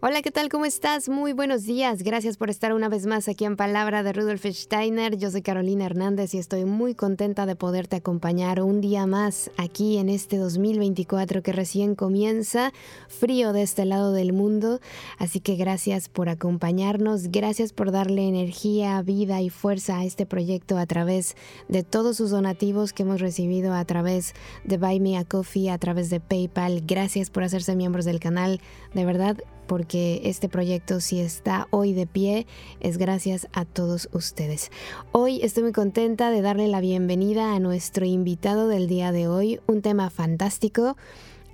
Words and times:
Hola, 0.00 0.22
¿qué 0.22 0.30
tal? 0.30 0.48
¿Cómo 0.48 0.64
estás? 0.64 1.08
Muy 1.08 1.32
buenos 1.32 1.64
días. 1.64 2.04
Gracias 2.04 2.36
por 2.36 2.50
estar 2.50 2.72
una 2.72 2.88
vez 2.88 3.04
más 3.06 3.26
aquí 3.26 3.44
en 3.44 3.56
Palabra 3.56 4.04
de 4.04 4.12
Rudolf 4.12 4.46
Steiner. 4.46 5.16
Yo 5.16 5.28
soy 5.28 5.42
Carolina 5.42 5.86
Hernández 5.86 6.34
y 6.34 6.38
estoy 6.38 6.64
muy 6.64 6.94
contenta 6.94 7.46
de 7.46 7.56
poderte 7.56 7.96
acompañar 7.96 8.62
un 8.62 8.80
día 8.80 9.08
más 9.08 9.50
aquí 9.56 9.98
en 9.98 10.08
este 10.08 10.36
2024 10.36 11.42
que 11.42 11.50
recién 11.50 11.96
comienza, 11.96 12.72
frío 13.08 13.52
de 13.52 13.62
este 13.62 13.86
lado 13.86 14.12
del 14.12 14.32
mundo. 14.32 14.78
Así 15.18 15.40
que 15.40 15.56
gracias 15.56 16.08
por 16.08 16.28
acompañarnos, 16.28 17.32
gracias 17.32 17.72
por 17.72 17.90
darle 17.90 18.28
energía, 18.28 19.02
vida 19.02 19.40
y 19.40 19.50
fuerza 19.50 19.98
a 19.98 20.04
este 20.04 20.26
proyecto 20.26 20.78
a 20.78 20.86
través 20.86 21.34
de 21.66 21.82
todos 21.82 22.18
sus 22.18 22.30
donativos 22.30 22.92
que 22.92 23.02
hemos 23.02 23.20
recibido 23.20 23.74
a 23.74 23.84
través 23.84 24.34
de 24.62 24.78
Buy 24.78 25.00
Me 25.00 25.18
a 25.18 25.24
Coffee, 25.24 25.70
a 25.70 25.78
través 25.78 26.08
de 26.08 26.20
PayPal. 26.20 26.84
Gracias 26.86 27.30
por 27.30 27.42
hacerse 27.42 27.74
miembros 27.74 28.04
del 28.04 28.20
canal. 28.20 28.60
De 28.94 29.04
verdad, 29.04 29.38
porque 29.68 30.22
este 30.24 30.48
proyecto 30.48 31.00
si 31.00 31.20
está 31.20 31.68
hoy 31.70 31.92
de 31.92 32.08
pie 32.08 32.48
es 32.80 32.98
gracias 32.98 33.46
a 33.52 33.64
todos 33.64 34.08
ustedes. 34.12 34.72
Hoy 35.12 35.40
estoy 35.44 35.62
muy 35.62 35.72
contenta 35.72 36.32
de 36.32 36.42
darle 36.42 36.66
la 36.66 36.80
bienvenida 36.80 37.54
a 37.54 37.60
nuestro 37.60 38.04
invitado 38.04 38.66
del 38.66 38.88
día 38.88 39.12
de 39.12 39.28
hoy, 39.28 39.60
un 39.68 39.82
tema 39.82 40.10
fantástico 40.10 40.96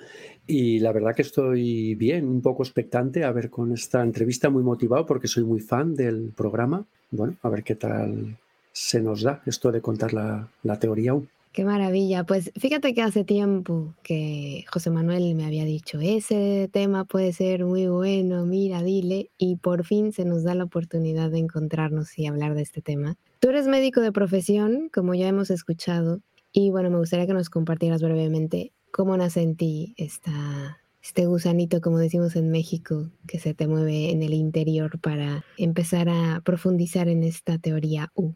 Y 0.46 0.78
la 0.78 0.92
verdad 0.92 1.16
que 1.16 1.22
estoy 1.22 1.96
bien, 1.96 2.28
un 2.28 2.42
poco 2.42 2.62
expectante 2.62 3.24
a 3.24 3.32
ver 3.32 3.50
con 3.50 3.72
esta 3.72 4.04
entrevista, 4.04 4.48
muy 4.48 4.62
motivado 4.62 5.04
porque 5.04 5.26
soy 5.26 5.42
muy 5.42 5.58
fan 5.58 5.96
del 5.96 6.32
programa. 6.36 6.86
Bueno, 7.10 7.34
a 7.42 7.48
ver 7.48 7.64
qué 7.64 7.74
tal 7.74 8.38
se 8.70 9.00
nos 9.00 9.22
da 9.22 9.42
esto 9.46 9.72
de 9.72 9.80
contar 9.80 10.12
la, 10.12 10.48
la 10.62 10.78
teoría 10.78 11.14
Qué 11.52 11.64
maravilla. 11.64 12.22
Pues 12.22 12.52
fíjate 12.56 12.94
que 12.94 13.02
hace 13.02 13.24
tiempo 13.24 13.94
que 14.04 14.64
José 14.72 14.90
Manuel 14.90 15.34
me 15.34 15.44
había 15.44 15.64
dicho, 15.64 15.98
ese 16.00 16.70
tema 16.72 17.04
puede 17.04 17.32
ser 17.32 17.64
muy 17.64 17.88
bueno, 17.88 18.46
mira, 18.46 18.84
dile, 18.84 19.30
y 19.36 19.56
por 19.56 19.84
fin 19.84 20.12
se 20.12 20.24
nos 20.24 20.44
da 20.44 20.54
la 20.54 20.64
oportunidad 20.64 21.30
de 21.30 21.38
encontrarnos 21.38 22.16
y 22.16 22.26
hablar 22.26 22.54
de 22.54 22.62
este 22.62 22.82
tema. 22.82 23.16
Tú 23.40 23.48
eres 23.48 23.66
médico 23.66 24.00
de 24.00 24.12
profesión, 24.12 24.90
como 24.92 25.14
ya 25.14 25.26
hemos 25.26 25.50
escuchado, 25.50 26.20
y 26.52 26.70
bueno, 26.70 26.88
me 26.88 26.98
gustaría 26.98 27.26
que 27.26 27.34
nos 27.34 27.50
compartieras 27.50 28.00
brevemente 28.00 28.72
cómo 28.92 29.16
nace 29.16 29.42
en 29.42 29.56
ti 29.56 29.94
esta, 29.96 30.78
este 31.02 31.26
gusanito, 31.26 31.80
como 31.80 31.98
decimos 31.98 32.36
en 32.36 32.50
México, 32.50 33.10
que 33.26 33.40
se 33.40 33.54
te 33.54 33.66
mueve 33.66 34.10
en 34.10 34.22
el 34.22 34.34
interior 34.34 35.00
para 35.00 35.44
empezar 35.56 36.08
a 36.08 36.42
profundizar 36.44 37.08
en 37.08 37.24
esta 37.24 37.58
teoría 37.58 38.12
U. 38.14 38.34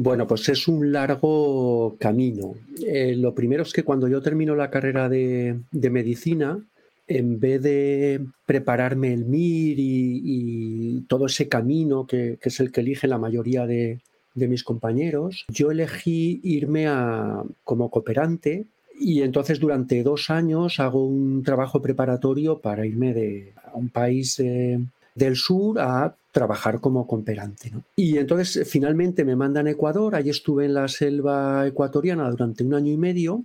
Bueno, 0.00 0.28
pues 0.28 0.48
es 0.48 0.68
un 0.68 0.92
largo 0.92 1.96
camino. 1.98 2.54
Eh, 2.86 3.16
lo 3.16 3.34
primero 3.34 3.64
es 3.64 3.72
que 3.72 3.82
cuando 3.82 4.06
yo 4.06 4.22
termino 4.22 4.54
la 4.54 4.70
carrera 4.70 5.08
de, 5.08 5.58
medicina, 5.72 6.64
en 7.08 7.40
vez 7.40 7.60
de 7.62 8.24
prepararme 8.46 9.12
el 9.12 9.24
MIR 9.24 9.74
y, 9.80 11.04
todo 11.08 11.26
ese 11.26 11.48
camino 11.48 12.06
que, 12.06 12.38
es 12.40 12.60
el 12.60 12.70
que 12.70 12.82
elige 12.82 13.08
la 13.08 13.18
mayoría 13.18 13.66
de, 13.66 13.98
mis 14.36 14.62
compañeros, 14.62 15.44
yo 15.48 15.72
elegí 15.72 16.40
irme 16.44 16.86
a, 16.86 17.42
como 17.64 17.90
cooperante 17.90 18.66
y 19.00 19.22
entonces 19.22 19.58
durante 19.58 20.04
dos 20.04 20.30
años 20.30 20.78
hago 20.78 21.04
un 21.04 21.42
trabajo 21.42 21.82
preparatorio 21.82 22.60
para 22.60 22.86
irme 22.86 23.12
de, 23.14 23.52
a 23.64 23.74
un 23.74 23.88
país 23.88 24.40
del 25.18 25.36
sur 25.36 25.78
a 25.80 26.14
trabajar 26.32 26.80
como 26.80 27.06
cooperante. 27.06 27.72
Y 27.96 28.16
entonces 28.16 28.68
finalmente 28.70 29.24
me 29.24 29.36
mandan 29.36 29.66
a 29.66 29.70
Ecuador, 29.70 30.14
allí 30.14 30.30
estuve 30.30 30.66
en 30.66 30.74
la 30.74 30.88
selva 30.88 31.66
ecuatoriana 31.66 32.30
durante 32.30 32.64
un 32.64 32.74
año 32.74 32.92
y 32.92 32.96
medio 32.96 33.44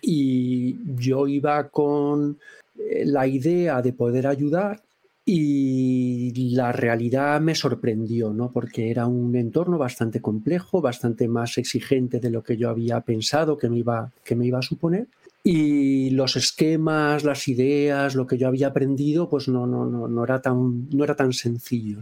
y 0.00 0.78
yo 0.96 1.28
iba 1.28 1.68
con 1.68 2.38
eh, 2.78 3.04
la 3.04 3.26
idea 3.26 3.82
de 3.82 3.92
poder 3.92 4.26
ayudar 4.26 4.80
y 5.24 6.52
la 6.56 6.72
realidad 6.72 7.40
me 7.40 7.54
sorprendió, 7.54 8.32
¿no? 8.32 8.50
Porque 8.50 8.90
era 8.90 9.06
un 9.06 9.36
entorno 9.36 9.78
bastante 9.78 10.20
complejo, 10.20 10.80
bastante 10.80 11.28
más 11.28 11.58
exigente 11.58 12.18
de 12.18 12.30
lo 12.30 12.42
que 12.42 12.56
yo 12.56 12.68
había 12.68 13.00
pensado 13.02 13.56
que 13.56 13.68
me 13.68 13.78
iba, 13.78 14.10
que 14.24 14.34
me 14.34 14.46
iba 14.46 14.58
a 14.58 14.62
suponer 14.62 15.06
y 15.44 16.10
los 16.10 16.36
esquemas, 16.36 17.24
las 17.24 17.48
ideas, 17.48 18.14
lo 18.14 18.26
que 18.26 18.38
yo 18.38 18.46
había 18.46 18.68
aprendido, 18.68 19.28
pues 19.28 19.48
no, 19.48 19.66
no, 19.66 19.84
no, 19.84 20.06
no, 20.06 20.24
era, 20.24 20.40
tan, 20.40 20.88
no 20.90 21.02
era 21.02 21.16
tan 21.16 21.32
sencillo. 21.32 21.98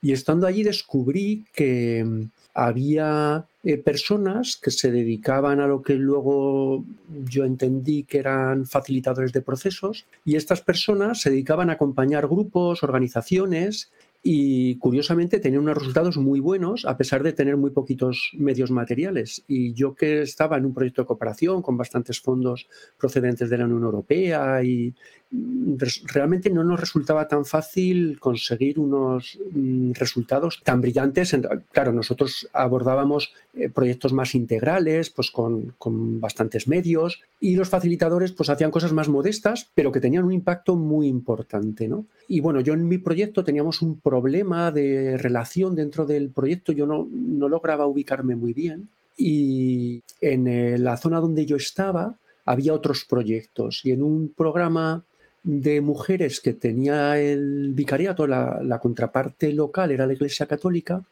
Y 0.00 0.12
estando 0.12 0.46
allí 0.46 0.62
descubrí 0.62 1.44
que 1.52 2.04
mm, 2.04 2.30
había 2.54 3.44
eh, 3.64 3.76
personas 3.76 4.56
que 4.56 4.70
se 4.70 4.92
dedicaban 4.92 5.58
a 5.58 5.66
lo 5.66 5.82
que 5.82 5.94
luego 5.94 6.84
yo 7.28 7.44
entendí 7.44 8.04
que 8.04 8.18
eran 8.18 8.66
facilitadores 8.66 9.32
de 9.32 9.42
procesos 9.42 10.06
y 10.24 10.36
estas 10.36 10.60
personas 10.60 11.20
se 11.20 11.30
dedicaban 11.30 11.70
a 11.70 11.74
acompañar 11.74 12.28
grupos, 12.28 12.84
organizaciones 12.84 13.90
y 14.28 14.74
curiosamente 14.78 15.38
tenían 15.38 15.62
unos 15.62 15.78
resultados 15.78 16.16
muy 16.16 16.40
buenos 16.40 16.84
a 16.84 16.96
pesar 16.96 17.22
de 17.22 17.32
tener 17.32 17.56
muy 17.56 17.70
poquitos 17.70 18.32
medios 18.34 18.72
materiales. 18.72 19.44
Y 19.46 19.72
yo 19.72 19.94
que 19.94 20.22
estaba 20.22 20.56
en 20.56 20.66
un 20.66 20.74
proyecto 20.74 21.02
de 21.02 21.06
cooperación 21.06 21.62
con 21.62 21.76
bastantes 21.76 22.20
fondos 22.20 22.66
procedentes 22.98 23.48
de 23.48 23.58
la 23.58 23.66
Unión 23.66 23.84
Europea 23.84 24.64
y 24.64 24.92
mm, 25.30 25.76
realmente 26.12 26.50
no 26.50 26.64
nos 26.64 26.80
resultaba 26.80 27.28
tan 27.28 27.44
fácil 27.44 28.18
conseguir 28.18 28.80
unos 28.80 29.38
mm, 29.52 29.92
resultados 29.92 30.60
tan 30.64 30.80
brillantes. 30.80 31.36
Claro, 31.70 31.92
nosotros 31.92 32.48
abordábamos 32.52 33.32
eh, 33.56 33.70
proyectos 33.70 34.12
más 34.12 34.34
integrales, 34.34 35.08
pues 35.08 35.30
con, 35.30 35.74
con 35.78 36.20
bastantes 36.20 36.68
medios 36.68 37.22
y 37.40 37.56
los 37.56 37.70
facilitadores 37.70 38.32
pues 38.32 38.50
hacían 38.50 38.70
cosas 38.70 38.92
más 38.92 39.08
modestas, 39.08 39.70
pero 39.74 39.90
que 39.90 40.00
tenían 40.00 40.24
un 40.24 40.32
impacto 40.32 40.76
muy 40.76 41.06
importante. 41.06 41.88
¿no? 41.88 42.04
Y 42.28 42.40
bueno, 42.40 42.60
yo 42.60 42.74
en 42.74 42.86
mi 42.86 42.98
proyecto 42.98 43.44
teníamos 43.44 43.80
un 43.80 43.98
problema 43.98 44.70
de 44.70 45.16
relación 45.16 45.74
dentro 45.74 46.04
del 46.04 46.28
proyecto, 46.28 46.72
yo 46.72 46.86
no, 46.86 47.08
no 47.10 47.48
lograba 47.48 47.86
ubicarme 47.86 48.36
muy 48.36 48.52
bien 48.52 48.88
y 49.16 50.02
en 50.20 50.46
eh, 50.46 50.78
la 50.78 50.98
zona 50.98 51.20
donde 51.20 51.46
yo 51.46 51.56
estaba 51.56 52.16
había 52.44 52.74
otros 52.74 53.06
proyectos 53.08 53.80
y 53.84 53.92
en 53.92 54.02
un 54.02 54.28
programa 54.36 55.02
de 55.42 55.80
mujeres 55.80 56.40
que 56.40 56.52
tenía 56.52 57.18
el 57.18 57.72
vicariato, 57.72 58.26
la, 58.26 58.60
la 58.62 58.80
contraparte 58.80 59.52
local 59.52 59.92
era 59.92 60.06
la 60.06 60.12
Iglesia 60.12 60.46
Católica, 60.46 61.02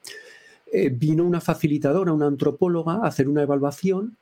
eh, 0.77 0.89
vino 0.89 1.25
una 1.25 1.41
facilitadora, 1.41 2.13
una 2.13 2.27
antropóloga, 2.27 2.95
a 2.95 3.07
hacer 3.07 3.29
una 3.29 3.43
evaluación 3.43 4.17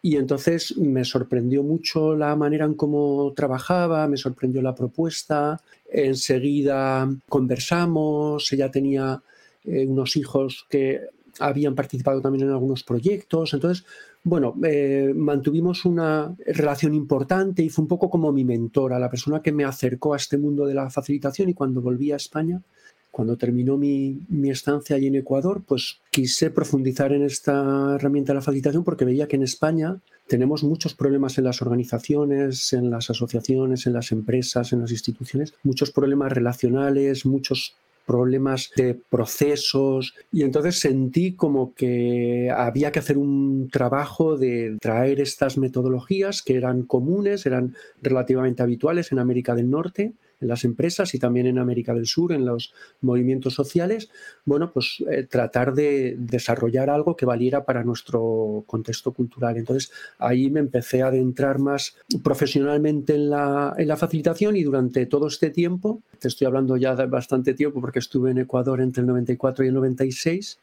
Y 0.00 0.16
entonces 0.16 0.74
me 0.78 1.04
sorprendió 1.04 1.62
mucho 1.62 2.16
la 2.16 2.34
manera 2.34 2.64
en 2.64 2.74
cómo 2.74 3.34
trabajaba, 3.36 4.08
me 4.08 4.16
sorprendió 4.16 4.62
la 4.62 4.74
propuesta. 4.74 5.60
Enseguida 5.90 7.06
conversamos, 7.28 8.50
ella 8.52 8.70
tenía 8.70 9.20
eh, 9.64 9.86
unos 9.86 10.16
hijos 10.16 10.66
que 10.70 11.02
habían 11.40 11.74
participado 11.74 12.22
también 12.22 12.46
en 12.46 12.52
algunos 12.52 12.84
proyectos. 12.84 13.52
Entonces, 13.52 13.84
bueno, 14.24 14.54
eh, 14.64 15.12
mantuvimos 15.14 15.84
una 15.84 16.34
relación 16.46 16.94
importante 16.94 17.62
y 17.62 17.68
fue 17.68 17.82
un 17.82 17.88
poco 17.88 18.08
como 18.08 18.32
mi 18.32 18.44
mentora, 18.44 18.98
la 18.98 19.10
persona 19.10 19.42
que 19.42 19.52
me 19.52 19.64
acercó 19.64 20.14
a 20.14 20.16
este 20.16 20.38
mundo 20.38 20.64
de 20.64 20.72
la 20.74 20.88
facilitación 20.88 21.50
y 21.50 21.54
cuando 21.54 21.82
volví 21.82 22.12
a 22.12 22.16
España, 22.16 22.62
cuando 23.10 23.36
terminó 23.36 23.76
mi, 23.76 24.18
estancia 24.44 24.96
allí 24.96 25.08
en 25.08 25.16
Ecuador, 25.16 25.62
pues 25.66 26.00
quise 26.10 26.50
profundizar 26.50 27.12
en 27.12 27.22
esta 27.22 27.94
herramienta 27.94 28.32
de 28.32 28.36
la 28.36 28.42
facilitación 28.42 28.84
porque 28.84 29.04
veía 29.04 29.28
que 29.28 29.36
en 29.36 29.42
España 29.42 30.00
tenemos 30.26 30.62
muchos 30.62 30.94
problemas 30.94 31.38
en 31.38 31.44
las 31.44 31.62
organizaciones, 31.62 32.72
en 32.72 32.90
las 32.90 33.10
asociaciones, 33.10 33.86
en 33.86 33.94
las 33.94 34.12
empresas, 34.12 34.72
en 34.72 34.80
las 34.80 34.90
instituciones, 34.90 35.54
muchos 35.62 35.90
problemas 35.90 36.32
relacionales, 36.32 37.24
muchos 37.26 37.76
problemas 38.08 38.70
de 38.74 38.94
procesos. 38.94 40.14
Y 40.32 40.42
entonces 40.42 40.80
sentí 40.80 41.34
como 41.34 41.74
que 41.74 42.50
había 42.50 42.90
que 42.90 43.00
hacer 43.00 43.18
un 43.18 43.68
trabajo 43.70 44.38
de 44.38 44.78
traer 44.80 45.20
estas 45.20 45.58
metodologías 45.58 46.42
que 46.42 46.56
eran 46.56 46.84
comunes, 46.84 47.44
eran 47.44 47.76
relativamente 48.00 48.62
habituales 48.62 49.12
en 49.12 49.18
América 49.18 49.54
del 49.54 49.68
Norte 49.68 50.14
en 50.40 50.48
las 50.48 50.64
empresas 50.64 51.14
y 51.14 51.18
también 51.18 51.46
en 51.46 51.58
América 51.58 51.94
del 51.94 52.06
Sur, 52.06 52.32
en 52.32 52.44
los 52.44 52.72
movimientos 53.00 53.54
sociales, 53.54 54.10
bueno, 54.44 54.72
pues 54.72 55.02
eh, 55.10 55.24
tratar 55.24 55.74
de 55.74 56.16
desarrollar 56.18 56.90
algo 56.90 57.16
que 57.16 57.26
valiera 57.26 57.64
para 57.64 57.84
nuestro 57.84 58.64
contexto 58.66 59.12
cultural. 59.12 59.56
Entonces 59.56 59.90
ahí 60.18 60.50
me 60.50 60.60
empecé 60.60 61.02
a 61.02 61.08
adentrar 61.08 61.58
más 61.58 61.96
profesionalmente 62.22 63.14
en 63.14 63.30
la, 63.30 63.74
en 63.76 63.88
la 63.88 63.96
facilitación 63.96 64.56
y 64.56 64.62
durante 64.62 65.06
todo 65.06 65.26
este 65.26 65.50
tiempo, 65.50 66.02
te 66.18 66.28
estoy 66.28 66.46
hablando 66.46 66.76
ya 66.76 66.94
de 66.94 67.06
bastante 67.06 67.54
tiempo 67.54 67.80
porque 67.80 67.98
estuve 67.98 68.30
en 68.30 68.38
Ecuador 68.38 68.80
entre 68.80 69.00
el 69.00 69.06
94 69.06 69.64
y 69.64 69.68
el 69.68 69.74
96, 69.74 70.58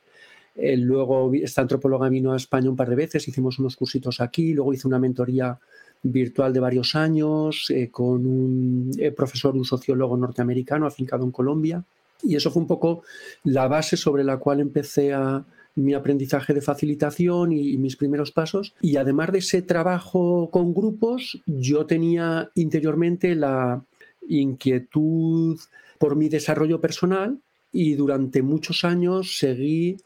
eh, 0.58 0.78
luego 0.78 1.32
esta 1.34 1.62
antropóloga 1.62 2.08
vino 2.08 2.32
a 2.32 2.38
España 2.38 2.70
un 2.70 2.78
par 2.78 2.90
de 2.90 2.96
veces, 2.96 3.28
hicimos 3.28 3.60
unos 3.60 3.76
cursitos 3.76 4.22
aquí, 4.22 4.54
luego 4.54 4.74
hice 4.74 4.88
una 4.88 5.00
mentoría 5.00 5.60
virtual 6.04 6.54
de 6.54 6.60
varios 6.60 6.96
años 6.96 7.68
eh, 7.70 7.90
con 7.92 8.26
un 8.26 8.92
eh, 9.00 9.12
profesor, 9.12 9.56
un 9.56 9.66
sociólogo 9.66 10.18
norteamericano 10.18 10.86
afincado 10.86 11.24
en 11.24 11.32
Colombia. 11.32 11.84
Y 12.24 12.36
eso 12.36 12.52
fue 12.52 12.62
un 12.62 12.68
poco 12.68 13.04
la 13.44 13.68
base 13.68 13.98
sobre 13.98 14.24
la 14.24 14.38
cual 14.38 14.60
empecé 14.60 15.14
a, 15.14 15.46
mi 15.76 15.94
aprendizaje 15.94 16.54
de 16.54 16.62
facilitación 16.62 17.52
y, 17.52 17.78
mis 17.78 17.98
primeros 17.98 18.32
pasos. 18.32 18.74
Y 18.82 18.96
además 18.96 19.32
de 19.32 19.40
ese 19.40 19.62
trabajo 19.62 20.50
con 20.50 20.74
grupos, 20.74 21.42
yo 21.46 21.86
tenía 21.86 22.50
interiormente 22.56 23.36
la 23.36 23.84
inquietud 24.28 25.60
por 26.00 26.16
mi 26.16 26.30
desarrollo 26.30 26.82
personal 26.82 27.40
y 27.72 27.96
durante 27.96 28.42
muchos 28.42 28.86
años 28.86 29.38
seguí 29.38 29.98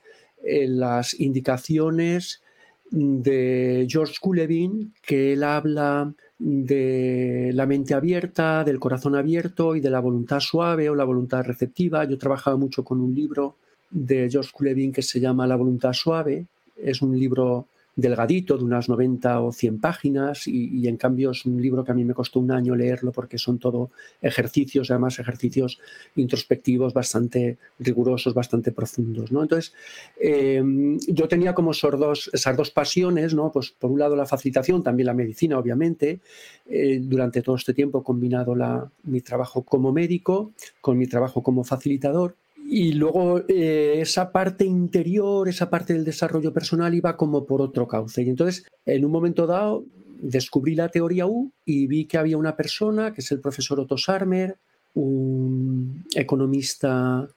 eh, 0.43 0.67
las 0.67 1.19
indicaciones 1.19 2.41
de 2.91 3.85
George 3.89 4.15
Culevin, 4.19 4.93
que 5.01 5.33
él 5.33 5.43
habla 5.43 6.13
de 6.39 7.51
la 7.53 7.65
mente 7.65 7.93
abierta, 7.93 8.63
del 8.63 8.79
corazón 8.79 9.15
abierto 9.15 9.75
y 9.75 9.81
de 9.81 9.89
la 9.89 9.99
voluntad 9.99 10.39
suave 10.39 10.89
o 10.89 10.95
la 10.95 11.03
voluntad 11.03 11.43
receptiva. 11.43 12.05
Yo 12.05 12.17
trabajaba 12.17 12.57
mucho 12.57 12.83
con 12.83 13.01
un 13.01 13.13
libro 13.13 13.55
de 13.91 14.29
George 14.29 14.51
Culevin 14.53 14.91
que 14.91 15.01
se 15.01 15.19
llama 15.19 15.47
La 15.47 15.55
voluntad 15.55 15.93
suave. 15.93 16.45
Es 16.77 17.01
un 17.01 17.17
libro 17.19 17.67
delgadito, 18.01 18.57
de 18.57 18.63
unas 18.63 18.89
90 18.89 19.41
o 19.41 19.51
100 19.51 19.79
páginas, 19.79 20.47
y, 20.47 20.87
en 20.87 20.97
cambio 20.97 21.31
es 21.31 21.45
un 21.45 21.61
libro 21.61 21.83
que 21.83 21.91
a 21.91 21.95
mí 21.95 22.03
me 22.03 22.13
costó 22.13 22.39
un 22.39 22.51
año 22.51 22.75
leerlo 22.75 23.11
porque 23.11 23.37
son 23.37 23.59
todo 23.59 23.91
ejercicios, 24.21 24.91
además 24.91 25.19
ejercicios 25.19 25.79
introspectivos 26.15 26.93
bastante 26.93 27.57
rigurosos, 27.79 28.33
bastante 28.33 28.71
profundos. 28.71 29.31
¿no? 29.31 29.41
Entonces, 29.41 29.73
eh, 30.19 30.61
yo 31.07 31.27
tenía 31.27 31.53
como 31.53 31.73
sordos, 31.73 32.29
esas 32.33 32.55
dos 32.55 32.71
pasiones, 32.71 33.33
¿no? 33.33 33.51
pues 33.51 33.71
por 33.71 33.91
un 33.91 33.99
lado 33.99 34.15
la 34.15 34.25
facilitación, 34.25 34.83
también 34.83 35.07
la 35.07 35.13
medicina, 35.13 35.57
obviamente, 35.57 36.19
eh, 36.67 36.99
durante 37.01 37.41
todo 37.41 37.55
este 37.55 37.73
tiempo 37.73 37.99
he 37.99 38.03
combinado 38.03 38.55
la, 38.55 38.89
mi 39.03 39.21
trabajo 39.21 39.63
como 39.63 39.91
médico 39.91 40.51
con 40.81 40.97
mi 40.97 41.07
trabajo 41.07 41.41
como 41.41 41.63
facilitador 41.63 42.35
y 42.71 42.93
luego 42.93 43.41
eh, 43.47 43.95
esa 43.99 44.31
parte 44.31 44.63
interior, 44.63 45.49
esa 45.49 45.71
parte 45.71 45.93
del 45.93 46.05
desarrollo 46.05 46.53
personal 46.53 46.93
iba 46.93 47.17
como 47.17 47.45
por 47.45 47.63
otro 47.63 47.87
cauce. 47.87 48.21
Y 48.21 48.29
entonces, 48.29 48.67
en 48.85 49.05
un 49.05 49.11
momento 49.11 49.47
dado, 49.47 49.85
descubrí 50.21 50.75
la 50.75 50.89
teoría 50.89 51.25
U 51.25 51.51
y 51.65 51.87
vi 51.87 52.05
que 52.05 52.19
había 52.19 52.37
una 52.37 52.55
persona, 52.55 53.11
que 53.11 53.21
es 53.21 53.31
el 53.31 53.39
profesor 53.39 53.79
Otto 53.79 53.97
Sarmer, 53.97 54.57
un 54.93 56.05
economista 56.13 57.27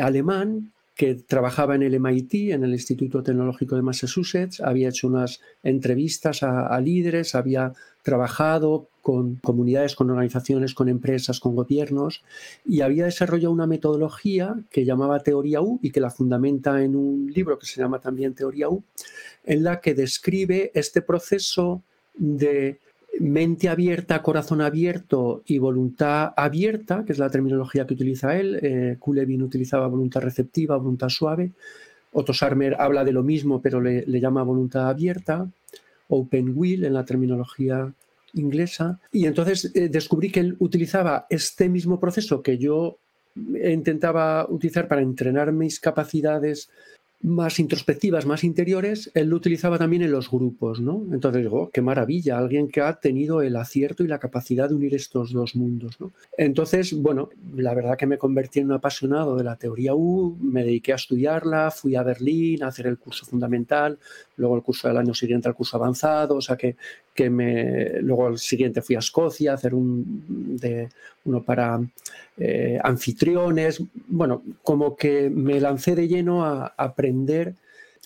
alemán, 0.00 0.72
que 1.00 1.14
trabajaba 1.14 1.76
en 1.76 1.82
el 1.82 1.98
MIT, 1.98 2.52
en 2.52 2.62
el 2.62 2.72
Instituto 2.72 3.22
Tecnológico 3.22 3.74
de 3.74 3.80
Massachusetts, 3.80 4.60
había 4.60 4.90
hecho 4.90 5.06
unas 5.06 5.40
entrevistas 5.62 6.42
a, 6.42 6.78
líderes, 6.78 7.34
había 7.34 7.72
trabajado 8.02 8.86
con 9.00 9.36
comunidades, 9.36 9.96
con 9.96 10.10
organizaciones, 10.10 10.74
con 10.74 10.90
empresas, 10.90 11.40
con 11.40 11.56
gobiernos 11.56 12.22
y 12.66 12.82
había 12.82 13.06
desarrollado 13.06 13.50
una 13.50 13.66
metodología 13.66 14.56
que 14.70 14.84
llamaba 14.84 15.22
Teoría 15.22 15.62
U 15.62 15.80
y 15.82 15.90
que 15.90 16.02
la 16.02 16.10
fundamenta 16.10 16.82
en 16.84 16.94
un 16.94 17.32
libro 17.34 17.58
que 17.58 17.64
se 17.64 17.80
llama 17.80 17.98
también 17.98 18.34
Teoría 18.34 18.68
U, 18.68 18.84
en 19.44 19.64
la 19.64 19.80
que 19.80 19.94
describe 19.94 20.70
este 20.74 21.00
proceso 21.00 21.82
de 22.14 22.78
mente 23.20 23.68
abierta, 23.68 24.22
corazón 24.22 24.62
abierto 24.62 25.42
y 25.44 25.58
voluntad 25.58 26.32
abierta, 26.36 27.04
que 27.04 27.12
es 27.12 27.18
la 27.18 27.30
terminología 27.30 27.86
que 27.86 27.92
utiliza 27.92 28.38
él. 28.38 28.58
Eh, 28.62 28.96
Kulevin 28.98 29.42
utilizaba 29.42 29.86
voluntad 29.88 30.22
receptiva, 30.22 30.78
voluntad 30.78 31.10
suave. 31.10 31.52
Otto 32.12 32.32
Sarmer 32.32 32.76
habla 32.78 33.04
de 33.04 33.12
lo 33.12 33.22
mismo, 33.22 33.60
pero 33.60 33.80
le, 33.80 34.04
llama 34.20 34.42
voluntad 34.42 34.88
abierta. 34.88 35.46
Open 36.08 36.52
will 36.56 36.84
en 36.84 36.94
la 36.94 37.04
terminología 37.04 37.92
inglesa. 38.32 38.98
Y 39.12 39.26
entonces 39.26 39.70
eh, 39.74 39.90
descubrí 39.90 40.32
que 40.32 40.40
él 40.40 40.56
utilizaba 40.58 41.26
este 41.28 41.68
mismo 41.68 42.00
proceso 42.00 42.42
que 42.42 42.56
yo 42.56 42.96
intentaba 43.36 44.46
utilizar 44.48 44.88
para 44.88 45.02
entrenar 45.02 45.52
mis 45.52 45.78
capacidades 45.78 46.70
más 47.22 47.60
introspectivas, 47.60 48.24
más 48.24 48.44
interiores, 48.44 49.10
él 49.14 49.28
lo 49.28 49.36
utilizaba 49.36 49.78
también 49.78 50.02
en 50.02 50.10
los 50.10 50.30
grupos, 50.30 50.80
¿no? 50.80 51.04
Entonces 51.12 51.42
digo, 51.42 51.62
oh, 51.62 51.70
qué 51.70 51.82
maravilla, 51.82 52.38
alguien 52.38 52.68
que 52.68 52.80
ha 52.80 52.94
tenido 52.94 53.42
el 53.42 53.56
acierto 53.56 54.02
y 54.02 54.08
la 54.08 54.18
capacidad 54.18 54.70
de 54.70 54.74
unir 54.74 54.94
estos 54.94 55.32
dos 55.32 55.54
mundos. 55.54 55.98
Entonces, 56.38 56.94
bueno, 56.94 57.28
la 57.54 57.74
verdad 57.74 57.98
que 57.98 58.06
me 58.06 58.16
convertí 58.16 58.60
en 58.60 58.66
un 58.66 58.72
apasionado 58.72 59.36
de 59.36 59.44
la 59.44 59.56
teoría 59.56 59.94
U, 59.94 60.38
me 60.40 60.64
dediqué 60.64 60.92
a 60.92 60.96
estudiarla, 60.96 61.70
fui 61.70 61.94
a 61.94 62.02
Berlín 62.02 62.62
a 62.62 62.68
hacer 62.68 62.86
el 62.86 62.98
curso 62.98 63.26
fundamental, 63.26 63.98
luego 64.36 64.56
el 64.56 64.62
curso 64.62 64.88
del 64.88 64.96
año 64.96 65.12
siguiente 65.12 65.46
al 65.46 65.54
curso 65.54 65.76
avanzado, 65.76 66.36
o 66.36 66.40
sea 66.40 66.56
que, 66.56 66.76
que 67.14 67.30
me, 67.30 68.00
luego 68.00 68.28
el 68.28 68.38
siguiente 68.38 68.82
fui 68.82 68.96
a 68.96 69.00
Escocia 69.00 69.52
a 69.52 69.54
hacer 69.54 69.74
un, 69.74 70.56
de, 70.58 70.88
uno 71.24 71.42
para 71.42 71.80
eh, 72.38 72.78
anfitriones, 72.82 73.82
bueno, 74.08 74.42
como 74.62 74.96
que 74.96 75.30
me 75.30 75.60
lancé 75.60 75.94
de 75.94 76.08
lleno 76.08 76.44
a, 76.44 76.74
aprender 76.76 77.54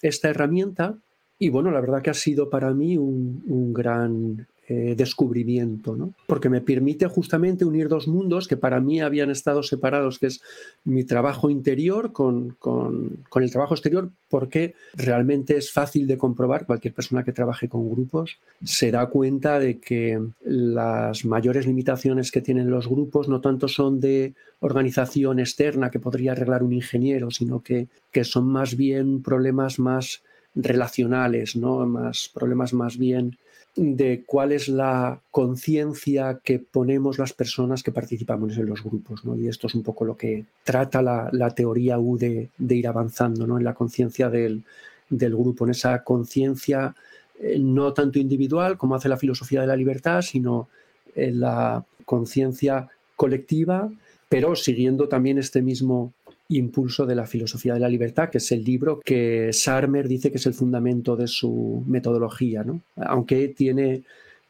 esta 0.02 0.30
herramienta 0.30 0.96
y 1.38 1.48
bueno, 1.48 1.70
la 1.70 1.80
verdad 1.80 2.02
que 2.02 2.10
ha 2.10 2.14
sido 2.14 2.50
para 2.50 2.72
mí 2.72 2.96
un 2.96 3.72
gran 3.72 4.46
eh, 4.66 4.94
descubrimiento, 4.96 5.94
¿no? 5.94 6.14
porque 6.26 6.48
me 6.48 6.62
permite 6.62 7.06
justamente 7.06 7.66
unir 7.66 7.88
dos 7.88 8.08
mundos 8.08 8.48
que 8.48 8.56
para 8.56 8.80
mí 8.80 9.00
habían 9.00 9.30
estado 9.30 9.62
separados, 9.62 10.18
que 10.18 10.28
es 10.28 10.40
mi 10.84 11.04
trabajo 11.04 11.50
interior 11.50 12.12
con, 12.12 12.56
con, 12.58 13.18
con, 13.28 13.42
el 13.42 13.50
trabajo 13.50 13.74
exterior, 13.74 14.08
porque 14.30 14.74
realmente 14.94 15.58
es 15.58 15.70
fácil 15.70 16.06
de 16.06 16.16
comprobar, 16.16 16.64
cualquier 16.64 16.94
persona 16.94 17.24
que 17.24 17.32
trabaje 17.32 17.68
con 17.68 17.90
grupos 17.90 18.38
se 18.64 18.90
da 18.90 19.06
cuenta 19.06 19.58
de 19.58 19.80
que 19.80 20.18
las 20.42 21.26
mayores 21.26 21.66
limitaciones 21.66 22.30
que 22.30 22.40
tienen 22.40 22.70
los 22.70 22.88
grupos 22.88 23.28
no 23.28 23.42
tanto 23.42 23.68
son 23.68 24.00
de 24.00 24.32
organización 24.60 25.40
externa 25.40 25.90
que 25.90 26.00
podría 26.00 26.32
arreglar 26.32 26.62
un 26.62 26.72
ingeniero, 26.72 27.30
sino 27.30 27.62
que, 27.62 27.88
que 28.10 28.24
son 28.24 28.46
más 28.46 28.76
bien 28.76 29.22
problemas 29.22 29.78
más 29.78 30.22
relacionales, 30.54 31.54
¿no? 31.56 31.84
más 31.86 32.30
problemas 32.32 32.72
más 32.72 32.96
bien 32.96 33.36
de 33.76 34.22
cuál 34.24 34.52
es 34.52 34.68
la 34.68 35.20
conciencia 35.30 36.40
que 36.44 36.60
ponemos 36.60 37.18
las 37.18 37.32
personas 37.32 37.82
que 37.82 37.90
participamos 37.90 38.56
en 38.56 38.66
los 38.66 38.84
grupos. 38.84 39.24
¿no? 39.24 39.36
Y 39.36 39.48
esto 39.48 39.66
es 39.66 39.74
un 39.74 39.82
poco 39.82 40.04
lo 40.04 40.16
que 40.16 40.44
trata 40.62 41.02
la, 41.02 41.50
teoría 41.50 41.98
U 41.98 42.16
de, 42.16 42.50
ir 42.68 42.86
avanzando 42.86 43.46
¿no? 43.46 43.58
en 43.58 43.64
la 43.64 43.74
conciencia 43.74 44.30
del, 44.30 44.64
grupo, 45.10 45.64
en 45.64 45.72
esa 45.72 46.04
conciencia 46.04 46.94
eh, 47.40 47.58
no 47.58 47.92
tanto 47.92 48.18
individual 48.18 48.78
como 48.78 48.94
hace 48.94 49.08
la 49.08 49.16
filosofía 49.16 49.60
de 49.60 49.66
la 49.66 49.76
libertad, 49.76 50.22
sino 50.22 50.68
en 51.16 51.40
la 51.40 51.84
conciencia 52.04 52.88
colectiva, 53.16 53.90
pero 54.28 54.54
siguiendo 54.54 55.08
también 55.08 55.38
este 55.38 55.62
mismo 55.62 56.12
impulso 56.48 57.06
de 57.06 57.14
la 57.14 57.26
filosofía 57.26 57.74
de 57.74 57.80
la 57.80 57.88
libertad, 57.88 58.28
que 58.28 58.38
es 58.38 58.52
el 58.52 58.64
libro 58.64 59.00
que 59.04 59.52
Sarmer 59.52 60.08
dice 60.08 60.30
que 60.30 60.38
es 60.38 60.46
el 60.46 60.54
fundamento 60.54 61.16
de 61.16 61.26
su 61.26 61.82
metodología, 61.86 62.62
¿no? 62.62 62.82
aunque 62.96 63.48
tiene, 63.48 64.02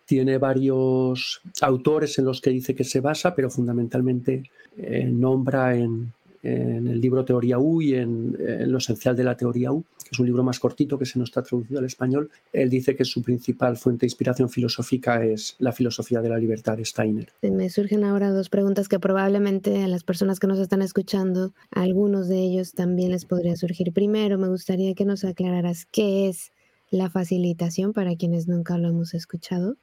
tiene 0.05 0.39
varios 0.39 1.41
autores 1.61 2.19
en 2.19 2.25
los 2.25 2.41
que 2.41 2.51
dice 2.51 2.75
que 2.75 2.85
se 2.85 3.01
basa, 3.01 3.35
pero 3.35 3.51
fundamentalmente 3.51 4.43
eh, 4.77 5.05
nombra 5.05 5.77
en, 5.77 6.13
en 6.45 6.87
el 6.89 7.01
libro 7.01 7.25
Teoría 7.25 7.59
U 7.59 7.81
y 7.81 7.95
en, 7.95 8.37
lo 8.71 8.79
esencial 8.79 9.17
de 9.17 9.25
la 9.25 9.37
Teoría 9.37 9.73
U, 9.73 9.83
que 9.83 10.11
es 10.13 10.19
un 10.19 10.27
libro 10.27 10.43
más 10.43 10.61
cortito 10.61 10.99
que 10.99 11.07
se 11.07 11.19
nos 11.19 11.31
está 11.31 11.43
traducido 11.43 11.79
al 11.79 11.87
español, 11.87 12.31
él 12.53 12.69
dice 12.69 12.95
que 12.95 13.05
su 13.07 13.23
principal 13.23 13.79
fuente 13.79 14.01
de 14.01 14.09
inspiración 14.09 14.51
filosófica 14.51 15.25
es 15.25 15.57
la 15.59 15.73
filosofía 15.73 16.21
de 16.21 16.29
la 16.29 16.39
libertad 16.39 16.77
de 16.77 16.85
Steiner. 16.85 17.33
Me 17.43 17.71
surgen 17.71 18.05
ahora 18.05 18.31
dos 18.31 18.51
preguntas 18.51 18.89
que 18.89 19.01
probablemente 19.01 19.83
a 19.83 19.89
las 19.89 20.05
personas 20.05 20.39
que 20.39 20.47
nos 20.47 20.59
están 20.59 20.83
escuchando, 20.83 21.55
a 21.71 21.83
algunos 21.83 22.29
de 22.29 22.39
ellos 22.41 22.75
también 22.75 23.11
les 23.11 23.25
podría 23.25 23.57
surgir. 23.57 23.93
Primero, 23.93 24.39
me 24.39 24.49
gustaría 24.49 24.95
que 24.95 25.07
nos 25.07 25.25
aclararas 25.25 25.87
qué 25.91 26.29
es 26.29 26.53
la 26.91 27.09
facilitación 27.09 27.95
para 27.95 28.17
quienes 28.17 28.49
nunca 28.49 28.77
lo 28.77 28.89
hemos 28.89 29.15
escuchado. 29.15 29.77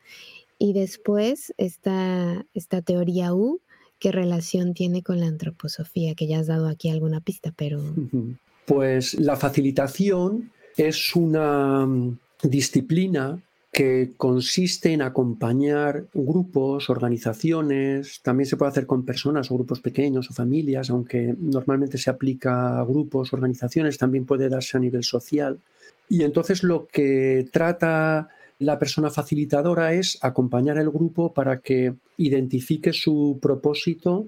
Y 0.60 0.74
después, 0.74 1.56
esta, 1.58 2.46
esta 2.53 2.84
teoría 2.84 3.34
U, 3.34 3.62
qué 4.01 4.12
relación 4.12 4.74
tiene 4.74 5.03
con 5.03 5.20
la 5.20 5.27
antroposofía, 5.27 6.15
que 6.15 6.27
ya 6.27 6.39
has 6.39 6.48
dado 6.48 6.67
aquí 6.67 6.89
alguna 6.89 7.22
pista, 7.22 7.53
pero... 7.55 7.79
Pues 8.65 9.13
la 9.13 9.36
facilitación 9.36 10.51
es 10.75 11.15
una 11.15 11.86
mm, 11.86 12.17
disciplina 12.43 13.39
que 13.72 14.12
consiste 14.17 14.91
en 14.91 15.03
acompañar 15.03 16.05
grupos, 16.13 16.89
organizaciones, 16.89 18.22
también 18.22 18.48
se 18.48 18.58
puede 18.58 18.72
hacer 18.72 18.86
con 18.86 19.05
personas 19.05 19.50
o 19.50 19.55
grupos 19.55 19.79
pequeños 19.79 20.29
o 20.29 20.34
familias, 20.34 20.89
aunque 20.89 21.36
normalmente 21.39 21.98
se 21.98 22.10
aplica 22.10 22.79
a 22.79 22.84
grupos, 22.84 23.31
organizaciones, 23.34 24.00
también 24.00 24.25
puede 24.25 24.50
darse 24.50 24.77
a 24.77 24.81
nivel 24.81 25.03
social. 25.03 25.60
Y 26.10 26.24
entonces 26.24 26.63
lo 26.63 26.88
que 26.88 27.48
trata 27.51 28.29
la 28.62 28.77
persona 28.77 29.10
facilitadora 29.10 29.94
es 29.94 30.20
acompañar 30.22 30.77
al 30.77 30.91
grupo 30.91 31.34
para 31.34 31.60
que 31.60 31.96
identifique 32.18 32.94
su 32.94 33.39
propósito 33.41 34.27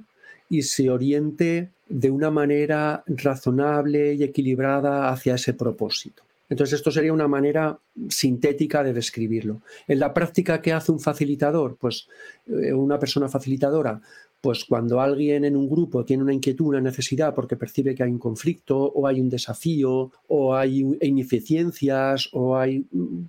y 0.49 0.63
se 0.63 0.89
oriente 0.89 1.69
de 1.87 2.09
una 2.09 2.31
manera 2.31 3.03
razonable 3.05 4.15
y 4.15 4.23
equilibrada 4.23 5.09
hacia 5.09 5.35
ese 5.35 5.53
propósito. 5.53 6.23
Entonces, 6.49 6.77
esto 6.77 6.91
sería 6.91 7.13
una 7.13 7.27
manera 7.27 7.77
sintética 8.09 8.83
de 8.83 8.93
describirlo. 8.93 9.61
En 9.87 9.99
la 9.99 10.13
práctica, 10.13 10.61
¿qué 10.61 10.73
hace 10.73 10.91
un 10.91 10.99
facilitador? 10.99 11.77
Pues 11.79 12.07
eh, 12.47 12.73
una 12.73 12.99
persona 12.99 13.29
facilitadora 13.29 14.01
pues 14.43 14.65
cuando 14.65 14.99
alguien 14.99 15.45
en 15.45 15.55
un 15.55 15.69
grupo 15.69 16.03
tiene 16.03 16.21
una 16.21 16.33
inquietud, 16.33 16.65
una 16.65 16.81
necesidad 16.81 17.33
porque 17.33 17.55
percibe 17.55 17.95
que 17.95 18.03
hay 18.03 18.11
un 18.11 18.19
conflicto 18.19 18.77
o 18.77 19.07
hay 19.07 19.21
un 19.21 19.29
desafío 19.29 20.11
o 20.27 20.53
hay 20.53 20.85
ineficiencias 20.99 22.27
o 22.33 22.57
hay 22.57 22.85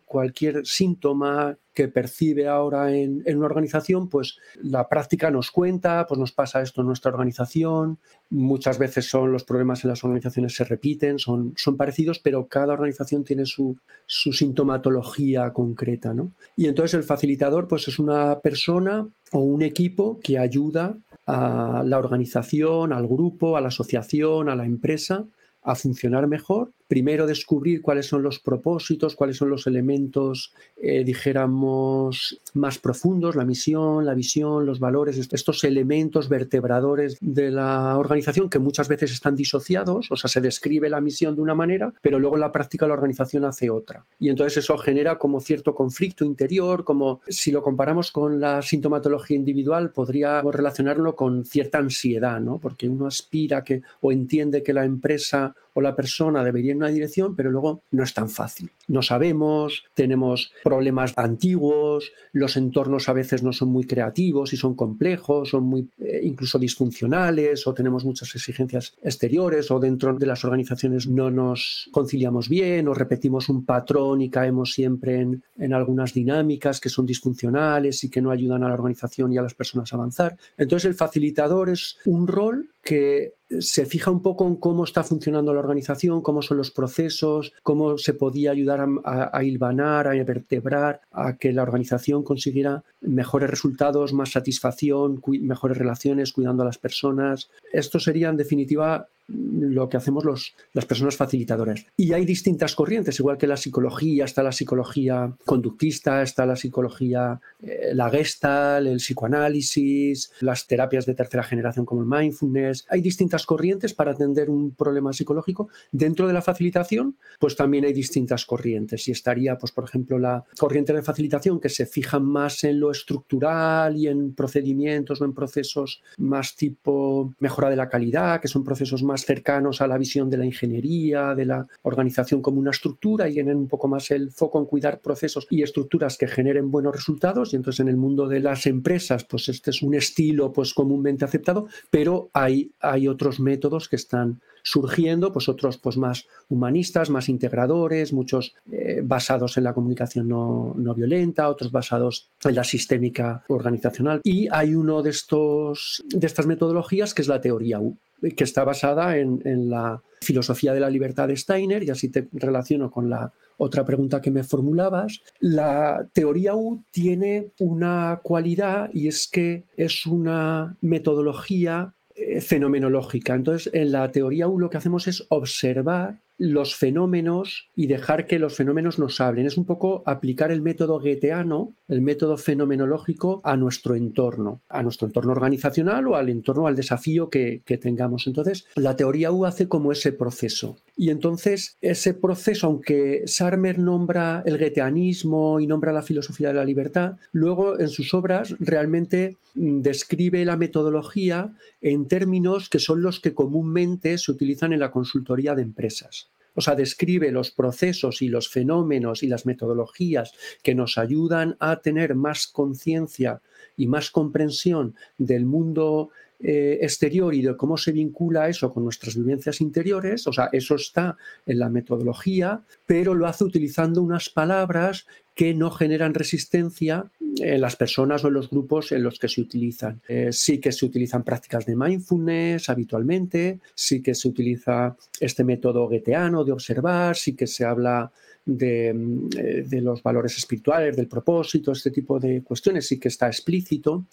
cualquier 0.07 0.67
síntoma 0.67 1.57
que 1.75 1.89
percibe 1.89 2.49
ahora 2.49 2.95
en, 2.95 3.23
una 3.27 3.47
organización, 3.47 4.09
pues 4.09 4.39
la 4.63 4.89
práctica 4.89 5.31
nos 5.31 5.51
cuenta, 5.51 6.07
pues 6.07 6.19
nos 6.19 6.33
pasa 6.33 6.63
esto 6.63 6.81
en 6.81 6.87
nuestra 6.87 7.11
organización. 7.11 7.99
Muchas 8.31 8.79
veces 8.79 9.07
son 9.07 9.33
los 9.33 9.45
problemas 9.45 9.85
en 9.85 9.91
las 9.91 10.05
organizaciones 10.05 10.55
se 10.55 10.65
repiten, 10.65 11.19
son, 11.19 11.53
son 11.57 11.77
parecidos, 11.77 12.21
pero 12.21 12.47
cada 12.47 12.73
organización 12.73 13.25
tiene 13.25 13.45
su, 13.45 13.77
su 14.07 14.33
sintomatología 14.33 15.53
concreta. 15.53 16.15
¿no? 16.15 16.33
Y 16.57 16.67
entonces 16.67 16.95
el 16.95 17.03
facilitador 17.03 17.67
pues 17.67 17.89
es 17.89 17.99
una 17.99 18.39
persona 18.39 19.09
o 19.33 19.41
un 19.41 19.63
equipo 19.63 20.21
que 20.23 20.39
ayuda 20.39 20.97
a 21.27 21.83
la 21.85 21.99
organización, 21.99 22.93
al 22.93 23.07
grupo, 23.07 23.57
a 23.57 23.61
la 23.61 23.69
asociación, 23.69 24.49
a 24.49 24.57
la 24.57 24.65
empresa 24.65 25.27
a 25.63 25.75
funcionar 25.75 26.27
mejor 26.27 26.73
primero 26.87 27.27
descubrir 27.27 27.83
cuáles 27.83 28.07
son 28.07 28.23
los 28.23 28.39
propósitos, 28.41 29.17
cuáles 29.17 29.37
son 29.37 29.51
los 29.51 29.67
elementos, 29.67 30.53
eh, 30.77 31.05
dijéramos, 31.05 32.41
más 32.55 32.79
profundos, 32.79 33.37
la 33.37 33.45
misión, 33.45 34.05
la 34.05 34.15
visión, 34.15 34.67
los 34.67 34.81
valores, 34.81 35.19
estos 35.33 35.65
elementos 35.65 36.29
vertebradores 36.29 37.17
de 37.21 37.51
la 37.51 37.97
organización 37.99 38.51
que 38.51 38.59
muchas 38.59 38.89
veces 38.89 39.13
están 39.13 39.37
disociados, 39.37 40.11
o 40.11 40.17
sea, 40.17 40.29
se 40.29 40.41
describe 40.41 40.89
la 40.89 41.01
misión 41.01 41.35
de 41.37 41.43
una 41.43 41.55
manera, 41.55 41.93
pero 42.03 42.19
luego 42.19 42.37
en 42.37 42.41
la 42.41 42.53
práctica 42.53 42.87
la 42.87 42.95
organización 42.95 43.45
hace 43.45 43.71
otra. 43.71 44.05
Y 44.19 44.29
entonces 44.29 44.59
eso 44.59 44.77
genera 44.79 45.19
como 45.19 45.41
cierto 45.41 45.75
conflicto 45.75 46.25
interior, 46.25 46.85
como 46.85 47.21
si 47.29 47.51
lo 47.51 47.63
comparamos 47.63 48.13
con 48.13 48.41
la 48.41 48.63
sintomatología 48.63 49.37
individual, 49.37 49.91
podríamos 49.91 50.55
relacionarlo 50.55 51.17
con 51.17 51.45
cierta 51.45 51.79
ansiedad, 51.79 52.41
¿no? 52.41 52.59
Porque 52.59 52.89
uno 52.89 53.07
aspira 53.07 53.65
que 53.65 53.83
o 54.01 54.13
entiende 54.13 54.63
que 54.63 54.73
la 54.73 54.85
empresa 54.85 55.55
o 55.75 55.81
la 55.81 55.95
persona 55.95 56.43
debería 56.43 56.71
ir 56.71 56.73
en 56.73 56.79
una 56.79 56.89
dirección, 56.89 57.37
pero 57.37 57.51
luego 57.51 57.83
no 57.91 58.03
es 58.03 58.15
tan 58.15 58.29
fácil. 58.29 58.71
No 58.89 59.03
sabemos, 59.03 59.85
tenemos 59.95 60.53
problemas 60.63 61.13
antiguos, 61.17 62.13
los 62.33 62.57
entornos 62.57 63.09
a 63.09 63.13
veces 63.13 63.43
no 63.43 63.53
son 63.53 63.69
muy 63.69 63.85
creativos 63.85 64.53
y 64.53 64.57
son 64.57 64.75
complejos, 64.75 65.51
son 65.51 65.65
muy 65.65 65.89
eh, 65.99 66.21
incluso 66.23 66.59
disfuncionales 66.59 67.67
o 67.67 67.75
tenemos 67.75 68.05
muchas 68.05 68.35
exigencias 68.35 68.95
exteriores 69.03 69.71
o 69.71 69.81
dentro 69.81 70.15
de 70.15 70.27
las 70.27 70.45
organizaciones 70.45 71.07
no 71.07 71.31
nos 71.31 71.89
conciliamos 71.93 72.49
bien 72.49 72.89
o 72.89 72.95
repetimos 72.95 73.49
un 73.49 73.65
patrón 73.65 74.23
y 74.23 74.31
caemos 74.31 74.73
siempre 74.73 75.21
en, 75.21 75.43
en 75.59 75.75
algunas 75.75 76.15
dinámicas 76.15 76.81
que 76.81 76.89
son 76.89 77.07
disfuncionales 77.07 78.05
y 78.05 78.11
que 78.11 78.23
no 78.23 78.31
ayudan 78.31 78.63
a 78.63 78.69
la 78.69 78.75
organización 78.75 79.33
y 79.33 79.39
a 79.39 79.43
las 79.43 79.55
personas 79.55 79.93
a 79.93 79.97
avanzar. 79.97 80.37
Entonces 80.57 80.89
el 80.89 80.95
facilitador 80.95 81.71
es 81.71 81.97
un 82.05 82.27
rol 82.27 82.69
que 82.85 83.35
se 83.61 83.87
fija 83.87 84.11
un 84.11 84.23
poco 84.23 84.47
en 84.47 84.57
cómo 84.57 84.85
está 84.85 85.03
funcionando 85.03 85.55
la 85.55 85.61
organización, 85.61 86.23
cómo 86.23 86.43
son 86.43 86.59
los 86.59 86.71
procesos, 86.71 87.53
cómo 87.63 87.99
se 87.99 88.15
podía 88.15 88.51
ayudar 88.51 88.87
a, 89.05 89.45
hilvanar, 89.45 90.09
a 90.09 90.25
vertebrar, 90.25 91.01
a 91.13 91.37
que 91.37 91.53
la 91.53 91.63
organización 91.63 92.23
consiguiera 92.23 92.85
mejores 93.01 93.51
resultados, 93.51 94.13
más 94.13 94.33
satisfacción, 94.33 95.23
mejores 95.41 95.79
relaciones, 95.79 96.33
cuidando 96.33 96.63
a 96.63 96.67
las 96.67 96.79
personas. 96.79 97.51
Esto 97.73 98.01
sería, 98.01 98.29
en 98.29 98.37
definitiva, 98.37 99.09
lo 99.29 99.89
que 99.89 99.97
hacemos 99.97 100.25
los, 100.25 100.55
las 100.73 100.87
personas 100.87 101.17
facilitadoras. 101.17 101.87
Y 101.97 102.13
hay 102.13 102.25
distintas 102.25 102.75
corrientes, 102.75 103.19
igual 103.19 103.39
que 103.39 103.47
la 103.47 103.57
psicología, 103.57 104.25
está 104.25 104.43
la 104.43 104.53
psicología 104.53 105.35
conductista, 105.45 106.23
está 106.23 106.45
la 106.47 106.57
psicología, 106.57 107.41
eh, 107.63 107.93
la 107.95 108.11
gestal, 108.11 108.87
el 108.87 108.99
psicoanálisis, 108.99 110.33
las 110.41 110.67
terapias 110.67 111.07
de 111.07 111.15
tercera 111.15 111.43
generación 111.43 111.87
como 111.87 112.03
el 112.03 112.07
mindfulness. 112.07 112.87
Hay 112.91 113.01
distintas 113.01 113.47
corrientes 113.47 113.95
para 113.95 114.13
atender 114.13 114.51
un 114.51 114.73
problema 114.73 115.13
psicológico. 115.13 115.69
Dentro 115.91 116.27
de 116.27 116.33
la 116.33 116.43
facilitación, 116.43 117.17
pues 117.39 117.57
también 117.57 117.85
hay 117.85 117.93
distintas 117.93 118.45
corrientes. 118.45 119.09
Y 119.09 119.13
estaría, 119.13 119.57
pues, 119.57 119.73
por 119.73 119.85
ejemplo, 119.85 120.19
la 120.19 120.45
corriente 120.59 120.93
de 120.93 121.03
facilitación 121.03 121.61
que 121.61 121.69
se 121.69 121.87
fija 121.87 122.19
más 122.19 122.65
en 122.65 122.81
lo 122.81 122.91
estructural 122.91 123.97
y 123.97 124.09
en 124.09 124.35
procedimientos 124.35 125.21
o 125.21 125.25
en 125.25 125.33
procesos 125.33 126.03
más 126.19 126.55
tipo 126.57 127.35
mejora 127.39 127.71
de 127.71 127.77
la 127.77 127.89
calidad, 127.89 128.41
que 128.41 128.49
son 128.49 128.65
procesos 128.65 129.03
más 129.03 129.14
cercanos 129.23 129.81
a 129.81 129.87
la 129.87 129.99
visión 129.99 130.31
de 130.31 130.39
la 130.39 130.45
ingeniería, 130.45 131.35
de 131.35 131.45
la 131.45 131.67
organización 131.83 132.43
como 132.43 132.61
una 132.61 132.71
estructura 132.71 133.29
y 133.29 133.35
tienen 133.35 133.57
un 133.57 133.69
poco 133.69 133.89
más 133.89 134.11
el 134.11 134.31
foco 134.31 134.59
en 134.59 134.67
cuidar 134.67 135.01
procesos 135.01 135.47
y 135.51 135.63
estructuras 135.63 136.17
que 136.17 136.27
generen 136.27 136.71
buenos 136.71 136.95
resultados. 136.95 137.53
Y 137.53 137.57
entonces 137.57 137.81
en 137.81 137.89
el 137.89 137.97
mundo 137.97 138.27
de 138.27 138.41
las 138.41 138.67
empresas, 138.67 139.25
pues 139.25 139.49
este 139.49 139.71
es 139.71 139.83
un 139.83 139.95
estilo 139.95 140.53
pues 140.53 140.73
comúnmente 140.73 141.25
aceptado, 141.25 141.69
pero 141.91 142.31
hay, 142.33 142.73
hay 142.81 143.09
otros 143.09 143.41
métodos 143.41 143.89
que 143.89 143.97
están 143.97 144.41
surgiendo, 144.65 145.33
pues 145.33 145.49
otros 145.49 145.79
pues 145.79 145.97
más 145.97 146.27
humanistas, 146.49 147.11
más 147.11 147.29
integradores, 147.29 148.13
muchos 148.13 148.55
eh, 148.73 149.03
basados 149.05 149.57
en 149.59 149.65
la 149.65 149.75
comunicación 149.75 150.27
no, 150.27 150.75
no, 150.77 150.95
violenta, 150.95 151.49
otros 151.49 151.71
basados 151.71 152.31
en 152.43 152.55
la 152.55 152.65
sistémica 152.65 153.45
organizacional. 153.49 154.21
Y 154.25 154.49
hay 154.51 154.75
uno 154.75 155.03
de, 155.03 155.11
estos, 155.11 156.03
de 156.09 156.27
estas 156.27 156.47
metodologías 156.47 157.15
que 157.15 157.23
es 157.23 157.29
la 157.29 157.41
teoría 157.41 157.79
U 157.79 157.97
que 158.33 158.45
está 158.45 158.65
basada 158.65 159.19
en, 159.19 159.71
la 159.71 160.03
filosofía 160.21 160.73
de 160.73 160.81
la 160.81 160.89
libertad 160.89 161.29
de 161.29 161.37
Steiner, 161.37 161.83
y 161.83 161.91
así 161.91 162.09
te 162.09 162.29
relaciono 162.33 162.91
con 162.91 163.11
la 163.11 163.33
otra 163.59 163.85
pregunta 163.85 164.21
que 164.21 164.31
me 164.31 164.43
formulabas. 164.43 165.21
La 165.41 166.09
teoría 166.13 166.55
U 166.55 166.83
tiene 166.91 167.51
una 167.59 168.21
cualidad 168.23 168.89
y 168.93 169.09
es 169.09 169.29
que 169.29 169.65
es 169.77 170.07
una 170.07 170.77
metodología 170.81 171.94
fenomenológica. 172.41 173.35
Entonces, 173.35 173.73
en 173.75 173.93
la 173.93 174.11
teoría 174.11 174.49
U 174.49 174.59
lo 174.59 174.71
que 174.71 174.79
hacemos 174.79 175.07
es 175.07 175.27
observar 175.29 176.24
los 176.39 176.75
fenómenos 176.75 177.69
y 177.77 177.87
dejar 177.87 178.27
que 178.27 178.39
los 178.39 178.57
fenómenos 178.57 178.99
nos 178.99 179.21
hablen. 179.21 179.47
Es 179.47 179.57
un 179.57 179.65
poco 179.65 180.03
aplicar 180.07 180.51
el 180.51 180.63
método 180.63 181.01
goetheano, 181.01 181.75
el 181.89 182.01
método 182.01 182.37
fenomenológico, 182.37 183.41
a 183.45 183.57
nuestro 183.57 183.95
entorno, 183.95 184.61
a 184.69 184.83
nuestro 184.83 185.07
entorno 185.07 185.33
organizacional 185.33 186.07
o 186.09 186.17
al 186.17 186.29
entorno, 186.29 186.67
al 186.67 186.77
desafío 186.77 187.31
que, 187.31 187.63
que 187.65 187.79
tengamos. 187.79 188.27
Entonces, 188.27 188.67
la 188.75 188.97
teoría 188.97 189.31
U 189.33 189.45
hace 189.45 189.69
como 189.69 189.93
ese 189.93 190.13
proceso. 190.13 190.77
Y 190.97 191.11
entonces, 191.11 191.77
ese 191.81 192.15
proceso, 192.15 192.67
aunque 192.67 193.23
Sarmer 193.27 193.79
nombra 193.79 194.43
el 194.47 194.59
goetheanismo 194.59 195.61
y 195.61 195.67
nombra 195.67 195.93
la 195.93 196.03
filosofía 196.03 196.49
de 196.49 196.55
la 196.55 196.65
libertad, 196.65 197.17
luego 197.33 197.79
en 197.79 197.89
sus 197.89 198.15
obras 198.15 198.55
realmente 198.59 199.37
describe 199.55 200.45
la 200.45 200.57
metodología 200.57 201.55
en 201.81 202.07
términos 202.09 202.69
que 202.69 202.79
son 202.79 203.03
los 203.03 203.21
que 203.21 203.35
comúnmente 203.35 204.19
se 204.19 204.33
utilizan 204.33 204.73
en 204.73 204.81
la 204.81 204.91
consultoría 204.91 205.55
de 205.55 205.63
empresas. 205.63 206.31
O 206.55 206.61
sea, 206.61 206.75
describe 206.75 207.31
los 207.33 207.51
procesos 207.51 208.23
y 208.23 208.29
los 208.29 208.49
fenómenos 208.49 209.23
y 209.23 209.29
las 209.29 209.47
metodologías 209.47 210.33
que 210.63 210.75
nos 210.75 210.99
ayudan 210.99 211.57
a 211.61 211.81
tener 211.81 212.15
más 212.15 212.47
conciencia 212.47 213.43
y 213.77 213.87
más 213.87 214.11
comprensión 214.11 214.95
del 215.19 215.45
mundo 215.47 216.11
eh, 216.41 216.79
exterior 216.83 217.35
y 217.35 217.43
de 217.43 217.57
cómo 217.57 217.77
se 217.77 217.93
vincula 217.93 218.49
eso 218.49 218.73
con 218.73 218.85
nuestras 218.85 219.17
vivencias 219.17 219.61
interiores, 219.61 220.27
o 220.27 220.33
sea, 220.33 220.49
eso 220.53 220.75
está 220.75 221.17
en 221.47 221.59
la 221.59 221.69
metodología, 221.69 222.63
pero 222.87 223.15
lo 223.15 223.27
hace 223.27 223.45
utilizando 223.45 224.03
unas 224.03 224.29
palabras 224.29 225.07
que 225.35 225.55
no 225.55 225.71
generan 225.71 226.15
resistencia 226.15 227.11
en 227.39 227.61
las 227.61 227.77
personas 227.77 228.25
o 228.25 228.29
en 228.29 228.35
los 228.35 228.51
grupos 228.51 228.93
en 228.93 229.03
los 229.03 229.19
que 229.19 229.29
se 229.29 229.41
utilizan. 229.41 230.01
Eh, 230.09 230.29
sí 230.33 230.61
que 230.61 230.71
se 230.71 230.87
utilizan 230.87 231.25
prácticas 231.25 231.67
de 231.67 231.77
mindfulness 231.77 232.69
habitualmente, 232.69 233.61
sí 233.75 234.03
que 234.03 234.15
se 234.15 234.29
utiliza 234.29 234.97
este 235.19 235.43
método 235.43 235.89
gueteano 235.89 236.45
de 236.45 236.53
observar, 236.53 237.17
sí 237.17 237.35
que 237.35 237.47
se 237.47 237.65
habla 237.65 238.13
Mm, 238.47 239.29
de, 239.31 239.81
los 239.81 240.03
valores 240.03 240.37
espirituales, 240.37 240.97
del 240.97 241.09
propósito, 241.09 241.73
este 241.73 241.91
tipo 241.91 242.21
de 242.21 242.43
cuestiones, 242.43 242.87
sí 242.87 242.99
que 242.99 243.09
está 243.09 243.27
explícito, 243.27 244.05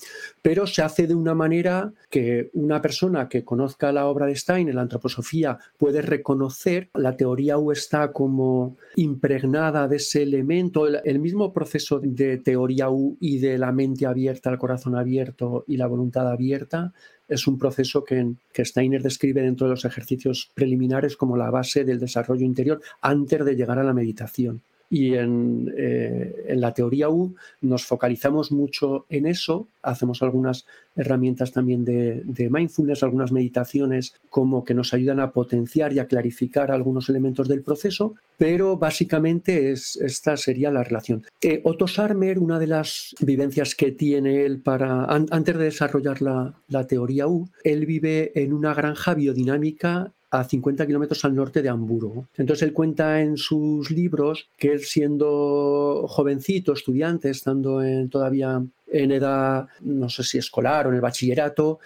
pero 0.41 0.65
se 0.65 0.81
hace 0.81 1.05
de 1.05 1.13
una 1.13 1.33
manera 1.33 1.91
que 2.09 2.49
una 2.53 2.81
persona 2.81 3.27
que 3.27 3.43
conozca 3.43 3.91
la 3.91 4.05
obra 4.05 4.27
de 4.27 4.35
Stein, 4.35 4.73
la 4.73 4.81
antroposofía, 4.83 5.59
puede 5.77 6.01
reconocer. 6.01 6.89
La 6.93 7.17
teoría 7.17 7.57
U 7.57 7.71
está 7.73 8.13
como 8.13 8.77
impregnada 8.95 9.87
de 9.89 9.97
ese 9.97 10.23
elemento, 10.23 10.87
el, 10.87 11.19
mismo 11.19 11.51
proceso 11.51 11.99
de 11.99 12.37
teoría 12.37 12.89
U 12.89 13.17
y 13.19 13.39
de 13.39 13.57
la 13.57 13.71
mente 13.73 14.05
abierta, 14.05 14.49
el 14.49 14.57
corazón 14.57 14.95
abierto 14.95 15.65
y 15.67 15.77
la 15.77 15.87
voluntad 15.87 16.29
abierta 16.29 16.93
es 17.31 17.47
un 17.47 17.57
proceso 17.57 18.03
que, 18.03 18.35
Steiner 18.65 19.01
describe 19.01 19.41
dentro 19.41 19.65
de 19.65 19.71
los 19.71 19.85
ejercicios 19.85 20.51
preliminares 20.53 21.15
como 21.15 21.37
la 21.37 21.49
base 21.49 21.85
del 21.85 21.99
desarrollo 21.99 22.45
interior 22.45 22.81
antes 23.01 23.45
de 23.45 23.55
llegar 23.55 23.79
a 23.79 23.83
la 23.83 23.93
meditación. 23.93 24.61
Y 24.91 25.15
en, 25.15 25.73
eh, 25.77 26.47
en, 26.49 26.59
la 26.59 26.73
teoría 26.73 27.09
U 27.09 27.33
nos 27.61 27.85
focalizamos 27.85 28.51
mucho 28.51 29.05
en 29.07 29.25
eso, 29.25 29.69
hacemos 29.81 30.21
algunas 30.21 30.65
herramientas 30.97 31.53
también 31.53 31.85
de, 31.85 32.49
mindfulness, 32.51 33.01
algunas 33.01 33.31
meditaciones 33.31 34.13
como 34.29 34.65
que 34.65 34.73
nos 34.73 34.93
ayudan 34.93 35.21
a 35.21 35.31
potenciar 35.31 35.93
y 35.93 35.99
a 35.99 36.07
clarificar 36.07 36.71
algunos 36.71 37.07
elementos 37.07 37.47
del 37.47 37.61
proceso, 37.61 38.15
pero 38.37 38.75
básicamente 38.75 39.71
es, 39.71 39.95
esta 39.95 40.35
sería 40.35 40.71
la 40.71 40.83
relación. 40.83 41.23
Eh, 41.41 41.61
Otto 41.63 41.87
Sarmer, 41.87 42.37
una 42.37 42.59
de 42.59 42.67
las 42.67 43.15
vivencias 43.21 43.75
que 43.75 43.93
tiene 43.93 44.43
él 44.43 44.59
para, 44.59 45.05
antes 45.05 45.57
de 45.57 45.63
desarrollar 45.63 46.21
la, 46.21 46.53
la 46.67 46.85
teoría 46.85 47.27
U, 47.27 47.49
él 47.63 47.85
vive 47.85 48.31
en 48.35 48.51
una 48.51 48.73
granja 48.73 49.13
biodinámica 49.13 50.11
a 50.31 50.45
50 50.45 50.87
kilómetros 50.87 51.23
al 51.25 51.35
norte 51.35 51.61
de 51.61 51.69
Hamburgo. 51.69 52.25
Entonces 52.37 52.63
él 52.63 52.73
cuenta 52.73 53.21
en 53.21 53.37
sus 53.37 53.91
libros 53.91 54.47
que 54.57 54.71
él 54.71 54.79
siendo 54.79 56.05
jovencito, 56.07 56.73
estudiante, 56.73 57.29
estando 57.29 57.83
en, 57.83 58.09
todavía 58.09 58.63
en 58.91 59.11
edad, 59.11 59.67
no 59.81 60.09
sé 60.09 60.23
si 60.23 60.37
escolar 60.37 60.85
o 60.85 60.89
en 60.89 60.95
el 60.95 61.01
bachillerato. 61.01 61.79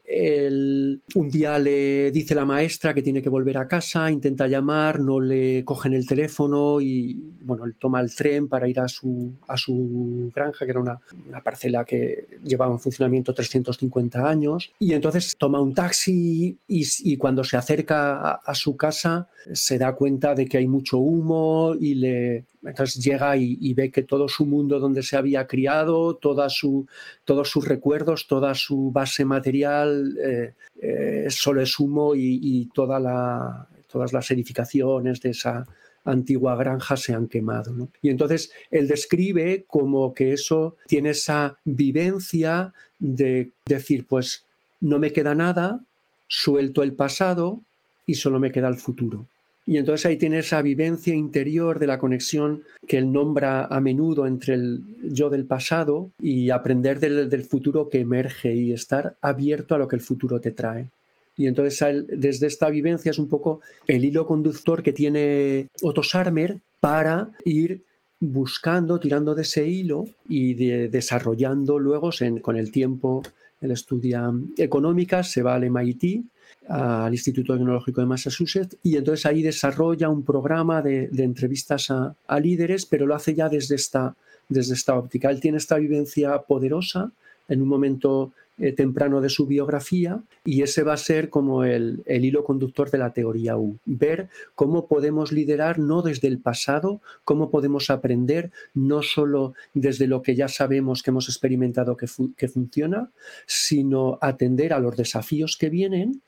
un 1.16 1.30
día 1.30 1.60
le 1.60 2.12
dice 2.12 2.36
la 2.36 2.46
maestra 2.46 2.94
que 2.94 3.02
tiene 3.02 3.22
que 3.22 3.30
volver 3.30 3.58
a 3.58 3.68
casa, 3.68 4.10
intenta 4.10 4.48
llamar, 4.48 5.00
no 5.00 5.20
le 5.20 5.64
cogen 5.64 5.94
el 5.94 6.08
teléfono 6.08 6.82
y 6.82 7.14
bueno, 7.42 7.66
él 7.66 7.76
toma 7.80 8.02
el 8.02 8.14
tren 8.14 8.48
para 8.48 8.68
ir 8.68 8.80
a 8.80 8.88
su, 8.88 9.34
a 9.48 9.56
su 9.56 10.32
granja, 10.34 10.66
que 10.66 10.72
era 10.72 10.80
una, 10.80 11.00
parcela 11.44 11.86
que 11.86 12.28
llevaba 12.44 12.74
en 12.74 12.80
funcionamiento 12.80 13.34
350 13.34 14.28
años. 14.28 14.72
Y 14.80 14.94
entonces 14.94 15.36
toma 15.38 15.62
un 15.62 15.74
taxi 15.74 16.58
y, 16.68 17.18
cuando 17.18 17.44
se 17.44 17.58
acerca 17.58 18.32
a 18.32 18.56
su 18.56 18.76
casa 18.76 19.28
se 19.54 19.78
da 19.78 19.96
cuenta 19.96 20.34
de 20.34 20.48
que 20.48 20.58
hay 20.58 20.68
mucho 20.68 20.98
humo 20.98 21.76
y 21.80 21.96
le, 21.96 22.46
entonces 22.66 23.04
llega 23.04 23.38
y, 23.38 23.74
ve 23.74 23.92
que 23.92 24.04
todo 24.04 24.28
su 24.28 24.46
mundo 24.46 24.80
donde 24.80 25.04
se 25.04 25.18
había 25.18 25.48
criado, 25.48 26.16
todos 26.16 26.58
sus 26.58 27.68
recuerdos, 27.68 28.28
toda 28.28 28.56
su 28.56 28.92
base 28.92 29.26
material, 29.26 30.18
eh, 30.24 30.54
eh, 30.82 31.28
solo 31.30 31.62
es 31.62 31.80
humo 31.80 32.14
y, 32.16 32.70
todas 32.74 33.02
las 34.14 34.32
edificaciones 34.32 35.22
de 35.22 35.30
esa 35.30 35.66
antigua 36.06 36.56
granja 36.56 36.98
se 36.98 37.14
han 37.14 37.28
quemado. 37.28 37.90
Y 38.02 38.10
entonces 38.10 38.52
él 38.72 38.88
describe 38.88 39.66
como 39.68 40.14
que 40.14 40.34
eso 40.34 40.78
tiene 40.88 41.10
esa 41.12 41.58
vivencia 41.66 42.74
de 43.00 43.52
decir, 43.66 44.06
pues 44.08 44.46
no 44.80 45.00
me 45.00 45.12
queda 45.12 45.36
nada, 45.36 45.82
suelto 46.28 46.84
el 46.84 46.94
pasado 46.94 47.62
y 48.06 48.16
solo 48.16 48.40
me 48.40 48.52
queda 48.52 48.68
el 48.68 48.76
futuro. 48.76 49.28
Y 49.68 49.78
entonces 49.78 50.06
ahí 50.06 50.18
tiene 50.18 50.40
esa 50.40 50.62
vivencia 50.62 51.14
interior 51.16 51.80
de 51.80 51.88
la 51.88 51.98
conexión 51.98 52.64
que 52.88 53.00
él 53.00 53.12
nombra 53.12 53.66
a 53.66 53.80
menudo 53.80 54.28
entre 54.28 54.54
el 54.54 54.84
yo 55.02 55.30
del 55.30 55.46
pasado 55.46 56.12
y 56.22 56.52
aprender 56.52 57.00
del, 57.00 57.44
futuro 57.44 57.90
que 57.90 58.00
emerge 58.00 58.54
y 58.54 58.74
estar 58.74 59.16
abierto 59.22 59.74
a 59.74 59.80
lo 59.80 59.88
que 59.88 59.96
el 59.96 60.04
futuro 60.04 60.40
te 60.40 60.52
trae. 60.52 60.90
Y 61.36 61.48
entonces 61.48 62.06
desde 62.08 62.48
esta 62.48 62.70
vivencia 62.70 63.10
es 63.10 63.18
un 63.18 63.28
poco 63.28 63.62
el 63.88 64.06
hilo 64.06 64.28
conductor 64.28 64.84
que 64.84 64.94
tiene 64.94 65.68
Otto 65.82 66.04
Sarmer 66.04 66.60
para 66.80 67.32
ir 67.44 67.82
buscando, 68.20 69.00
tirando 69.00 69.34
de 69.34 69.42
ese 69.42 69.68
hilo 69.68 70.06
y 70.30 70.54
desarrollando 70.88 71.80
luego 71.80 72.12
con 72.42 72.56
el 72.56 72.72
tiempo. 72.72 73.24
Él 73.62 73.72
estudia 73.72 74.32
económicas, 74.58 75.32
se 75.32 75.42
va 75.42 75.56
al 75.56 75.70
MIT 75.70 76.24
al 76.68 77.14
Instituto 77.14 77.54
Tecnológico 77.54 78.02
de 78.02 78.08
Massachusetts 78.08 78.78
y 78.84 78.98
entonces 78.98 79.26
ahí 79.26 79.42
desarrolla 79.42 80.10
un 80.10 80.24
programa 80.24 80.82
de, 80.82 81.10
entrevistas 81.18 81.92
a, 81.92 82.40
líderes, 82.40 82.86
pero 82.86 83.06
lo 83.06 83.16
hace 83.16 83.34
ya 83.34 83.50
desde 83.50 83.76
esta, 83.76 84.16
desde 84.50 84.74
esta 84.74 84.96
óptica. 84.96 85.30
Él 85.30 85.40
tiene 85.40 85.58
esta 85.58 85.78
vivencia 85.78 86.40
poderosa 86.40 87.12
en 87.48 87.62
un 87.62 87.68
momento 87.68 88.32
eh, 88.58 88.72
temprano 88.72 89.20
de 89.20 89.30
su 89.30 89.46
biografía 89.48 90.22
y 90.46 90.62
ese 90.62 90.84
va 90.84 90.94
a 90.94 90.98
ser 90.98 91.30
como 91.30 91.66
el, 91.66 92.04
hilo 92.08 92.44
conductor 92.44 92.90
de 92.90 92.98
la 92.98 93.12
teoría 93.12 93.58
U. 93.58 93.78
Ver 93.86 94.30
cómo 94.56 94.88
podemos 94.88 95.32
liderar 95.32 95.78
no 95.78 96.02
desde 96.02 96.30
el 96.30 96.40
pasado, 96.40 97.02
cómo 97.26 97.52
podemos 97.52 97.90
aprender 97.90 98.52
no 98.74 99.02
solo 99.02 99.54
desde 99.74 100.08
lo 100.08 100.22
que 100.22 100.36
ya 100.36 100.48
sabemos 100.48 101.04
que 101.04 101.12
hemos 101.12 101.28
experimentado 101.28 101.98
que 101.98 102.48
funciona, 102.48 103.12
sino 103.46 104.18
atender 104.22 104.72
a 104.72 104.80
los 104.80 104.96
desafíos 104.96 105.58
que 105.58 105.70
vienen 105.70 106.22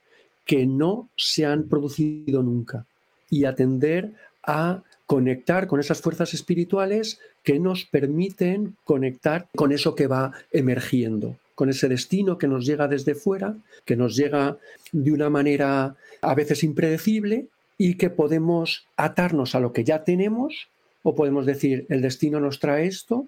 que 0.47 0.65
no 0.65 1.09
se 1.15 1.45
han 1.45 1.63
producido 1.63 2.41
nunca. 2.41 2.85
Y 3.29 3.43
atender 3.45 4.13
a 4.43 4.81
conectar 5.05 5.67
con 5.67 5.79
esas 5.79 6.01
fuerzas 6.01 6.33
espirituales 6.33 7.19
que 7.43 7.59
nos 7.59 7.85
permiten 7.85 8.75
conectar 8.83 9.47
con 9.55 9.71
eso 9.71 9.93
que 9.93 10.07
va 10.07 10.33
emergiendo, 10.51 11.37
con 11.53 11.69
ese 11.69 11.87
destino 11.87 12.37
que 12.37 12.47
nos 12.47 12.65
llega 12.65 12.87
desde 12.87 13.13
fuera, 13.13 13.55
que 13.85 13.95
nos 13.95 14.15
llega 14.15 14.57
de 14.91 15.11
una 15.11 15.29
manera 15.29 15.95
a 16.21 16.33
veces 16.33 16.63
impredecible 16.63 17.47
y 17.77 17.95
que 17.95 18.09
podemos 18.09 18.85
atarnos 18.95 19.53
a 19.53 19.59
lo 19.59 19.73
que 19.73 19.83
ya 19.83 20.03
tenemos 20.03 20.69
o 21.03 21.13
podemos 21.15 21.45
decir, 21.45 21.85
el 21.89 22.01
destino 22.01 22.39
nos 22.39 22.59
trae 22.59 22.87
esto, 22.87 23.27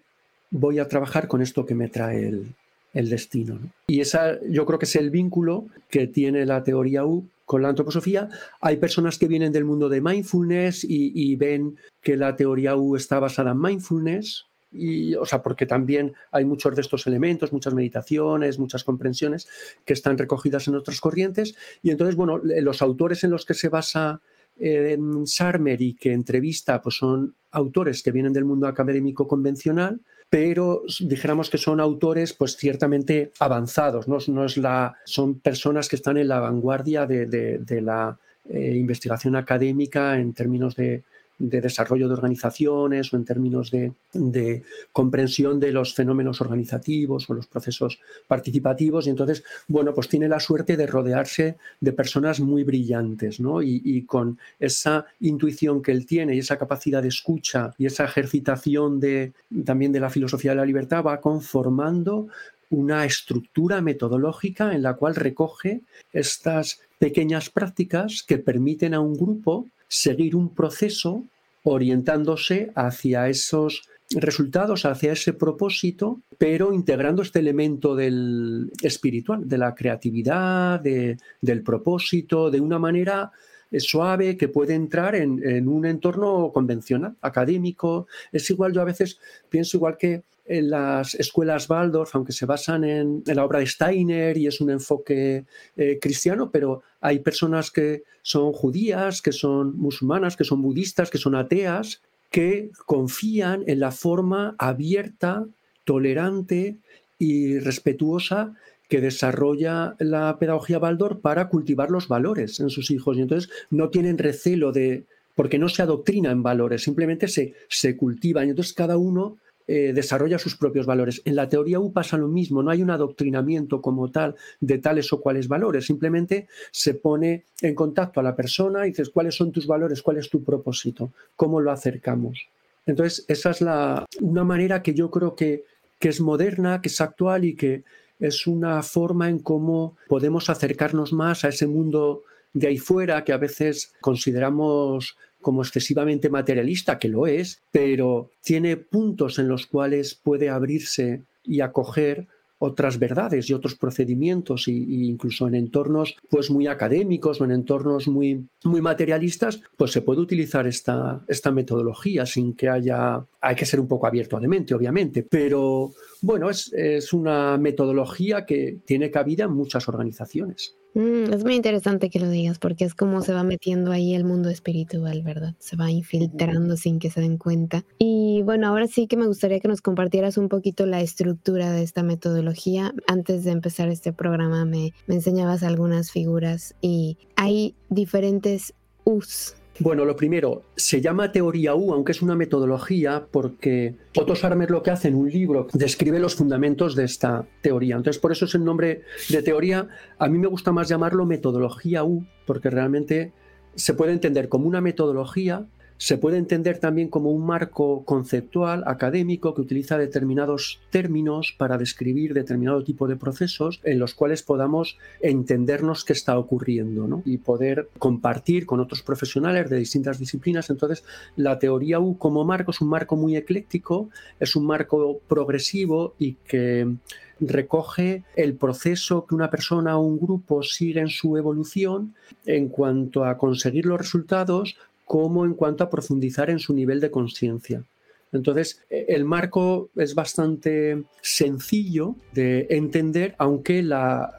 voy 0.52 0.80
a 0.80 0.88
trabajar 0.88 1.28
con 1.28 1.42
esto 1.42 1.66
que 1.66 1.76
me 1.76 1.88
trae 1.88 2.28
el, 2.28 2.56
el 2.94 3.10
destino. 3.10 3.60
Y 3.88 4.02
esa 4.02 4.40
yo 4.48 4.66
creo 4.66 4.80
que 4.80 4.86
es 4.86 4.96
el 4.96 5.10
vínculo 5.10 5.68
que 5.90 6.08
tiene 6.08 6.46
la 6.46 6.64
teoría 6.64 7.06
U 7.06 7.28
con 7.46 7.62
la 7.62 7.70
antroposofía. 7.70 8.30
Hay 8.62 8.78
personas 8.78 9.18
que 9.18 9.28
vienen 9.28 9.52
del 9.52 9.66
mundo 9.66 9.90
de 9.90 10.02
mindfulness 10.02 10.86
y, 10.88 11.36
ven 11.36 11.78
que 12.02 12.16
la 12.16 12.36
teoría 12.36 12.76
U 12.76 12.96
está 12.96 13.20
basada 13.20 13.52
en 13.52 13.62
mindfulness. 13.62 14.46
Y, 14.72 15.16
o 15.16 15.26
sea, 15.26 15.42
porque 15.42 15.66
también 15.66 16.14
hay 16.32 16.46
muchos 16.46 16.76
de 16.76 16.82
estos 16.82 17.08
elementos, 17.08 17.52
muchas 17.52 17.74
meditaciones, 17.74 18.60
muchas 18.60 18.84
comprensiones 18.84 19.48
que 19.84 19.94
están 19.94 20.20
recogidas 20.20 20.68
en 20.68 20.76
otras 20.76 21.02
corrientes. 21.02 21.56
Y 21.82 21.90
entonces, 21.90 22.16
bueno, 22.16 22.40
los 22.44 22.84
autores 22.84 23.24
en 23.24 23.32
los 23.32 23.46
que 23.46 23.56
se 23.56 23.70
basa 23.70 24.22
eh, 24.60 24.98
Sarmer 25.26 25.82
y 25.82 25.96
que 25.96 26.12
entrevista, 26.14 26.82
pues 26.82 26.98
son 26.98 27.34
autores 27.52 28.04
que 28.04 28.12
vienen 28.12 28.34
del 28.34 28.46
mundo 28.46 28.68
académico 28.68 29.28
convencional, 29.28 30.02
pero 30.30 30.84
dijéramos 31.00 31.50
que 31.50 31.58
son 31.58 31.80
autores 31.80 32.34
pues 32.34 32.56
ciertamente 32.56 33.32
avanzados, 33.40 34.08
¿no? 34.08 34.18
es 34.46 34.58
la, 34.58 34.96
son 35.06 35.40
personas 35.40 35.90
que 35.90 35.96
están 35.96 36.18
en 36.18 36.28
la 36.28 36.40
vanguardia 36.40 37.08
de, 37.08 37.82
la 37.82 38.18
eh, 38.48 38.76
investigación 38.76 39.36
académica 39.36 40.18
en 40.18 40.34
términos 40.34 40.76
de, 40.76 41.04
desarrollo 41.40 42.08
de 42.08 42.14
organizaciones 42.14 43.14
o 43.14 43.18
en 43.18 43.26
términos 43.26 43.72
de, 43.72 44.64
comprensión 44.92 45.60
de 45.60 45.72
los 45.72 45.94
fenómenos 45.94 46.42
organizativos 46.42 47.30
o 47.30 47.34
los 47.34 47.48
procesos 47.48 48.00
participativos. 48.28 49.08
Y 49.08 49.12
entonces, 49.12 49.44
bueno, 49.68 49.94
pues 49.94 50.10
tiene 50.10 50.28
la 50.28 50.40
suerte 50.40 50.78
de 50.78 50.86
rodearse 50.86 51.58
de 51.80 51.94
personas 51.94 52.40
muy 52.40 52.64
brillantes, 52.64 53.40
¿no? 53.40 53.62
Y, 53.62 53.82
y 53.84 54.04
con 54.04 54.38
esa 54.60 55.06
intuición 55.22 55.82
que 55.82 55.92
él 55.92 56.06
tiene 56.06 56.36
y 56.36 56.40
esa 56.40 56.58
capacidad 56.58 57.02
de 57.02 57.08
escucha 57.08 57.74
y 57.78 57.86
esa 57.86 58.06
ejercitación 58.06 59.00
de, 59.00 59.34
también 59.66 59.92
de 59.92 60.00
la 60.00 60.10
filosofía 60.10 60.52
de 60.52 60.58
la 60.58 60.66
libertad 60.66 61.04
va 61.04 61.22
conformando 61.22 62.28
una 62.70 63.06
estructura 63.06 63.82
metodológica 63.82 64.74
en 64.74 64.84
la 64.84 64.94
cual 64.94 65.16
recoge 65.16 65.82
estas 66.14 66.82
pequeñas 67.00 67.50
prácticas 67.50 68.24
que 68.24 68.38
permiten 68.38 68.94
a 68.94 69.00
un 69.00 69.16
grupo 69.16 69.68
seguir 69.90 70.36
un 70.36 70.56
proceso 70.56 71.26
orientándose 71.64 72.72
hacia 72.76 73.28
esos 73.28 73.82
resultados, 74.12 74.86
hacia 74.86 75.12
ese 75.12 75.34
propósito, 75.34 76.22
pero 76.38 76.74
integrando 76.74 77.22
este 77.22 77.40
elemento 77.40 77.96
del 77.96 78.72
espiritual, 78.82 79.48
de 79.48 79.58
la 79.58 79.76
creatividad, 79.76 80.80
del 80.80 81.64
propósito, 81.64 82.50
de 82.50 82.62
una 82.62 82.80
manera 82.80 83.32
suave 83.78 84.36
que 84.36 84.48
puede 84.48 84.74
entrar 84.74 85.16
en, 85.16 85.48
en, 85.48 85.68
un 85.68 85.86
entorno 85.86 86.52
convencional, 86.52 87.18
académico. 87.22 88.08
Es 88.32 88.50
igual, 88.50 88.74
yo 88.74 88.82
a 88.82 88.86
veces 88.86 89.20
pienso 89.50 89.78
igual 89.78 89.98
que 89.98 90.24
en 90.50 90.72
las 90.72 91.14
escuelas 91.14 91.70
Waldorf, 91.70 92.16
aunque 92.16 92.34
se 92.34 92.48
basan 92.48 92.84
en, 92.84 93.24
la 93.28 93.46
obra 93.46 93.60
de 93.60 93.68
Steiner 93.68 94.36
y 94.36 94.48
es 94.48 94.60
un 94.60 94.72
enfoque 94.72 95.46
eh, 95.78 96.00
cristiano, 96.02 96.50
pero 96.52 96.82
hay 97.02 97.20
personas 97.20 97.72
que 97.72 98.04
son 98.22 98.52
judías, 98.52 99.22
que 99.22 99.32
son 99.32 99.78
musulmanas, 99.78 100.36
que 100.36 100.44
son 100.44 100.62
budistas, 100.62 101.10
que 101.10 101.18
son 101.18 101.36
ateas, 101.36 102.02
que 102.30 102.72
confían 102.86 103.64
en 103.68 103.80
la 103.80 103.92
forma 103.92 104.56
abierta, 104.58 105.46
tolerante 105.84 106.78
y 107.18 107.60
respetuosa 107.60 108.54
que 108.90 109.02
desarrolla 109.02 109.96
la 110.00 110.38
pedagogía 110.40 110.80
Waldorf 110.80 111.20
para 111.22 111.48
cultivar 111.48 111.92
los 111.92 112.08
valores 112.08 112.60
en 112.60 112.72
sus 112.72 112.90
hijos. 112.90 113.18
Y 113.18 113.22
entonces 113.22 113.50
no 113.70 113.90
tienen 113.90 114.18
recelo 114.18 114.72
de, 114.72 115.06
porque 115.36 115.60
no 115.60 115.70
se 115.70 115.84
adoctrina 115.84 116.32
en 116.32 116.42
valores, 116.42 116.84
simplemente 116.84 117.28
se, 117.28 117.54
se 117.70 117.96
cultiva. 117.96 118.44
Y 118.44 118.50
entonces 118.50 118.74
cada 118.74 118.98
uno 118.98 119.38
eh, 119.72 119.94
desarrolla 119.94 120.40
sus 120.40 120.56
propios 120.56 120.88
valores. 120.88 121.22
En 121.26 121.36
la 121.36 121.48
teoría 121.48 121.80
U 121.80 121.94
pasa 121.94 122.18
lo 122.18 122.28
mismo, 122.28 122.64
no 122.64 122.72
hay 122.72 122.82
un 122.82 122.90
adoctrinamiento 122.90 123.84
como 123.84 124.10
tal 124.10 124.34
de 124.60 124.80
tales 124.80 125.14
o 125.14 125.22
cuales 125.22 125.48
valores, 125.48 125.86
simplemente 125.86 126.48
se 126.72 126.96
pone 126.96 127.44
en 127.62 127.76
contacto 127.76 128.20
a 128.20 128.24
la 128.24 128.36
persona 128.36 128.88
y 128.88 128.90
dices 128.90 129.12
cuáles 129.12 129.36
son 129.36 129.52
tus 129.52 129.68
valores, 129.68 130.02
cuál 130.02 130.18
es 130.18 130.28
tu 130.28 130.44
propósito, 130.44 131.14
cómo 131.36 131.62
lo 131.62 131.70
acercamos. 131.70 132.48
Entonces, 132.88 133.26
esa 133.28 133.52
es 133.52 133.62
la, 133.62 134.08
una 134.22 134.44
manera 134.44 134.82
que 134.82 134.96
yo 134.96 135.12
creo 135.12 135.36
que, 135.36 135.66
que 136.00 136.10
es 136.10 136.20
moderna, 136.20 136.82
que 136.82 136.90
es 136.90 137.00
actual 137.00 137.46
y 137.46 137.56
que 137.56 137.84
es 138.20 138.48
una 138.48 138.82
forma 138.82 139.30
en 139.30 139.38
cómo 139.38 139.98
podemos 140.08 140.50
acercarnos 140.50 141.14
más 141.14 141.46
a 141.46 141.50
ese 141.50 141.68
mundo 141.68 142.24
de 142.54 142.70
ahí 142.70 142.80
fuera 142.80 143.24
que 143.24 143.34
a 143.34 143.38
veces 143.38 143.94
consideramos 144.02 145.16
como 145.42 145.62
excesivamente 145.62 146.30
materialista, 146.30 147.00
que 147.00 147.10
lo 147.10 147.28
es, 147.28 147.62
pero 147.72 148.32
tiene 148.42 148.78
puntos 148.78 149.40
en 149.40 149.48
los 149.48 149.66
cuales 149.66 150.16
puede 150.16 150.50
abrirse 150.50 151.24
y 151.44 151.62
acoger 151.62 152.28
otras 152.60 153.00
verdades 153.00 153.50
y 153.50 153.54
otros 153.54 153.76
procedimientos 153.76 154.68
e 154.68 154.72
incluso 154.72 155.48
en 155.48 155.56
entornos 155.56 156.18
pues 156.30 156.52
muy 156.52 156.68
académicos 156.68 157.40
o 157.40 157.46
en 157.46 157.52
entornos 157.52 158.08
muy, 158.08 158.46
muy 158.66 158.82
materialistas 158.82 159.62
pues 159.78 159.92
se 159.92 160.02
puede 160.02 160.20
utilizar 160.20 160.68
esta, 160.68 161.24
esta 161.28 161.52
metodología 161.52 162.26
sin 162.26 162.54
que 162.54 162.68
haya 162.68 163.26
hay 163.40 163.56
que 163.56 163.66
ser 163.66 163.80
un 163.80 163.88
poco 163.88 164.08
abierto 164.08 164.38
de 164.40 164.50
mente 164.50 164.74
obviamente. 164.76 165.24
Pero 165.24 165.94
bueno 166.22 166.50
es, 166.50 166.72
es 166.74 167.14
una 167.14 167.58
metodología 167.58 168.46
que 168.46 168.80
tiene 168.86 169.10
cabida 169.10 169.46
en 169.46 169.54
muchas 169.54 169.88
organizaciones 169.88 170.76
Mm, 170.94 171.34
es 171.34 171.44
muy 171.44 171.56
interesante 171.56 172.10
que 172.10 172.20
lo 172.20 172.30
digas 172.30 172.60
porque 172.60 172.86
es 172.86 172.96
como 172.96 173.22
se 173.22 173.34
va 173.34 173.44
metiendo 173.44 173.92
ahí 173.92 174.16
el 174.16 174.24
mundo 174.24 174.50
espiritual, 174.50 175.22
¿verdad? 175.22 175.56
Se 175.60 175.76
va 175.76 175.92
infiltrando 175.92 176.78
sin 176.78 177.00
que 177.00 177.10
se 177.10 177.22
den 177.22 177.38
cuenta. 177.38 177.84
Y 177.98 178.42
bueno, 178.44 178.68
ahora 178.68 178.88
sí 178.88 179.08
que 179.08 179.18
me 179.18 179.28
gustaría 179.28 179.60
que 179.60 179.68
nos 179.68 179.82
compartieras 179.82 180.38
un 180.38 180.50
poquito 180.50 180.86
la 180.86 181.02
estructura 181.02 181.72
de 181.72 181.84
esta 181.84 182.04
metodología. 182.04 182.94
Antes 183.08 183.44
de 183.44 183.52
empezar 183.52 183.90
este 183.90 184.14
programa 184.14 184.66
me, 184.66 184.94
me 185.08 185.16
enseñabas 185.16 185.64
algunas 185.64 186.12
figuras 186.12 186.76
y 186.82 187.18
hay 187.36 187.76
diferentes 187.90 188.74
U's 189.04 189.56
bueno, 189.80 190.06
lo 190.06 190.16
primero, 190.16 190.64
se 190.76 191.02
llama 191.02 191.32
teoría 191.32 191.76
U, 191.76 191.94
aunque 191.94 192.12
es 192.12 192.22
una 192.22 192.36
metodología, 192.36 193.26
porque 193.32 193.96
Otto 194.18 194.36
Scharmer 194.36 194.72
lo 194.72 194.84
que 194.84 194.92
hace 194.92 195.08
en 195.08 195.16
un 195.16 195.30
libro 195.30 195.68
describe 195.74 196.20
los 196.20 196.36
fundamentos 196.36 196.96
de 196.96 197.06
esta 197.06 197.46
teoría. 197.62 197.96
Entonces, 197.96 198.20
por 198.20 198.32
eso 198.32 198.46
es 198.46 198.56
el 198.56 198.66
nombre 198.66 199.04
de 199.30 199.42
teoría. 199.42 199.88
A 200.18 200.28
mí 200.28 200.38
me 200.38 200.48
gusta 200.48 200.72
más 200.72 200.90
llamarlo 200.90 201.26
metodología 201.26 202.04
U, 202.04 202.26
porque 202.46 202.70
realmente 202.70 203.34
se 203.76 203.94
puede 203.94 204.12
entender 204.12 204.50
como 204.50 204.68
una 204.68 204.82
metodología 204.82 205.66
se 206.00 206.18
puede 206.18 206.38
entender 206.38 206.80
también 206.80 207.10
como 207.10 207.30
un 207.30 207.46
marco 207.46 208.06
conceptual 208.06 208.84
académico 208.88 209.54
que 209.54 209.60
utiliza 209.60 209.98
determinados 209.98 210.80
términos 210.92 211.54
para 211.58 211.78
describir 211.78 212.34
determinado 212.34 212.86
tipo 212.86 213.06
de 213.10 213.18
procesos 213.18 213.82
en 213.84 214.00
los 214.00 214.14
cuales 214.14 214.42
podamos 214.42 214.98
entendernos 215.20 216.06
qué 216.06 216.14
está 216.14 216.40
ocurriendo 216.40 217.22
y 217.26 217.40
poder 217.40 217.90
compartir 218.00 218.66
con 218.66 218.80
otros 218.80 219.04
profesionales 219.04 219.70
de 219.70 219.78
distintas 219.78 220.20
disciplinas. 220.20 220.70
Entonces, 220.70 221.04
la 221.36 221.60
teoría 221.60 222.00
U 222.00 222.18
como 222.18 222.46
marco 222.46 222.72
es 222.72 222.80
un 222.80 222.88
marco 222.88 223.18
muy 223.18 223.36
ecléctico, 223.36 224.10
es 224.40 224.56
un 224.56 224.66
marco 224.66 225.20
progresivo 225.28 226.16
y 226.18 226.36
que 226.36 226.96
recoge 227.42 228.24
el 228.36 228.56
proceso 228.56 229.26
que 229.26 229.36
una 229.36 229.50
persona 229.50 229.98
o 229.98 230.02
un 230.02 230.20
grupo 230.20 230.64
sigue 230.64 231.00
en 231.00 231.10
su 231.10 231.38
evolución 231.38 232.16
en 232.46 232.70
cuanto 232.70 233.26
a 233.26 233.38
conseguir 233.38 233.86
los 233.86 233.98
resultados 233.98 234.78
como 235.10 235.44
en 235.44 235.56
cuanto 235.56 235.84
a 235.84 235.90
profundizar 235.90 236.52
en 236.52 236.60
su 236.60 236.72
nivel 236.72 237.00
de 237.00 237.10
conciencia. 237.10 237.84
Entonces, 238.32 238.84
e, 238.92 239.08
el 239.10 239.26
marco 239.26 239.90
es 239.96 240.14
bastante 240.14 241.04
sencillo 241.20 242.16
de 242.32 242.68
entender, 242.70 243.34
aunque 243.40 243.82
la, 243.82 244.32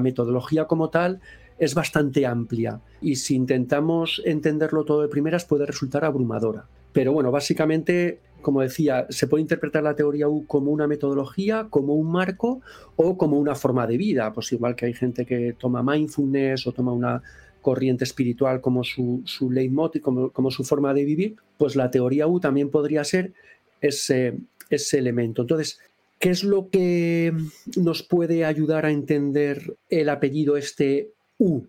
metodología 0.00 0.64
como 0.64 0.88
tal 0.88 1.20
es 1.58 1.74
bastante 1.74 2.24
amplia 2.24 2.80
y 3.02 3.16
si 3.16 3.34
intentamos 3.34 4.22
entenderlo 4.24 4.86
todo 4.86 5.02
de 5.02 5.08
primeras 5.08 5.44
puede 5.44 5.66
resultar 5.66 6.06
abrumadora. 6.06 6.64
Pero 6.94 7.12
bueno, 7.12 7.30
básicamente, 7.30 8.20
como 8.40 8.62
decía, 8.62 9.06
se 9.10 9.26
puede 9.26 9.42
interpretar 9.42 9.82
la 9.82 9.94
teoría 9.94 10.26
U 10.26 10.46
como 10.46 10.70
una 10.72 10.86
metodología, 10.86 11.66
como 11.68 11.96
un 11.96 12.10
marco 12.10 12.62
o 12.96 13.18
como 13.18 13.38
una 13.38 13.54
forma 13.54 13.86
de 13.86 13.98
vida. 13.98 14.32
Pues 14.32 14.50
igual 14.52 14.74
que 14.74 14.86
hay 14.86 14.94
gente 14.94 15.26
que 15.26 15.54
toma 15.58 15.82
mindfulness 15.82 16.66
o 16.66 16.72
toma 16.72 16.94
una 16.94 17.22
corriente 17.64 18.04
espiritual 18.04 18.60
como 18.60 18.84
su, 18.84 19.22
su 19.24 19.50
leitmotiv, 19.50 20.02
como, 20.02 20.30
como, 20.30 20.50
su 20.50 20.64
forma 20.64 20.92
de 20.92 21.04
vivir, 21.04 21.36
pues 21.56 21.74
la 21.74 21.90
teoría 21.90 22.28
U 22.28 22.38
también 22.38 22.70
podría 22.70 23.02
ser 23.04 23.32
ese, 23.80 24.36
ese 24.68 24.98
elemento. 24.98 25.42
Entonces, 25.42 25.80
¿qué 26.18 26.28
es 26.28 26.44
lo 26.44 26.68
que 26.68 27.32
nos 27.76 28.02
puede 28.02 28.44
ayudar 28.44 28.84
a 28.84 28.90
entender 28.90 29.76
el 29.88 30.10
apellido 30.10 30.58
este 30.58 31.08
U? 31.38 31.62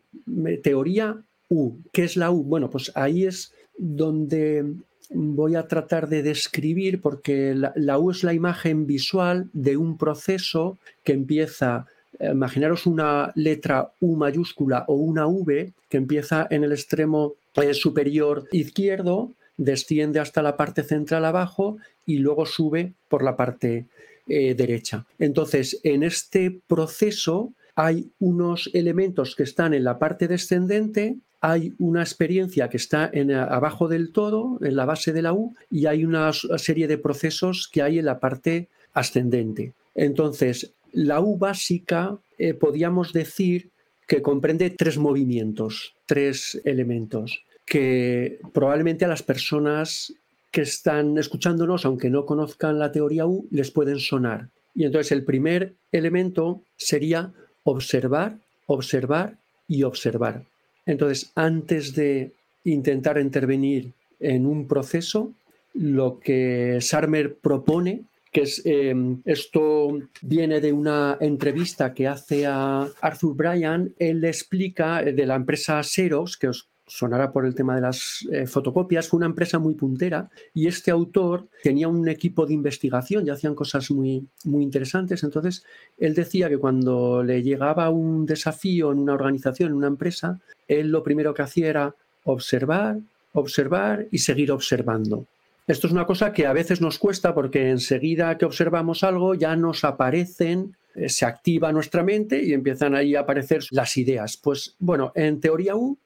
Teoría 0.61 1.23
U. 1.49 1.77
¿Qué 1.93 2.03
es 2.03 2.17
la 2.17 2.29
U? 2.29 2.43
Bueno, 2.43 2.69
pues 2.69 2.91
ahí 2.93 3.23
es 3.23 3.53
donde 3.77 4.65
voy 5.11 5.55
a 5.55 5.67
tratar 5.67 6.09
de 6.09 6.23
describir, 6.23 6.99
porque 6.99 7.55
la, 7.55 7.71
la 7.77 7.97
U 7.99 8.11
es 8.11 8.21
la 8.23 8.33
imagen 8.33 8.85
visual 8.85 9.49
de 9.53 9.77
un 9.77 9.97
proceso 9.97 10.77
que 11.05 11.13
empieza 11.13 11.87
imaginaros 12.19 12.85
una 12.85 13.31
letra 13.35 13.91
U 13.99 14.15
mayúscula 14.15 14.85
o 14.87 14.95
una 14.95 15.27
V 15.27 15.73
que 15.89 15.97
empieza 15.97 16.47
en 16.49 16.63
el 16.63 16.71
extremo 16.71 17.33
eh, 17.55 17.73
superior 17.73 18.47
izquierdo, 18.51 19.31
desciende 19.57 20.19
hasta 20.19 20.41
la 20.41 20.57
parte 20.57 20.83
central 20.83 21.25
abajo 21.25 21.77
y 22.05 22.17
luego 22.17 22.45
sube 22.45 22.93
por 23.07 23.23
la 23.23 23.35
parte 23.35 23.85
eh, 24.27 24.55
derecha. 24.55 25.05
Entonces, 25.19 25.79
en 25.83 26.03
este 26.03 26.59
proceso 26.67 27.53
hay 27.75 28.09
unos 28.19 28.69
elementos 28.73 29.35
que 29.35 29.43
están 29.43 29.73
en 29.73 29.83
la 29.83 29.99
parte 29.99 30.27
descendente, 30.27 31.17
hay 31.41 31.73
una 31.77 32.01
experiencia 32.01 32.69
que 32.69 32.77
está 32.77 33.09
en, 33.11 33.31
abajo 33.31 33.87
del 33.87 34.11
todo, 34.11 34.57
en 34.61 34.75
la 34.75 34.85
base 34.85 35.13
de 35.13 35.21
la 35.21 35.33
U, 35.33 35.55
y 35.69 35.85
hay 35.85 36.05
una 36.05 36.31
serie 36.33 36.87
de 36.87 36.97
procesos 36.97 37.69
que 37.71 37.81
hay 37.81 37.99
en 37.99 38.05
la 38.05 38.19
parte 38.19 38.67
ascendente. 38.93 39.73
Entonces, 39.93 40.73
la 40.95 41.19
U 41.19 41.37
básica 41.37 42.17
eh, 42.37 42.53
podríamos 42.53 43.11
decir 43.11 43.69
que 44.07 44.21
comprende 44.21 44.69
tres 44.69 44.97
movimientos, 44.97 45.93
tres 46.05 46.61
elementos, 46.63 47.43
que 47.65 48.39
probablemente 48.53 49.05
a 49.05 49.09
las 49.09 49.23
personas 49.23 50.13
que 50.51 50.61
están 50.61 51.17
escuchándonos, 51.17 51.85
aunque 51.85 52.09
no 52.09 52.25
conozcan 52.25 52.79
la 52.79 52.91
teoría 52.91 53.25
U, 53.25 53.45
les 53.51 53.71
pueden 53.71 53.99
sonar. 53.99 54.49
Y 54.73 54.85
entonces 54.85 55.11
el 55.11 55.25
primer 55.25 55.73
elemento 55.91 56.61
sería 56.77 57.33
observar, 57.63 58.37
observar 58.67 59.37
y 59.67 59.83
observar. 59.83 60.43
Entonces, 60.85 61.31
antes 61.35 61.93
de 61.95 62.31
intentar 62.63 63.17
intervenir 63.19 63.91
en 64.19 64.45
un 64.45 64.67
proceso, 64.67 65.33
lo 65.73 66.19
que 66.19 66.77
Sarmer 66.79 67.35
propone, 67.35 68.03
que 68.35 68.41
es, 68.41 68.61
em, 68.65 69.21
esto 69.23 69.97
viene 70.21 70.59
de 70.59 70.73
una 70.73 71.17
entrevista 71.21 71.93
que 71.93 72.05
hace 72.05 72.45
a 72.45 72.85
Arthur 72.99 73.33
Bryan, 73.33 73.93
él 73.97 74.19
le 74.19 74.27
explica 74.27 75.01
eh, 75.01 75.13
de 75.13 75.25
la 75.25 75.35
empresa 75.35 75.81
Xerox, 75.81 76.35
que 76.35 76.49
os 76.49 76.67
sonará 76.85 77.31
por 77.31 77.45
el 77.45 77.55
tema 77.55 77.75
de 77.75 77.81
las 77.81 78.27
eh, 78.33 78.45
fotocopias, 78.45 79.07
fue 79.07 79.19
una 79.19 79.27
empresa 79.27 79.57
muy 79.57 79.75
puntera 79.75 80.29
y 80.53 80.67
este 80.67 80.91
autor 80.91 81.47
tenía 81.63 81.87
un 81.87 82.05
equipo 82.09 82.45
de 82.45 82.53
investigación 82.53 83.25
y 83.25 83.29
hacían 83.29 83.55
cosas 83.55 83.89
muy, 83.89 84.27
muy 84.43 84.63
interesantes. 84.63 85.23
Entonces, 85.23 85.63
él 85.97 86.13
decía 86.13 86.49
que 86.49 86.57
cuando 86.57 87.23
le 87.23 87.41
llegaba 87.41 87.89
un 87.89 88.25
desafío 88.25 88.91
en 88.91 88.99
una 88.99 89.13
organización, 89.13 89.69
en 89.69 89.77
una 89.77 89.87
empresa, 89.87 90.41
él 90.67 90.89
lo 90.89 91.03
primero 91.03 91.33
que 91.33 91.43
hacía 91.43 91.69
era 91.69 91.95
observar, 92.25 92.99
observar 93.31 94.07
y 94.11 94.17
seguir 94.17 94.51
observando. 94.51 95.25
Esto 95.67 95.87
es 95.87 95.93
una 95.93 96.05
cosa 96.05 96.31
que 96.31 96.45
a 96.45 96.53
veces 96.53 96.79
nos 96.79 96.99
cuesta 96.99 97.33
porque 97.33 97.69
enseguida 97.69 98.37
que 98.37 98.45
observamos 98.45 99.03
algo 99.03 99.33
ya 99.33 99.55
nos 99.55 99.83
aparecen, 99.83 100.77
eh, 100.93 101.09
se 101.09 101.25
activa 101.25 101.71
nuestra 101.71 102.03
mente 102.03 102.43
y 102.43 102.53
empiezan 102.53 102.93
ahí 102.93 103.15
a 103.15 103.21
aparecer 103.21 103.63
las 103.71 103.97
ideas. 103.97 104.37
Pues 104.37 104.75
bueno, 104.77 105.11
en 105.15 105.39
teoría 105.39 105.75
U 105.75 105.97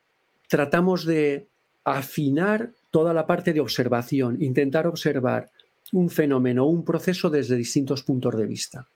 tratamos 0.48 1.06
de 1.06 1.48
afinar 1.84 2.72
toda 2.90 3.14
la 3.14 3.28
parte 3.28 3.52
de 3.52 3.60
observación, 3.60 4.42
intentar 4.42 4.88
observar 4.88 5.50
un 5.92 6.10
fenómeno, 6.10 6.66
un 6.66 6.86
proceso 6.86 7.30
desde 7.30 7.56
distintos 7.56 8.04
puntos 8.04 8.38
de 8.38 8.46
vista. 8.46 8.88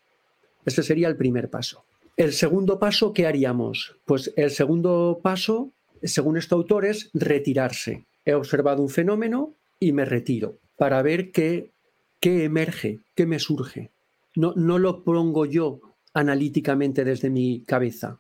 Ese 0.65 0.81
sería 0.81 1.09
el 1.09 1.17
primer 1.17 1.49
paso. 1.49 1.83
El 2.15 2.31
segundo 2.31 2.79
paso, 2.79 3.11
¿qué 3.11 3.25
haríamos? 3.25 3.97
Pues 4.05 4.31
el 4.37 4.51
segundo 4.51 5.19
paso, 5.21 5.71
según 6.03 6.37
este 6.37 6.55
autor, 6.55 6.85
es 6.85 7.09
retirarse. 7.13 8.05
He 8.23 8.33
observado 8.33 8.81
un 8.81 8.89
fenómeno 8.89 9.53
y 9.83 9.91
me 9.91 10.05
retiro 10.05 10.57
para 10.77 11.01
ver 11.01 11.31
qué, 11.31 11.71
qué 12.19 12.43
emerge, 12.43 12.99
qué 13.15 13.25
me 13.25 13.39
surge. 13.39 13.91
No, 14.35 14.53
no 14.55 14.79
lo 14.79 15.03
pongo 15.03 15.45
yo 15.45 15.79
analíticamente 16.13 17.03
desde 17.03 17.29
mi 17.29 17.63
cabeza 17.65 18.19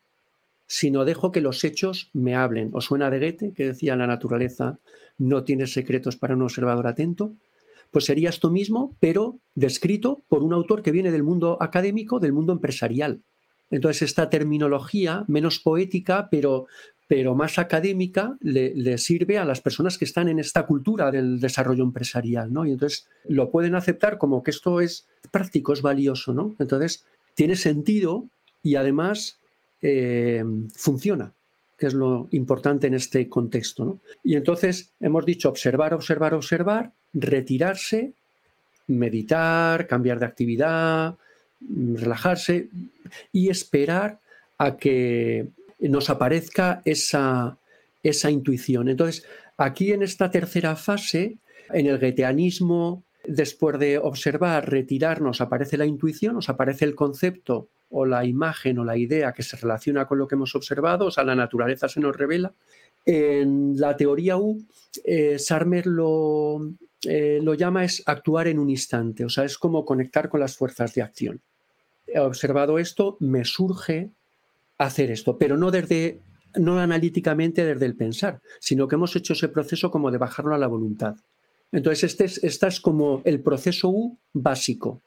sino 0.65 1.05
dejo 1.05 1.31
que 1.31 1.41
los 1.41 1.63
hechos 1.63 2.09
me 2.13 2.35
hablen. 2.35 2.71
¿Os 2.73 2.85
suena 2.85 3.09
de 3.09 3.19
Goethe, 3.19 3.53
que 3.53 3.67
decía 3.67 3.95
la 3.95 4.07
naturaleza 4.07 4.79
no 5.17 5.43
tiene 5.43 5.67
secretos 5.67 6.15
para 6.15 6.35
un 6.35 6.41
observador 6.41 6.87
atento? 6.87 7.33
Pues 7.91 8.05
sería 8.05 8.29
esto 8.29 8.49
mismo, 8.49 8.95
pero 8.99 9.37
descrito 9.53 10.23
por 10.27 10.41
un 10.41 10.51
autor 10.51 10.81
que 10.81 10.91
viene 10.91 11.11
del 11.11 11.21
mundo 11.21 11.57
académico, 11.61 12.19
del 12.19 12.33
mundo 12.33 12.53
empresarial. 12.53 13.21
Entonces, 13.69 14.01
esta 14.01 14.31
terminología, 14.31 15.25
menos 15.27 15.59
poética, 15.59 16.27
pero, 16.31 16.65
pero 17.15 17.35
más 17.35 17.59
académica, 17.59 18.35
le, 18.41 18.97
sirve 18.97 19.37
a 19.37 19.45
las 19.45 19.61
personas 19.61 19.99
que 19.99 20.05
están 20.05 20.29
en 20.29 20.39
esta 20.39 20.65
cultura 20.65 21.11
del 21.11 21.39
desarrollo 21.39 21.83
empresarial, 21.83 22.51
¿no? 22.51 22.65
Y 22.65 22.71
entonces 22.71 23.07
lo 23.27 23.51
pueden 23.51 23.75
aceptar 23.75 24.17
como 24.17 24.41
que 24.41 24.49
esto 24.49 24.81
es 24.81 25.05
práctico, 25.29 25.73
es 25.73 25.83
valioso, 25.83 26.33
¿no? 26.33 26.55
Entonces, 26.57 27.05
tiene 27.35 27.55
sentido 27.55 28.25
y 28.63 28.77
además 28.77 29.37
eh, 29.83 30.43
funciona, 30.73 31.33
que 31.77 31.85
es 31.85 31.93
lo 31.93 32.29
importante 32.31 32.87
en 32.87 32.95
este 32.95 33.29
contexto. 33.29 33.99
Y 34.23 34.35
entonces 34.35 34.89
hemos 34.99 35.23
dicho 35.23 35.49
observar, 35.49 35.93
observar, 35.93 36.33
observar, 36.33 36.93
retirarse, 37.13 38.13
meditar, 38.87 39.85
cambiar 39.85 40.17
de 40.17 40.25
actividad, 40.25 41.13
relajarse 41.61 42.69
y 43.31 43.49
esperar 43.49 44.17
a 44.57 44.77
que 44.77 45.49
nos 45.89 46.09
aparezca 46.09 46.81
esa, 46.85 47.57
esa 48.03 48.31
intuición. 48.31 48.89
Entonces, 48.89 49.25
aquí 49.57 49.91
en 49.91 50.03
esta 50.03 50.31
tercera 50.31 50.75
fase, 50.75 51.37
en 51.71 51.87
el 51.87 51.99
gueteanismo, 51.99 53.03
después 53.25 53.79
de 53.79 53.97
observar, 53.97 54.69
retirarnos, 54.69 55.41
aparece 55.41 55.77
la 55.77 55.85
intuición, 55.85 56.35
nos 56.35 56.49
aparece 56.49 56.85
el 56.85 56.95
concepto 56.95 57.69
o 57.89 58.05
la 58.05 58.25
imagen 58.25 58.79
o 58.79 58.83
la 58.83 58.97
idea 58.97 59.33
que 59.33 59.43
se 59.43 59.55
relaciona 59.55 60.05
con 60.05 60.17
lo 60.17 60.27
que 60.27 60.35
hemos 60.35 60.55
observado, 60.55 61.05
o 61.05 61.11
sea, 61.11 61.23
la 61.23 61.35
naturaleza 61.35 61.87
se 61.87 61.99
nos 61.99 62.15
revela. 62.15 62.53
En 63.05 63.79
la 63.79 63.95
teoría 63.95 64.37
U, 64.37 64.65
eh, 65.03 65.37
Sarmer 65.37 65.85
lo, 65.85 66.59
eh, 67.03 67.39
lo 67.41 67.53
llama 67.53 67.83
es 67.83 68.01
actuar 68.05 68.47
en 68.47 68.59
un 68.59 68.69
instante, 68.69 69.25
o 69.25 69.29
sea, 69.29 69.43
es 69.43 69.57
como 69.57 69.85
conectar 69.85 70.29
con 70.29 70.39
las 70.39 70.57
fuerzas 70.57 70.93
de 70.95 71.01
acción. 71.01 71.41
He 72.07 72.19
observado 72.19 72.79
esto, 72.79 73.17
me 73.19 73.45
surge 73.45 74.09
hacer 74.85 75.11
esto, 75.11 75.37
pero 75.37 75.57
no 75.57 75.71
desde 75.71 76.19
no 76.55 76.79
analíticamente 76.79 77.65
desde 77.65 77.85
el 77.85 77.95
pensar, 77.95 78.39
sino 78.59 78.87
que 78.87 78.95
hemos 78.95 79.15
hecho 79.15 79.33
ese 79.33 79.49
proceso 79.49 79.89
como 79.89 80.11
de 80.11 80.19
bajarlo 80.19 80.53
a 80.53 80.59
la 80.59 80.67
voluntad. 80.67 81.15
Entonces, 81.71 82.03
este 82.03 82.25
es, 82.25 82.43
este 82.43 82.67
es 82.67 82.79
como 82.79 83.23
el 83.25 83.41
proceso 83.41 83.89
U 83.89 84.19
básico. 84.33 85.01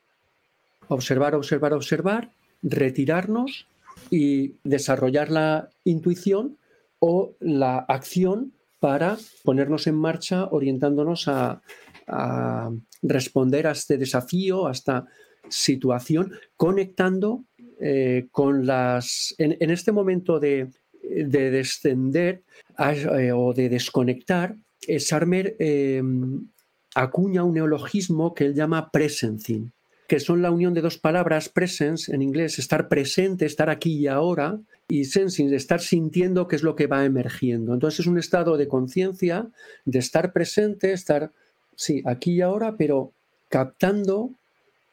Observar, 0.88 1.36
observar, 1.36 1.72
observar, 1.72 2.32
retirarnos 2.62 3.68
y 4.10 4.54
desarrollar 4.64 5.30
la 5.30 5.70
intuición 5.84 6.58
o 6.98 7.36
la 7.40 7.78
acción 7.78 8.52
para 8.80 9.16
ponernos 9.44 9.86
en 9.86 9.96
marcha 9.96 10.46
orientándonos 10.46 11.28
a, 11.28 11.60
responder 13.02 13.66
a 13.66 13.72
este 13.72 13.98
desafío, 13.98 14.68
a 14.68 14.72
esta 14.72 15.06
situación, 15.48 16.32
conectando 16.56 17.44
eh, 17.80 18.26
con 18.30 18.66
las... 18.66 19.34
En, 19.38 19.70
este 19.70 19.92
momento 19.92 20.40
de, 20.40 20.70
descender 21.02 22.42
eh, 22.78 23.32
o 23.32 23.52
de 23.52 23.68
desconectar, 23.68 24.56
eh, 24.86 25.00
Sarmer 25.00 25.56
acuña 26.94 27.44
un 27.44 27.54
neologismo 27.54 28.34
que 28.34 28.44
él 28.46 28.54
llama 28.54 28.90
presencing 28.90 29.72
que 30.06 30.20
son 30.20 30.40
la 30.40 30.50
unión 30.50 30.72
de 30.72 30.82
dos 30.82 30.98
palabras, 30.98 31.48
presence 31.48 32.14
en 32.14 32.22
inglés, 32.22 32.58
estar 32.58 32.88
presente, 32.88 33.44
estar 33.44 33.68
aquí 33.68 33.94
y 33.94 34.06
ahora, 34.06 34.60
y 34.88 35.04
sensing, 35.04 35.52
estar 35.52 35.80
sintiendo 35.80 36.46
qué 36.46 36.56
es 36.56 36.62
lo 36.62 36.76
que 36.76 36.86
va 36.86 37.04
emergiendo. 37.04 37.74
Entonces 37.74 38.00
es 38.00 38.06
un 38.06 38.18
estado 38.18 38.56
de 38.56 38.68
conciencia, 38.68 39.48
de 39.84 39.98
estar 39.98 40.32
presente, 40.32 40.92
estar, 40.92 41.32
sí, 41.74 42.02
aquí 42.06 42.34
y 42.34 42.40
ahora, 42.40 42.76
pero 42.76 43.12
captando, 43.48 44.30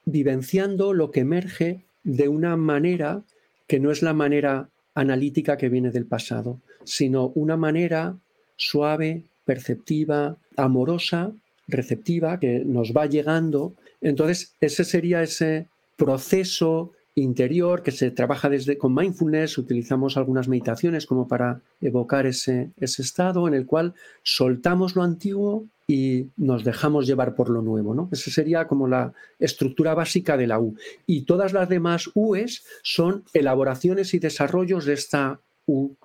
vivenciando 0.05 0.93
lo 0.93 1.11
que 1.11 1.19
emerge 1.19 1.83
de 2.03 2.27
una 2.27 2.55
manera 2.57 3.21
que 3.67 3.79
no 3.79 3.91
es 3.91 4.01
la 4.01 4.13
manera 4.13 4.69
analítica 4.95 5.57
que 5.57 5.69
viene 5.69 5.91
del 5.91 6.05
pasado, 6.05 6.59
sino 6.83 7.27
una 7.35 7.57
manera 7.57 8.17
suave, 8.55 9.23
perceptiva, 9.45 10.37
amorosa, 10.55 11.31
receptiva, 11.67 12.39
que 12.39 12.63
nos 12.65 12.93
va 12.93 13.05
llegando. 13.05 13.73
Entonces, 14.01 14.53
ese 14.61 14.83
sería 14.83 15.23
ese 15.23 15.67
proceso 15.97 16.91
interior 17.15 17.83
que 17.83 17.91
se 17.91 18.11
trabaja 18.11 18.49
desde 18.49 18.77
con 18.77 18.95
mindfulness, 18.95 19.57
utilizamos 19.57 20.17
algunas 20.17 20.47
meditaciones 20.47 21.05
como 21.05 21.27
para 21.27 21.61
evocar 21.79 22.25
ese, 22.25 22.71
ese 22.79 23.03
estado 23.03 23.47
en 23.47 23.53
el 23.53 23.65
cual 23.65 23.93
soltamos 24.23 24.95
lo 24.95 25.03
antiguo 25.03 25.67
y 25.87 26.27
nos 26.37 26.63
dejamos 26.63 27.07
llevar 27.07 27.35
por 27.35 27.49
lo 27.49 27.61
nuevo. 27.61 27.93
¿no? 27.93 28.09
Esa 28.11 28.31
sería 28.31 28.67
como 28.67 28.87
la 28.87 29.13
estructura 29.39 29.93
básica 29.93 30.37
de 30.37 30.47
la 30.47 30.59
U. 30.59 30.75
Y 31.05 31.23
todas 31.23 31.53
las 31.53 31.69
demás 31.69 32.09
U's 32.13 32.63
son 32.83 33.23
elaboraciones 33.33 34.13
y 34.13 34.19
desarrollos 34.19 34.85
de 34.85 34.93
esta 34.93 35.39
U 35.65 35.95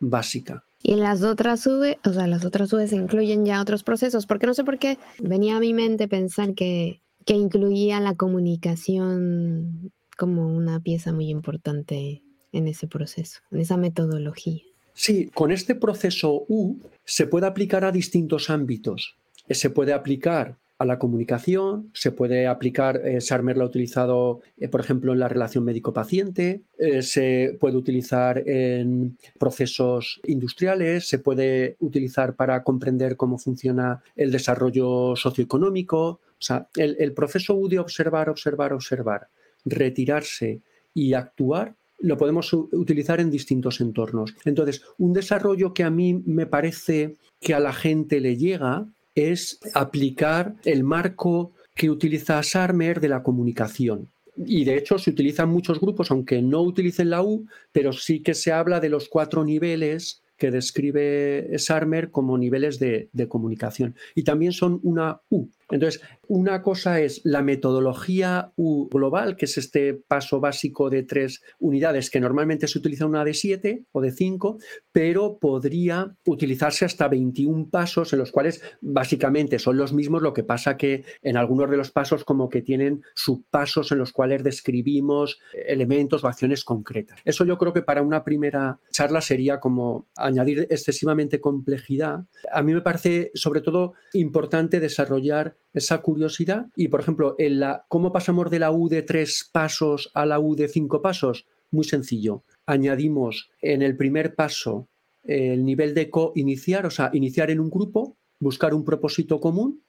básica. 0.00 0.64
Y 0.82 0.96
las 0.96 1.22
otras 1.22 1.66
U, 1.66 1.82
o 2.04 2.12
sea, 2.12 2.26
las 2.26 2.44
otras 2.44 2.68
se 2.68 2.96
incluyen 2.96 3.46
ya 3.46 3.62
otros 3.62 3.82
procesos, 3.82 4.26
porque 4.26 4.46
no 4.46 4.52
sé 4.52 4.64
por 4.64 4.78
qué 4.78 4.98
venía 5.18 5.56
a 5.56 5.60
mi 5.60 5.72
mente 5.72 6.08
pensar 6.08 6.54
que 6.54 7.00
que 7.24 7.34
incluía 7.34 8.00
la 8.00 8.14
comunicación 8.14 9.92
como 10.16 10.46
una 10.46 10.80
pieza 10.80 11.12
muy 11.12 11.30
importante 11.30 12.22
en 12.52 12.68
ese 12.68 12.86
proceso, 12.86 13.40
en 13.50 13.60
esa 13.60 13.76
metodología. 13.76 14.62
Sí, 14.94 15.30
con 15.34 15.50
este 15.50 15.74
proceso 15.74 16.44
U 16.48 16.78
se 17.04 17.26
puede 17.26 17.46
aplicar 17.46 17.84
a 17.84 17.92
distintos 17.92 18.48
ámbitos. 18.48 19.16
Se 19.50 19.68
puede 19.68 19.92
aplicar 19.92 20.56
a 20.78 20.84
la 20.84 20.98
comunicación, 20.98 21.90
se 21.94 22.10
puede 22.10 22.46
aplicar, 22.46 23.00
eh, 23.06 23.20
Sarmer 23.20 23.56
lo 23.56 23.64
ha 23.64 23.68
utilizado, 23.68 24.40
eh, 24.56 24.68
por 24.68 24.80
ejemplo, 24.80 25.12
en 25.12 25.20
la 25.20 25.28
relación 25.28 25.64
médico-paciente, 25.64 26.62
eh, 26.78 27.02
se 27.02 27.56
puede 27.60 27.76
utilizar 27.76 28.42
en 28.48 29.16
procesos 29.38 30.20
industriales, 30.24 31.08
se 31.08 31.18
puede 31.18 31.76
utilizar 31.78 32.34
para 32.34 32.62
comprender 32.64 33.16
cómo 33.16 33.38
funciona 33.38 34.02
el 34.16 34.32
desarrollo 34.32 35.14
socioeconómico, 35.14 36.04
o 36.06 36.42
sea, 36.44 36.68
el, 36.76 37.12
proceso 37.12 37.54
U 37.54 37.68
de 37.68 37.78
observar, 37.78 38.28
observar, 38.28 38.72
observar, 38.72 39.28
retirarse 39.64 40.60
y 40.92 41.14
actuar 41.14 41.74
lo 41.98 42.16
podemos 42.16 42.52
utilizar 42.52 43.20
en 43.20 43.30
distintos 43.30 43.80
entornos. 43.80 44.34
Entonces, 44.44 44.82
un 44.98 45.12
desarrollo 45.12 45.72
que 45.72 45.84
a 45.84 45.90
mí 45.90 46.22
me 46.26 46.46
parece 46.46 47.16
que 47.40 47.54
a 47.54 47.60
la 47.60 47.72
gente 47.72 48.20
le 48.20 48.36
llega 48.36 48.86
es 49.14 49.60
aplicar 49.74 50.56
el 50.64 50.84
marco 50.84 51.52
que 51.74 51.90
utiliza 51.90 52.42
Sarmer 52.42 53.00
de 53.00 53.08
la 53.08 53.22
comunicación. 53.22 54.08
Y 54.36 54.64
de 54.64 54.76
hecho 54.76 54.98
se 54.98 55.10
utilizan 55.10 55.48
muchos 55.48 55.80
grupos, 55.80 56.10
aunque 56.10 56.42
no 56.42 56.62
utilicen 56.62 57.10
la 57.10 57.22
U, 57.22 57.46
pero 57.72 57.92
sí 57.92 58.20
que 58.20 58.34
se 58.34 58.52
habla 58.52 58.80
de 58.80 58.88
los 58.88 59.08
cuatro 59.08 59.44
niveles 59.44 60.22
que 60.36 60.50
describe 60.50 61.56
Sarmer 61.58 62.10
como 62.10 62.36
niveles 62.36 62.80
de, 62.80 63.08
de 63.12 63.28
comunicación. 63.28 63.94
Y 64.16 64.24
también 64.24 64.52
son 64.52 64.80
una 64.82 65.20
U, 65.30 65.48
entonces, 65.74 66.02
una 66.28 66.62
cosa 66.62 67.00
es 67.00 67.20
la 67.24 67.42
metodología 67.42 68.52
U 68.54 68.88
global, 68.88 69.34
que 69.36 69.46
es 69.46 69.58
este 69.58 69.92
paso 69.94 70.38
básico 70.38 70.88
de 70.88 71.02
tres 71.02 71.42
unidades, 71.58 72.10
que 72.10 72.20
normalmente 72.20 72.68
se 72.68 72.78
utiliza 72.78 73.06
una 73.06 73.24
de 73.24 73.34
siete 73.34 73.84
o 73.90 74.00
de 74.00 74.12
cinco, 74.12 74.58
pero 74.94 75.38
podría 75.40 76.14
utilizarse 76.24 76.84
hasta 76.84 77.08
21 77.08 77.68
pasos, 77.68 78.12
en 78.12 78.20
los 78.20 78.30
cuales 78.30 78.62
básicamente 78.80 79.58
son 79.58 79.76
los 79.76 79.92
mismos, 79.92 80.22
lo 80.22 80.32
que 80.32 80.44
pasa 80.44 80.76
que 80.76 81.04
en 81.20 81.36
algunos 81.36 81.68
de 81.68 81.76
los 81.76 81.90
pasos 81.90 82.22
como 82.22 82.48
que 82.48 82.62
tienen 82.62 83.02
subpasos 83.16 83.90
en 83.90 83.98
los 83.98 84.12
cuales 84.12 84.44
describimos 84.44 85.40
elementos 85.66 86.22
o 86.22 86.28
acciones 86.28 86.62
concretas. 86.62 87.18
Eso 87.24 87.44
yo 87.44 87.58
creo 87.58 87.72
que 87.72 87.82
para 87.82 88.02
una 88.02 88.22
primera 88.22 88.78
charla 88.92 89.20
sería 89.20 89.58
como 89.58 90.06
añadir 90.14 90.68
excesivamente 90.70 91.40
complejidad. 91.40 92.26
A 92.52 92.62
mí 92.62 92.72
me 92.72 92.80
parece 92.80 93.32
sobre 93.34 93.62
todo 93.62 93.94
importante 94.12 94.78
desarrollar 94.78 95.56
esa 95.72 95.98
curiosidad. 96.02 96.66
Y, 96.76 96.86
por 96.86 97.00
ejemplo, 97.00 97.34
en 97.38 97.58
la, 97.58 97.84
¿cómo 97.88 98.12
pasamos 98.12 98.48
de 98.48 98.60
la 98.60 98.70
U 98.70 98.88
de 98.88 99.02
tres 99.02 99.50
pasos 99.50 100.12
a 100.14 100.24
la 100.24 100.38
U 100.38 100.54
de 100.54 100.68
cinco 100.68 101.02
pasos? 101.02 101.46
Muy 101.72 101.82
sencillo. 101.82 102.44
Añadimos 102.66 103.50
en 103.60 103.82
el 103.82 103.96
primer 103.96 104.34
paso 104.34 104.88
el 105.22 105.64
nivel 105.64 105.94
de 105.94 106.10
co-iniciar, 106.10 106.86
o 106.86 106.90
sea, 106.90 107.10
iniciar 107.12 107.50
en 107.50 107.60
un 107.60 107.70
grupo, 107.70 108.16
buscar 108.40 108.74
un 108.74 108.84
propósito 108.84 109.40
común, 109.40 109.82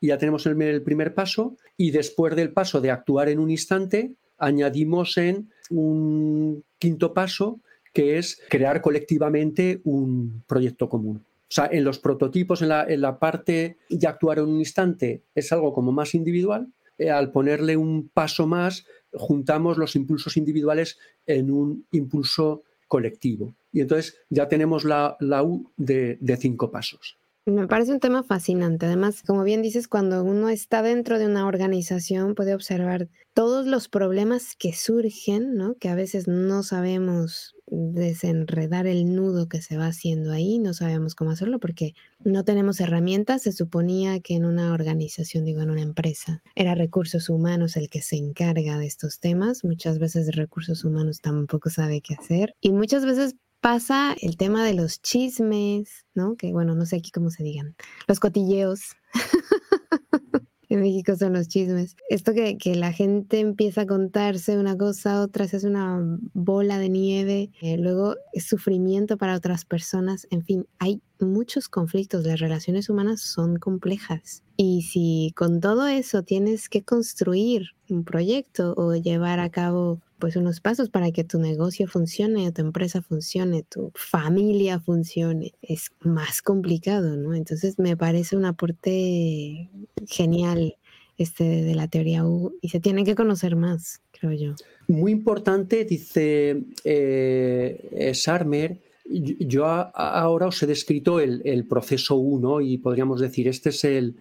y 0.00 0.08
ya 0.08 0.18
tenemos 0.18 0.44
el, 0.46 0.60
el 0.60 0.82
primer 0.82 1.14
paso, 1.14 1.56
y 1.76 1.92
después 1.92 2.34
del 2.34 2.52
paso 2.52 2.80
de 2.80 2.90
actuar 2.90 3.28
en 3.28 3.38
un 3.38 3.50
instante, 3.50 4.14
añadimos 4.38 5.16
en 5.18 5.50
un 5.70 6.64
quinto 6.78 7.14
paso, 7.14 7.60
que 7.92 8.18
es 8.18 8.40
crear 8.48 8.80
colectivamente 8.80 9.80
un 9.84 10.42
proyecto 10.46 10.88
común. 10.88 11.24
O 11.52 11.54
sea, 11.54 11.68
en 11.70 11.84
los 11.84 11.98
prototipos, 11.98 12.62
en 12.62 12.68
la, 12.68 13.18
parte 13.18 13.76
de 13.90 14.06
actuar 14.06 14.38
en 14.38 14.46
un 14.46 14.58
instante, 14.58 15.22
es 15.34 15.52
algo 15.52 15.74
como 15.74 15.92
más 15.92 16.14
individual. 16.14 16.68
Eh, 16.96 17.10
al 17.10 17.30
ponerle 17.30 17.76
un 17.76 18.08
paso 18.08 18.46
más, 18.46 18.86
juntamos 19.12 19.78
los 19.78 19.96
impulsos 19.96 20.36
individuales 20.36 20.98
en 21.26 21.50
un 21.50 21.86
impulso 21.92 22.62
colectivo. 22.88 23.54
Y 23.72 23.80
entonces 23.80 24.18
ya 24.28 24.48
tenemos 24.48 24.84
la, 24.84 25.16
U 25.42 25.70
de, 25.76 26.18
de 26.20 26.36
cinco 26.36 26.70
pasos. 26.70 27.16
Me 27.44 27.66
parece 27.66 27.90
un 27.92 27.98
tema 27.98 28.22
fascinante. 28.22 28.86
Además, 28.86 29.22
como 29.22 29.42
bien 29.42 29.62
dices, 29.62 29.88
cuando 29.88 30.22
uno 30.22 30.48
está 30.48 30.80
dentro 30.80 31.18
de 31.18 31.26
una 31.26 31.44
organización 31.46 32.36
puede 32.36 32.54
observar 32.54 33.08
todos 33.34 33.66
los 33.66 33.88
problemas 33.88 34.54
que 34.56 34.72
surgen, 34.72 35.54
¿no? 35.54 35.74
Que 35.74 35.88
a 35.88 35.96
veces 35.96 36.28
no 36.28 36.62
sabemos 36.62 37.56
desenredar 37.66 38.86
el 38.86 39.16
nudo 39.16 39.48
que 39.48 39.60
se 39.60 39.76
va 39.76 39.86
haciendo 39.86 40.30
ahí, 40.30 40.60
no 40.60 40.72
sabemos 40.72 41.16
cómo 41.16 41.32
hacerlo 41.32 41.58
porque 41.58 41.94
no 42.20 42.44
tenemos 42.44 42.78
herramientas. 42.80 43.42
Se 43.42 43.50
suponía 43.50 44.20
que 44.20 44.36
en 44.36 44.44
una 44.44 44.72
organización, 44.72 45.44
digo, 45.44 45.62
en 45.62 45.70
una 45.70 45.82
empresa, 45.82 46.44
era 46.54 46.76
recursos 46.76 47.28
humanos 47.28 47.76
el 47.76 47.90
que 47.90 48.02
se 48.02 48.14
encarga 48.16 48.78
de 48.78 48.86
estos 48.86 49.18
temas. 49.18 49.64
Muchas 49.64 49.98
veces 49.98 50.36
recursos 50.36 50.84
humanos 50.84 51.20
tampoco 51.20 51.70
sabe 51.70 52.02
qué 52.02 52.14
hacer 52.14 52.54
y 52.60 52.70
muchas 52.70 53.04
veces 53.04 53.34
pasa 53.62 54.14
el 54.20 54.36
tema 54.36 54.64
de 54.64 54.74
los 54.74 55.00
chismes, 55.00 56.04
¿no? 56.14 56.36
Que 56.36 56.52
bueno, 56.52 56.74
no 56.74 56.84
sé 56.84 56.96
aquí 56.96 57.10
cómo 57.10 57.30
se 57.30 57.44
digan, 57.44 57.76
los 58.08 58.20
cotilleos. 58.20 58.96
en 60.68 60.80
México 60.80 61.14
son 61.16 61.34
los 61.34 61.48
chismes. 61.48 61.96
Esto 62.08 62.32
que, 62.32 62.56
que, 62.56 62.74
la 62.74 62.92
gente 62.92 63.40
empieza 63.40 63.82
a 63.82 63.86
contarse 63.86 64.58
una 64.58 64.76
cosa, 64.76 65.20
otra 65.20 65.46
se 65.46 65.58
hace 65.58 65.66
una 65.68 66.00
bola 66.32 66.78
de 66.78 66.88
nieve, 66.88 67.50
eh, 67.60 67.76
luego 67.76 68.16
es 68.32 68.46
sufrimiento 68.46 69.16
para 69.18 69.36
otras 69.36 69.64
personas, 69.64 70.26
en 70.30 70.42
fin, 70.42 70.66
hay 70.78 71.02
muchos 71.20 71.68
conflictos, 71.68 72.24
las 72.24 72.40
relaciones 72.40 72.88
humanas 72.88 73.20
son 73.20 73.58
complejas. 73.58 74.42
Y 74.56 74.82
si 74.82 75.32
con 75.36 75.60
todo 75.60 75.86
eso 75.86 76.22
tienes 76.22 76.68
que 76.68 76.82
construir 76.82 77.68
un 77.88 78.04
proyecto 78.04 78.74
o 78.76 78.94
llevar 78.94 79.40
a 79.40 79.50
cabo 79.50 80.00
pues 80.22 80.36
unos 80.36 80.60
pasos 80.60 80.88
para 80.88 81.10
que 81.10 81.24
tu 81.24 81.40
negocio 81.40 81.88
funcione, 81.88 82.52
tu 82.52 82.60
empresa 82.60 83.02
funcione, 83.02 83.64
tu 83.64 83.90
familia 83.96 84.78
funcione, 84.78 85.52
es 85.62 85.90
más 85.98 86.42
complicado, 86.42 87.16
¿no? 87.16 87.34
Entonces 87.34 87.76
me 87.80 87.96
parece 87.96 88.36
un 88.36 88.44
aporte 88.44 89.68
genial 90.06 90.76
este 91.18 91.42
de 91.42 91.74
la 91.74 91.88
teoría 91.88 92.24
U 92.24 92.56
y 92.60 92.68
se 92.68 92.78
tiene 92.78 93.02
que 93.02 93.16
conocer 93.16 93.56
más, 93.56 94.00
creo 94.12 94.30
yo. 94.30 94.54
Muy 94.86 95.10
importante, 95.10 95.84
dice 95.84 96.66
eh, 96.84 98.12
Sarmer, 98.14 98.80
yo 99.04 99.66
ahora 99.66 100.46
os 100.46 100.62
he 100.62 100.68
descrito 100.68 101.18
el, 101.18 101.66
proceso 101.66 102.14
1 102.14 102.60
y 102.60 102.78
podríamos 102.78 103.20
decir, 103.20 103.48
este 103.48 103.70
es 103.70 103.82
el, 103.82 104.14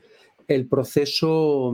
el 0.47 0.65
proceso 0.65 1.73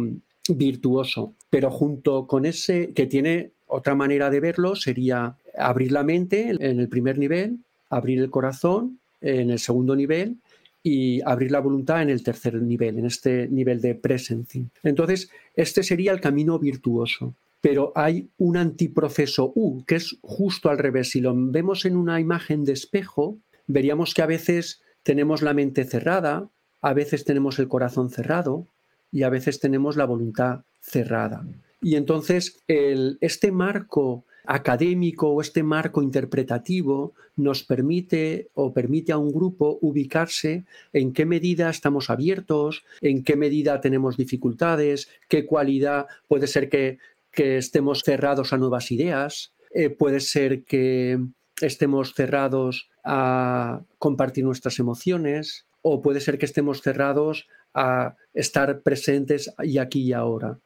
virtuoso, 0.49 1.33
pero 1.49 1.71
junto 1.71 2.27
con 2.27 2.43
ese 2.43 2.91
que 2.93 3.05
tiene 3.05 3.53
otra 3.67 3.95
manera 3.95 4.29
de 4.29 4.39
verlo 4.39 4.75
sería 4.75 5.35
abrir 5.57 5.91
la 5.91 6.03
mente 6.03 6.49
en 6.49 6.79
el 6.79 6.87
primer 6.89 7.17
nivel, 7.17 7.59
abrir 7.89 8.19
el 8.19 8.29
corazón 8.29 8.99
en 9.21 9.51
el 9.51 9.59
segundo 9.59 9.95
nivel 9.95 10.37
y 10.83 11.21
abrir 11.21 11.51
la 11.51 11.59
voluntad 11.59 12.01
en 12.01 12.09
el 12.09 12.23
tercer 12.23 12.61
nivel, 12.61 12.97
en 12.97 13.05
este 13.05 13.47
nivel 13.49 13.81
de 13.81 13.95
presencing. 13.95 14.69
Entonces, 14.83 15.29
este 15.55 15.83
sería 15.83 16.13
el 16.13 16.21
camino 16.21 16.59
virtuoso. 16.59 17.33
Pero 17.59 17.91
hay 17.95 18.29
un 18.37 18.55
antiproceso 18.55 19.51
U, 19.55 19.83
que 19.85 19.95
es 19.95 20.17
justo 20.21 20.69
al 20.69 20.77
revés. 20.77 21.09
Si 21.09 21.21
lo 21.21 21.33
vemos 21.35 21.85
en 21.85 21.97
una 21.97 22.19
imagen 22.19 22.63
de 22.63 22.73
espejo, 22.73 23.37
veríamos 23.65 24.13
que 24.13 24.21
a 24.21 24.27
veces 24.27 24.81
tenemos 25.03 25.41
la 25.41 25.53
mente 25.53 25.83
cerrada, 25.83 26.47
a 26.81 26.93
veces 26.93 27.25
tenemos 27.25 27.59
el 27.59 27.67
corazón 27.67 28.09
cerrado 28.09 28.67
y 29.11 29.23
a 29.23 29.29
veces 29.29 29.59
tenemos 29.59 29.97
la 29.97 30.05
voluntad 30.05 30.61
cerrada. 30.81 31.43
Y 31.87 31.95
entonces 31.95 32.61
este 32.67 33.49
marco 33.53 34.25
académico 34.43 35.29
o 35.29 35.39
este 35.39 35.63
marco 35.63 36.01
interpretativo 36.01 37.13
nos 37.37 37.63
permite 37.63 38.49
o 38.55 38.73
permite 38.73 39.13
a 39.13 39.17
un 39.17 39.31
grupo 39.31 39.79
ubicarse 39.79 40.65
en 40.91 41.13
qué 41.13 41.25
medida 41.25 41.69
estamos 41.69 42.09
abiertos, 42.09 42.83
en 42.99 43.23
qué 43.23 43.37
medida 43.37 43.79
tenemos 43.79 44.17
dificultades, 44.17 45.07
qué 45.29 45.45
cualidad 45.45 46.07
puede 46.27 46.47
ser 46.47 46.67
que, 46.67 46.97
estemos 47.31 48.01
cerrados 48.01 48.51
a 48.51 48.57
nuevas 48.57 48.91
ideas, 48.91 49.53
eh, 49.73 49.89
puede 49.89 50.19
ser 50.19 50.63
que 50.63 51.17
estemos 51.61 52.15
cerrados 52.15 52.89
a 53.05 53.79
compartir 53.97 54.43
nuestras 54.43 54.77
emociones 54.79 55.65
o 55.83 56.01
puede 56.01 56.19
ser 56.19 56.37
que 56.37 56.47
estemos 56.47 56.81
cerrados 56.81 57.47
a 57.73 58.17
estar 58.33 58.81
presentes 58.81 59.53
y 59.63 59.77
aquí 59.77 60.01
y 60.01 60.11
ahora. 60.11 60.59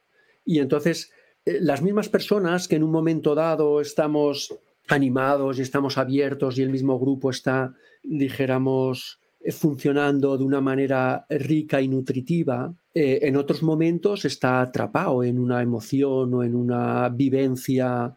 Y 0.44 0.58
entonces, 0.58 1.12
eh, 1.44 1.58
las 1.60 1.82
mismas 1.82 2.08
personas 2.08 2.68
que 2.68 2.76
en 2.76 2.82
un 2.82 2.90
momento 2.90 3.34
dado 3.34 3.80
estamos 3.80 4.54
animados 4.88 5.58
y 5.58 5.62
estamos 5.62 5.98
abiertos 5.98 6.58
y 6.58 6.62
el 6.62 6.70
mismo 6.70 6.98
grupo 6.98 7.30
está, 7.30 7.74
dijéramos, 8.02 9.20
eh, 9.40 9.52
funcionando 9.52 10.36
de 10.36 10.44
una 10.44 10.60
manera 10.60 11.26
rica 11.28 11.80
y 11.80 11.88
nutritiva, 11.88 12.74
eh, 12.94 13.20
en 13.22 13.36
otros 13.36 13.62
momentos 13.62 14.24
está 14.24 14.60
atrapado 14.60 15.24
en 15.24 15.38
una 15.38 15.62
emoción 15.62 16.34
o 16.34 16.42
en 16.42 16.54
una 16.54 17.08
vivencia 17.08 18.14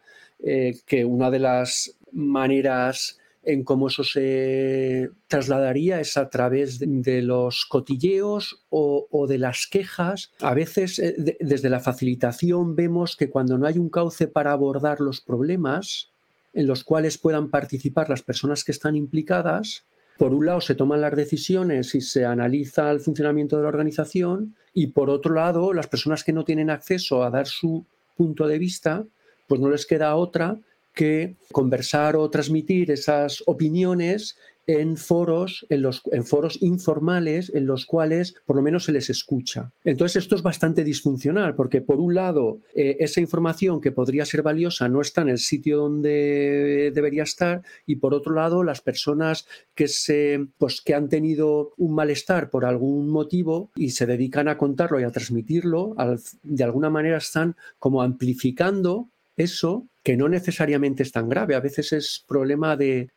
que 0.85 1.03
una 1.03 1.31
de 1.31 1.39
las 1.39 1.97
maneras 2.11 3.17
en 3.45 3.63
cómo 3.63 3.87
eso 3.87 4.03
se 4.03 5.09
trasladaría 5.27 5.99
es 5.99 6.17
a 6.17 6.29
través 6.29 6.79
de, 6.79 7.21
los 7.21 7.65
cotilleos 7.65 8.63
o, 8.69 9.25
de 9.27 9.37
las 9.37 9.67
quejas. 9.67 10.31
A 10.39 10.53
veces 10.53 10.99
eh, 10.99 11.37
desde 11.39 11.69
la 11.69 11.79
facilitación 11.79 12.75
vemos 12.75 13.15
que 13.15 13.29
cuando 13.29 13.57
no 13.57 13.67
hay 13.67 13.77
un 13.77 13.89
cauce 13.89 14.27
para 14.27 14.51
abordar 14.51 15.01
los 15.01 15.21
problemas 15.21 16.09
en 16.53 16.67
los 16.67 16.83
cuales 16.83 17.17
puedan 17.17 17.49
participar 17.49 18.09
las 18.09 18.23
personas 18.23 18.63
que 18.63 18.71
están 18.71 18.95
implicadas, 18.95 19.85
por 20.17 20.33
un 20.33 20.45
lado 20.45 20.61
se 20.61 20.75
toman 20.75 21.01
las 21.01 21.15
decisiones 21.15 21.93
y 21.95 22.01
se 22.01 22.25
analiza 22.25 22.89
el 22.91 23.01
funcionamiento 23.01 23.57
de 23.57 23.63
la 23.63 23.69
organización 23.69 24.55
y 24.73 24.87
por 24.87 25.09
otro 25.09 25.33
lado 25.33 25.73
las 25.73 25.87
personas 25.87 26.23
que 26.23 26.33
no 26.33 26.45
tienen 26.45 26.69
acceso 26.69 27.23
a 27.23 27.29
dar 27.29 27.47
su 27.47 27.85
punto 28.15 28.47
de 28.47 28.57
vista, 28.57 29.05
pues 29.47 29.59
no 29.59 29.69
les 29.69 29.85
queda 29.85 30.15
otra 30.15 30.57
que 30.95 31.35
conversar 31.51 32.15
o 32.15 32.29
transmitir 32.29 32.89
esas 32.89 33.43
opiniones 33.45 34.35
en 34.67 34.97
foros, 34.97 35.65
en, 35.69 35.81
los, 35.81 36.01
en 36.11 36.25
foros 36.25 36.61
informales 36.61 37.51
en 37.53 37.65
los 37.67 37.85
cuales 37.85 38.35
por 38.45 38.55
lo 38.55 38.61
menos 38.61 38.85
se 38.85 38.91
les 38.91 39.09
escucha. 39.09 39.71
Entonces 39.83 40.23
esto 40.23 40.35
es 40.35 40.41
bastante 40.41 40.83
disfuncional 40.83 41.55
porque 41.55 41.81
por 41.81 41.99
un 41.99 42.15
lado 42.15 42.59
eh, 42.73 42.97
esa 42.99 43.21
información 43.21 43.79
que 43.79 43.91
podría 43.91 44.25
ser 44.25 44.41
valiosa 44.41 44.89
no 44.89 45.01
está 45.01 45.21
en 45.21 45.29
el 45.29 45.37
sitio 45.37 45.77
donde 45.77 46.91
debería 46.93 47.23
estar 47.23 47.61
y 47.85 47.97
por 47.97 48.13
otro 48.13 48.33
lado 48.33 48.63
las 48.63 48.81
personas 48.81 49.47
que, 49.75 49.87
se, 49.87 50.47
pues, 50.57 50.81
que 50.81 50.95
han 50.95 51.09
tenido 51.09 51.73
un 51.77 51.93
malestar 51.93 52.49
por 52.49 52.65
algún 52.65 53.09
motivo 53.09 53.69
y 53.75 53.91
se 53.91 54.05
dedican 54.05 54.47
a 54.47 54.57
contarlo 54.57 54.99
y 54.99 55.03
a 55.03 55.11
transmitirlo, 55.11 55.95
de 56.43 56.63
alguna 56.63 56.89
manera 56.89 57.17
están 57.17 57.55
como 57.77 58.01
amplificando 58.01 59.09
eso 59.37 59.85
que 60.05 60.15
no 60.15 60.29
necesariamente 60.29 61.01
es 61.01 61.11
tan 61.11 61.27
grave. 61.27 61.55
A 61.55 61.59
veces 61.59 61.91
es 61.91 62.23
problema 62.27 62.77
de, 62.77 63.09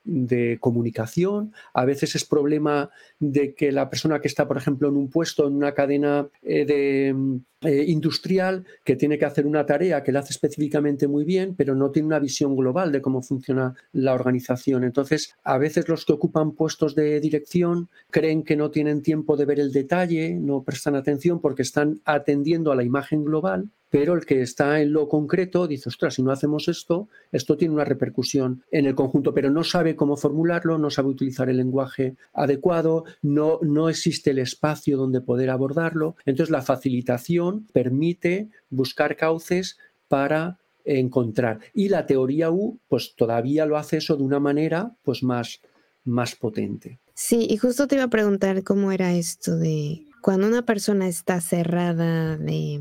comunicación, 0.58 1.52
a 1.74 1.84
veces 1.84 2.16
es 2.16 2.24
problema 2.24 2.88
de 3.18 3.54
que 3.54 3.72
la 3.72 3.90
persona 3.90 4.22
que 4.22 4.28
está, 4.28 4.48
por 4.48 4.56
ejemplo, 4.56 4.88
en 4.88 4.96
un 4.96 5.10
puesto, 5.10 5.46
en 5.46 5.52
una 5.52 5.74
cadena 5.74 6.28
eh, 6.40 6.64
de, 6.64 7.14
eh, 7.60 7.84
industrial, 7.88 8.64
que 8.84 8.96
tiene 8.96 9.18
que 9.18 9.26
hacer 9.26 9.46
una 9.46 9.66
tarea 9.66 10.02
que 10.02 10.12
la 10.12 10.20
hace 10.20 10.32
específicamente 10.32 11.06
muy 11.08 11.24
bien, 11.24 11.54
pero 11.54 11.74
no 11.74 11.90
tiene 11.90 12.06
una 12.06 12.20
visión 12.20 12.56
global 12.56 12.90
de 12.90 13.02
cómo 13.02 13.20
funciona 13.20 13.74
la 13.92 14.14
organización. 14.14 14.82
Entonces, 14.82 15.34
a 15.44 15.58
veces 15.58 15.90
los 15.90 16.06
que 16.06 16.14
ocupan 16.14 16.52
puestos 16.52 16.94
de 16.94 17.20
dirección 17.20 17.90
creen 18.10 18.44
que 18.44 18.56
no 18.56 18.70
tienen 18.70 19.02
tiempo 19.02 19.36
de 19.36 19.44
ver 19.44 19.60
el 19.60 19.72
detalle, 19.72 20.36
no 20.40 20.62
prestan 20.62 20.94
atención 20.94 21.38
porque 21.42 21.60
están 21.60 22.00
atendiendo 22.06 22.72
a 22.72 22.76
la 22.76 22.84
imagen 22.84 23.26
global 23.26 23.68
pero 23.90 24.14
el 24.14 24.26
que 24.26 24.42
está 24.42 24.80
en 24.80 24.92
lo 24.92 25.08
concreto 25.08 25.66
dice, 25.66 25.88
ostras, 25.88 26.14
si 26.14 26.22
no 26.22 26.30
hacemos 26.30 26.68
esto, 26.68 27.08
esto 27.32 27.56
tiene 27.56 27.74
una 27.74 27.84
repercusión 27.84 28.62
en 28.70 28.86
el 28.86 28.94
conjunto, 28.94 29.32
pero 29.32 29.50
no 29.50 29.64
sabe 29.64 29.96
cómo 29.96 30.16
formularlo, 30.16 30.78
no 30.78 30.90
sabe 30.90 31.08
utilizar 31.08 31.48
el 31.48 31.56
lenguaje 31.56 32.16
adecuado, 32.32 33.04
no, 33.22 33.58
no 33.62 33.88
existe 33.88 34.30
el 34.30 34.38
espacio 34.38 34.96
donde 34.96 35.20
poder 35.20 35.50
abordarlo. 35.50 36.16
Entonces 36.26 36.50
la 36.50 36.62
facilitación 36.62 37.66
permite 37.72 38.48
buscar 38.70 39.16
cauces 39.16 39.78
para 40.08 40.58
encontrar. 40.84 41.60
Y 41.74 41.88
la 41.88 42.06
teoría 42.06 42.50
U, 42.50 42.78
pues 42.88 43.14
todavía 43.16 43.66
lo 43.66 43.76
hace 43.76 43.98
eso 43.98 44.16
de 44.16 44.22
una 44.22 44.40
manera 44.40 44.94
pues 45.02 45.22
más, 45.22 45.60
más 46.04 46.34
potente. 46.34 46.98
Sí, 47.14 47.46
y 47.50 47.56
justo 47.56 47.86
te 47.86 47.96
iba 47.96 48.04
a 48.04 48.10
preguntar 48.10 48.62
cómo 48.62 48.92
era 48.92 49.12
esto 49.12 49.56
de 49.56 50.04
cuando 50.22 50.46
una 50.46 50.64
persona 50.64 51.08
está 51.08 51.40
cerrada 51.40 52.36
de 52.36 52.80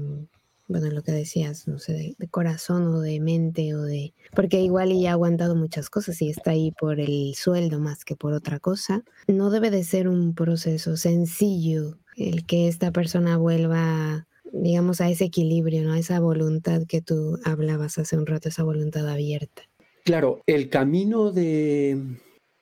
bueno, 0.68 0.90
lo 0.92 1.02
que 1.02 1.14
decías, 1.14 1.68
no 1.68 1.80
sé, 1.80 2.16
de, 2.18 2.28
corazón 2.28 2.88
o 2.88 3.00
de 3.00 3.20
mente 3.20 3.74
o 3.74 3.84
de... 3.84 4.14
Porque 4.36 4.62
igual 4.62 4.92
y 4.92 5.08
ha 5.08 5.14
aguantado 5.14 5.56
muchas 5.56 5.90
cosas 5.90 6.22
y 6.22 6.30
está 6.30 6.52
ahí 6.52 6.72
por 6.72 7.00
el 7.00 7.34
sueldo 7.36 7.80
más 7.80 8.04
que 8.04 8.16
por 8.16 8.34
otra 8.34 8.60
cosa. 8.60 9.04
No 9.28 9.50
debe 9.50 9.72
de 9.72 9.84
ser 9.84 10.10
un 10.10 10.36
proceso 10.36 10.98
sencillo 10.98 11.98
el 12.18 12.46
que 12.46 12.68
esta 12.68 12.92
persona 12.92 13.38
vuelva, 13.38 14.28
digamos, 14.52 15.00
a 15.00 15.10
ese 15.10 15.26
equilibrio, 15.26 15.84
¿no? 15.84 15.94
A 15.94 16.00
esa 16.00 16.20
voluntad 16.20 16.84
que 16.88 17.02
tú 17.02 17.40
hablabas 17.46 17.98
hace 17.98 18.18
un 18.18 18.26
rato, 18.26 18.50
esa 18.50 18.64
voluntad 18.64 19.08
abierta. 19.08 19.64
Claro, 20.04 20.42
el 20.48 20.70
camino 20.70 21.32
de, 21.32 22.02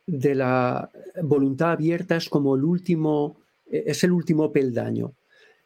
de 0.05 0.35
la 0.35 0.91
voluntad 1.23 1.71
abierta 1.71 2.17
es 2.17 2.29
como 2.29 2.55
el 2.55 2.63
último, 2.63 3.37
es 3.65 4.03
el 4.03 4.11
último 4.11 4.51
peldaño 4.51 5.13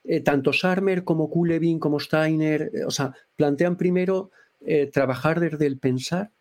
eh, 0.04 0.22
tanto 0.22 0.54
Sarmer 0.54 1.04
como 1.04 1.30
Kulevin 1.30 1.80
como 1.80 2.00
Steiner, 2.00 2.72
eh, 2.74 2.86
o 2.86 2.92
sea, 2.92 3.14
plantean 3.36 3.76
primero 3.78 4.32
eh, 4.62 4.88
trabajar 4.88 5.40
desde 5.40 5.66
el 5.66 5.78
pensar 5.78 6.32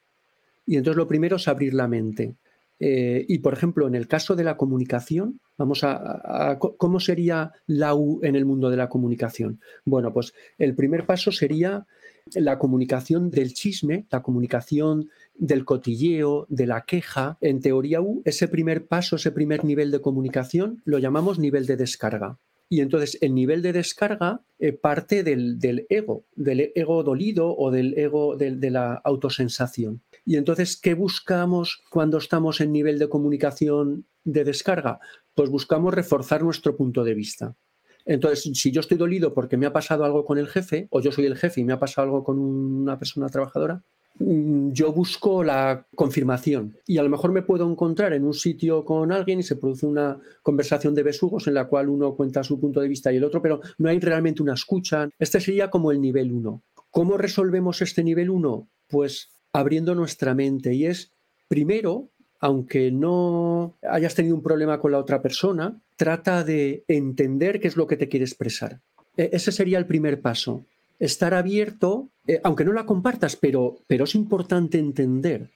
y 0.66 0.76
entonces 0.76 0.96
lo 0.96 1.08
primero 1.08 1.36
es 1.36 1.48
abrir 1.48 1.74
la 1.74 1.88
mente. 1.88 2.36
y 2.80 3.38
por 3.38 3.54
ejemplo, 3.54 3.88
en 3.88 3.96
el 3.96 4.06
caso 4.06 4.36
de 4.36 4.44
la 4.44 4.56
comunicación, 4.56 5.40
vamos 5.56 5.82
a, 5.82 6.58
¿cómo 6.60 7.00
sería 7.00 7.50
la 7.66 7.94
U 7.94 8.20
en 8.22 8.36
el 8.36 8.44
mundo 8.44 8.70
de 8.70 8.76
la 8.76 8.88
comunicación? 8.88 9.60
Bueno, 9.84 10.12
pues 10.12 10.32
el 10.58 10.76
primer 10.76 11.04
paso 11.04 11.32
sería 11.32 11.86
la 12.34 12.58
comunicación 12.58 13.30
del 13.30 13.54
chisme, 13.54 14.06
la 14.10 14.22
comunicación 14.22 15.10
del 15.34 15.64
cotilleo, 15.64 16.46
de 16.48 16.66
la 16.66 16.82
queja. 16.82 17.36
En 17.40 17.60
teoría 17.60 18.00
U, 18.00 18.22
ese 18.24 18.46
primer 18.46 18.86
paso, 18.86 19.16
ese 19.16 19.32
primer 19.32 19.64
nivel 19.64 19.90
de 19.90 20.00
comunicación, 20.00 20.80
lo 20.84 20.98
llamamos 20.98 21.40
nivel 21.40 21.66
de 21.66 21.76
descarga. 21.76 22.38
Y 22.68 22.80
entonces 22.80 23.18
el 23.22 23.34
nivel 23.34 23.62
de 23.62 23.72
descarga 23.72 24.42
eh, 24.58 24.72
parte 24.72 25.22
del, 25.22 25.86
ego, 25.88 26.24
del 26.34 26.72
ego 26.74 27.02
dolido 27.02 27.56
o 27.56 27.70
del 27.70 27.96
ego 27.96 28.36
de, 28.36 28.70
la 28.70 28.94
autosensación. 29.04 30.02
Y 30.24 30.36
entonces, 30.36 30.76
¿qué 30.76 30.94
buscamos 30.94 31.82
cuando 31.90 32.18
estamos 32.18 32.60
en 32.60 32.72
nivel 32.72 32.98
de 32.98 33.08
comunicación 33.08 34.04
de 34.24 34.44
descarga? 34.44 35.00
Pues 35.34 35.48
buscamos 35.48 35.94
reforzar 35.94 36.42
nuestro 36.42 36.76
punto 36.76 37.04
de 37.04 37.14
vista. 37.14 37.56
Entonces, 38.04 38.50
si 38.58 38.70
yo 38.70 38.80
estoy 38.80 38.96
dolido 38.96 39.32
porque 39.32 39.56
me 39.56 39.66
ha 39.66 39.72
pasado 39.72 40.04
algo 40.04 40.24
con 40.24 40.38
el 40.38 40.48
jefe, 40.48 40.88
o 40.90 41.00
yo 41.00 41.12
soy 41.12 41.26
el 41.26 41.36
jefe 41.36 41.60
y 41.60 41.64
me 41.64 41.72
ha 41.72 41.78
pasado 41.78 42.06
algo 42.06 42.24
con 42.24 42.38
una 42.38 42.98
persona 42.98 43.28
trabajadora, 43.28 43.82
yo 44.20 44.92
busco 44.92 45.44
la 45.44 45.86
confirmación 45.94 46.76
y 46.86 46.98
a 46.98 47.02
lo 47.02 47.08
mejor 47.08 47.32
me 47.32 47.42
puedo 47.42 47.70
encontrar 47.70 48.12
en 48.12 48.24
un 48.24 48.34
sitio 48.34 48.84
con 48.84 49.12
alguien 49.12 49.40
y 49.40 49.42
se 49.42 49.56
produce 49.56 49.86
una 49.86 50.18
conversación 50.42 50.94
de 50.94 51.04
besugos 51.04 51.46
en 51.46 51.54
la 51.54 51.66
cual 51.68 51.88
uno 51.88 52.14
cuenta 52.14 52.42
su 52.42 52.58
punto 52.58 52.80
de 52.80 52.88
vista 52.88 53.12
y 53.12 53.16
el 53.16 53.24
otro, 53.24 53.40
pero 53.40 53.60
no 53.78 53.88
hay 53.88 54.00
realmente 54.00 54.42
una 54.42 54.54
escucha. 54.54 55.08
Este 55.18 55.40
sería 55.40 55.70
como 55.70 55.92
el 55.92 56.00
nivel 56.00 56.32
1. 56.32 56.62
¿Cómo 56.90 57.16
resolvemos 57.16 57.80
este 57.82 58.02
nivel 58.02 58.30
1? 58.30 58.68
Pues 58.88 59.28
abriendo 59.52 59.94
nuestra 59.94 60.34
mente 60.34 60.74
y 60.74 60.86
es 60.86 61.12
primero, 61.46 62.08
aunque 62.40 62.90
no 62.90 63.76
hayas 63.82 64.14
tenido 64.14 64.34
un 64.34 64.42
problema 64.42 64.80
con 64.80 64.92
la 64.92 64.98
otra 64.98 65.22
persona, 65.22 65.80
trata 65.96 66.44
de 66.44 66.84
entender 66.88 67.60
qué 67.60 67.68
es 67.68 67.76
lo 67.76 67.86
que 67.86 67.96
te 67.96 68.08
quiere 68.08 68.24
expresar. 68.24 68.80
E, 69.16 69.30
ese 69.32 69.52
sería 69.52 69.78
el 69.78 69.86
primer 69.86 70.20
paso 70.20 70.64
estar 70.98 71.34
abierto, 71.34 72.10
eh, 72.26 72.40
aunque 72.44 72.64
no 72.64 72.72
la 72.72 72.86
compartas, 72.86 73.36
pero, 73.36 73.78
pero 73.86 74.04
es 74.04 74.14
importante 74.14 74.78
entender. 74.78 75.50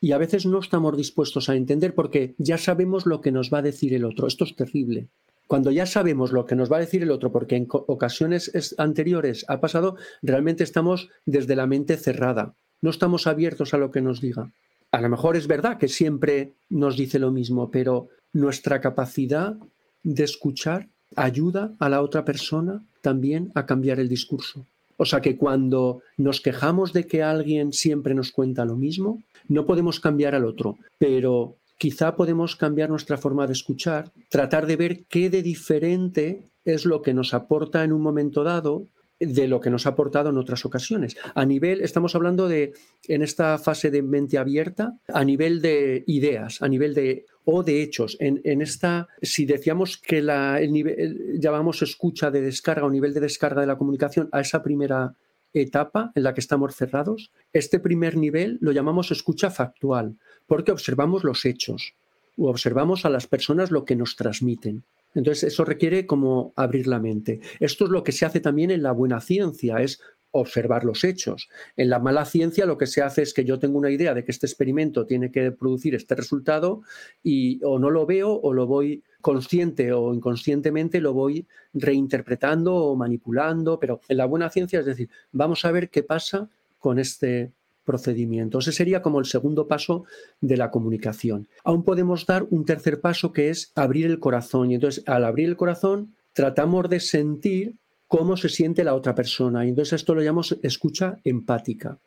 Y 0.00 0.12
a 0.12 0.18
veces 0.18 0.44
no 0.46 0.58
estamos 0.58 0.96
dispuestos 0.96 1.48
a 1.48 1.56
entender 1.56 1.94
porque 1.94 2.34
ya 2.38 2.58
sabemos 2.58 3.06
lo 3.06 3.20
que 3.20 3.32
nos 3.32 3.52
va 3.52 3.58
a 3.58 3.62
decir 3.62 3.94
el 3.94 4.04
otro. 4.04 4.26
Esto 4.26 4.44
es 4.44 4.54
terrible. 4.54 5.08
Cuando 5.46 5.70
ya 5.70 5.86
sabemos 5.86 6.32
lo 6.32 6.46
que 6.46 6.56
nos 6.56 6.70
va 6.70 6.78
a 6.78 6.80
decir 6.80 7.02
el 7.02 7.10
otro, 7.10 7.32
porque 7.32 7.56
en 7.56 7.66
ocasiones 7.70 8.74
anteriores 8.78 9.44
ha 9.48 9.60
pasado, 9.60 9.96
realmente 10.22 10.64
estamos 10.64 11.10
desde 11.26 11.56
la 11.56 11.66
mente 11.66 11.96
cerrada. 11.96 12.54
No 12.80 12.90
estamos 12.90 13.26
abiertos 13.26 13.74
a 13.74 13.78
lo 13.78 13.90
que 13.90 14.00
nos 14.00 14.20
diga. 14.20 14.52
A 14.90 15.00
lo 15.00 15.08
mejor 15.08 15.36
es 15.36 15.46
verdad 15.46 15.78
que 15.78 15.88
siempre 15.88 16.52
nos 16.68 16.96
dice 16.96 17.18
lo 17.18 17.30
mismo, 17.30 17.70
pero 17.70 18.08
nuestra 18.32 18.80
capacidad 18.80 19.56
de 20.02 20.24
escuchar 20.24 20.88
ayuda 21.16 21.72
a 21.78 21.88
la 21.88 22.02
otra 22.02 22.24
persona 22.24 22.84
también 23.00 23.52
a 23.54 23.66
cambiar 23.66 24.00
el 24.00 24.08
discurso. 24.08 24.66
O 24.96 25.04
sea 25.04 25.20
que 25.20 25.36
cuando 25.36 26.02
nos 26.16 26.40
quejamos 26.40 26.92
de 26.92 27.06
que 27.06 27.22
alguien 27.22 27.72
siempre 27.72 28.14
nos 28.14 28.32
cuenta 28.32 28.64
lo 28.64 28.76
mismo, 28.76 29.22
no 29.48 29.66
podemos 29.66 30.00
cambiar 30.00 30.34
al 30.34 30.44
otro, 30.44 30.78
pero 30.98 31.56
quizá 31.78 32.16
podemos 32.16 32.56
cambiar 32.56 32.90
nuestra 32.90 33.18
forma 33.18 33.46
de 33.46 33.52
escuchar, 33.52 34.12
tratar 34.30 34.66
de 34.66 34.76
ver 34.76 35.04
qué 35.04 35.30
de 35.30 35.42
diferente 35.42 36.48
es 36.64 36.84
lo 36.86 37.02
que 37.02 37.14
nos 37.14 37.34
aporta 37.34 37.84
en 37.84 37.92
un 37.92 38.00
momento 38.00 38.42
dado 38.44 38.86
de 39.20 39.48
lo 39.48 39.60
que 39.60 39.70
nos 39.70 39.86
ha 39.86 39.90
aportado 39.90 40.30
en 40.30 40.38
otras 40.38 40.64
ocasiones. 40.64 41.16
A 41.34 41.44
nivel, 41.44 41.80
estamos 41.82 42.14
hablando 42.14 42.48
de, 42.48 42.72
en 43.06 43.22
esta 43.22 43.58
fase 43.58 43.90
de 43.90 44.02
mente 44.02 44.38
abierta, 44.38 44.98
a 45.08 45.24
nivel 45.24 45.62
de 45.62 46.04
ideas, 46.06 46.62
a 46.62 46.68
nivel 46.68 46.94
de, 46.94 47.26
o 47.44 47.62
de 47.62 47.82
hechos. 47.82 48.16
En, 48.20 48.62
esta, 48.62 49.08
si 49.22 49.44
decíamos 49.44 49.98
que 49.98 50.22
la, 50.22 50.60
el 50.60 50.72
nivel, 50.72 51.38
llamamos 51.38 51.82
escucha 51.82 52.30
de 52.30 52.40
descarga 52.40 52.86
o 52.86 52.90
nivel 52.90 53.14
de 53.14 53.20
descarga 53.20 53.60
de 53.60 53.66
la 53.66 53.76
comunicación 53.76 54.28
a 54.32 54.40
esa 54.40 54.62
primera 54.62 55.14
etapa 55.52 56.10
en 56.14 56.24
la 56.24 56.34
que 56.34 56.40
estamos 56.40 56.74
cerrados, 56.74 57.30
este 57.52 57.78
primer 57.78 58.16
nivel 58.16 58.58
lo 58.60 58.72
llamamos 58.72 59.10
escucha 59.10 59.50
factual, 59.50 60.16
porque 60.46 60.72
observamos 60.72 61.22
los 61.22 61.44
hechos 61.44 61.94
o 62.36 62.48
observamos 62.48 63.04
a 63.04 63.10
las 63.10 63.26
personas 63.26 63.70
lo 63.70 63.84
que 63.84 63.94
nos 63.94 64.16
transmiten. 64.16 64.82
Entonces, 65.14 65.44
eso 65.44 65.64
requiere 65.64 66.06
como 66.06 66.52
abrir 66.56 66.88
la 66.88 66.98
mente. 66.98 67.40
Esto 67.60 67.84
es 67.84 67.90
lo 67.90 68.02
que 68.02 68.10
se 68.10 68.26
hace 68.26 68.40
también 68.40 68.72
en 68.72 68.82
la 68.82 68.90
buena 68.90 69.20
ciencia, 69.20 69.76
es 69.76 70.00
observar 70.34 70.84
los 70.84 71.04
hechos. 71.04 71.48
En 71.76 71.88
la 71.88 71.98
mala 71.98 72.24
ciencia 72.24 72.66
lo 72.66 72.76
que 72.76 72.86
se 72.86 73.02
hace 73.02 73.22
es 73.22 73.32
que 73.32 73.44
yo 73.44 73.58
tengo 73.58 73.78
una 73.78 73.90
idea 73.90 74.14
de 74.14 74.24
que 74.24 74.32
este 74.32 74.46
experimento 74.46 75.06
tiene 75.06 75.30
que 75.30 75.52
producir 75.52 75.94
este 75.94 76.14
resultado 76.14 76.82
y 77.22 77.60
o 77.64 77.78
no 77.78 77.90
lo 77.90 78.04
veo 78.04 78.32
o 78.32 78.52
lo 78.52 78.66
voy 78.66 79.02
consciente 79.20 79.92
o 79.92 80.12
inconscientemente 80.12 81.00
lo 81.00 81.12
voy 81.12 81.46
reinterpretando 81.72 82.74
o 82.74 82.96
manipulando, 82.96 83.78
pero 83.78 84.00
en 84.08 84.16
la 84.16 84.26
buena 84.26 84.50
ciencia 84.50 84.80
es 84.80 84.86
decir, 84.86 85.08
vamos 85.32 85.64
a 85.64 85.70
ver 85.70 85.88
qué 85.88 86.02
pasa 86.02 86.50
con 86.78 86.98
este 86.98 87.52
procedimiento. 87.84 88.58
Ese 88.58 88.72
sería 88.72 89.02
como 89.02 89.20
el 89.20 89.26
segundo 89.26 89.68
paso 89.68 90.04
de 90.40 90.56
la 90.56 90.70
comunicación. 90.70 91.48
Aún 91.62 91.84
podemos 91.84 92.26
dar 92.26 92.46
un 92.50 92.64
tercer 92.64 93.00
paso 93.00 93.32
que 93.32 93.50
es 93.50 93.72
abrir 93.74 94.06
el 94.06 94.18
corazón. 94.18 94.70
Y 94.70 94.74
entonces, 94.74 95.04
al 95.06 95.24
abrir 95.24 95.48
el 95.48 95.56
corazón, 95.56 96.14
tratamos 96.32 96.88
de 96.88 97.00
sentir 97.00 97.76
cómo 98.16 98.36
se 98.36 98.48
siente 98.48 98.84
la 98.84 98.94
otra 98.94 99.12
persona. 99.16 99.66
Y 99.66 99.70
entonces 99.70 99.94
esto 99.94 100.14
lo 100.14 100.22
llamamos 100.22 100.56
escucha 100.62 101.18
empática. 101.24 101.98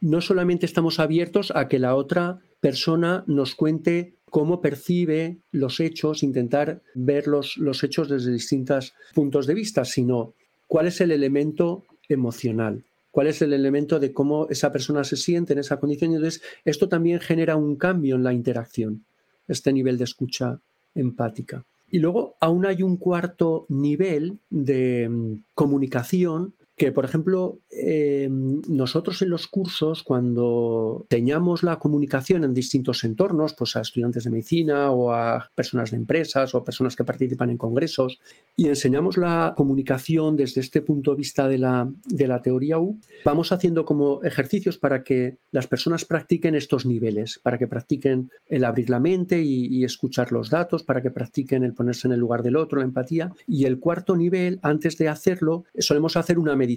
No 0.00 0.20
solamente 0.20 0.66
estamos 0.66 0.98
abiertos 0.98 1.52
a 1.54 1.68
que 1.68 1.78
la 1.78 1.94
otra 1.94 2.40
persona 2.58 3.22
nos 3.28 3.54
cuente 3.54 4.14
cómo 4.24 4.60
percibe 4.60 5.38
los 5.52 5.78
hechos, 5.78 6.24
intentar 6.24 6.82
ver 6.96 7.28
los, 7.28 7.58
los 7.58 7.84
hechos 7.84 8.08
desde 8.08 8.32
distintos 8.32 8.92
puntos 9.14 9.46
de 9.46 9.54
vista, 9.54 9.84
sino 9.84 10.34
cuál 10.66 10.88
es 10.88 11.00
el 11.00 11.12
elemento 11.12 11.84
emocional 12.08 12.84
cuál 13.12 13.26
es 13.26 13.42
el 13.42 13.52
elemento 13.52 14.00
de 14.00 14.10
cómo 14.14 14.48
esa 14.48 14.72
persona 14.72 15.04
se 15.04 15.18
siente 15.18 15.52
en 15.52 15.58
esa 15.58 15.78
condición. 15.78 16.12
Y 16.12 16.14
entonces, 16.14 16.42
esto 16.64 16.88
también 16.88 17.20
genera 17.20 17.56
un 17.56 17.76
cambio 17.76 18.16
en 18.16 18.24
la 18.24 18.32
interacción, 18.32 19.04
este 19.46 19.70
nivel 19.70 19.98
de 19.98 20.04
escucha 20.04 20.60
empática. 20.94 21.66
Y 21.92 21.98
luego 21.98 22.36
aún 22.40 22.64
hay 22.64 22.82
un 22.82 22.96
cuarto 22.96 23.66
nivel 23.68 24.38
de 24.48 25.10
mm, 25.10 25.44
comunicación 25.54 26.54
que, 26.82 26.90
por 26.90 27.04
ejemplo, 27.04 27.60
em, 27.70 28.60
nosotros 28.66 29.22
en 29.22 29.30
los 29.30 29.46
cursos, 29.46 30.02
cuando 30.02 31.06
teníamos 31.08 31.62
la 31.62 31.78
comunicación 31.78 32.42
en 32.42 32.54
distintos 32.54 33.04
entornos, 33.04 33.54
pues 33.54 33.76
a 33.76 33.82
estudiantes 33.82 34.24
de 34.24 34.30
medicina 34.30 34.90
o 34.90 35.12
a 35.12 35.48
personas 35.54 35.92
de 35.92 35.98
empresas 35.98 36.56
o 36.56 36.64
personas 36.64 36.96
que 36.96 37.04
participan 37.04 37.50
en 37.50 37.56
congresos, 37.56 38.18
y 38.56 38.66
enseñamos 38.66 39.16
la 39.16 39.54
comunicación 39.56 40.34
desde 40.34 40.60
este 40.60 40.82
punto 40.82 41.12
de 41.12 41.18
vista 41.18 41.46
de 41.46 41.58
la, 41.58 41.88
de 42.04 42.26
la 42.26 42.42
teoría 42.42 42.80
U, 42.80 42.98
vamos 43.24 43.52
haciendo 43.52 43.84
como 43.84 44.20
ejercicios 44.24 44.76
para 44.76 45.04
que 45.04 45.36
las 45.52 45.68
personas 45.68 46.04
practiquen 46.04 46.56
estos 46.56 46.84
niveles, 46.84 47.38
para 47.44 47.58
que 47.58 47.68
practiquen 47.68 48.28
el 48.48 48.64
abrir 48.64 48.90
la 48.90 48.98
mente 48.98 49.40
y, 49.40 49.66
y 49.66 49.84
escuchar 49.84 50.32
los 50.32 50.50
datos, 50.50 50.82
para 50.82 51.00
que 51.00 51.12
practiquen 51.12 51.62
el 51.62 51.74
ponerse 51.74 52.08
en 52.08 52.14
el 52.14 52.18
lugar 52.18 52.42
del 52.42 52.56
otro, 52.56 52.80
la 52.80 52.86
empatía. 52.86 53.30
Y 53.46 53.66
el 53.66 53.78
cuarto 53.78 54.16
nivel, 54.16 54.58
antes 54.62 54.98
de 54.98 55.08
hacerlo, 55.08 55.64
solemos 55.78 56.16
hacer 56.16 56.40
una 56.40 56.56
meditación, 56.56 56.71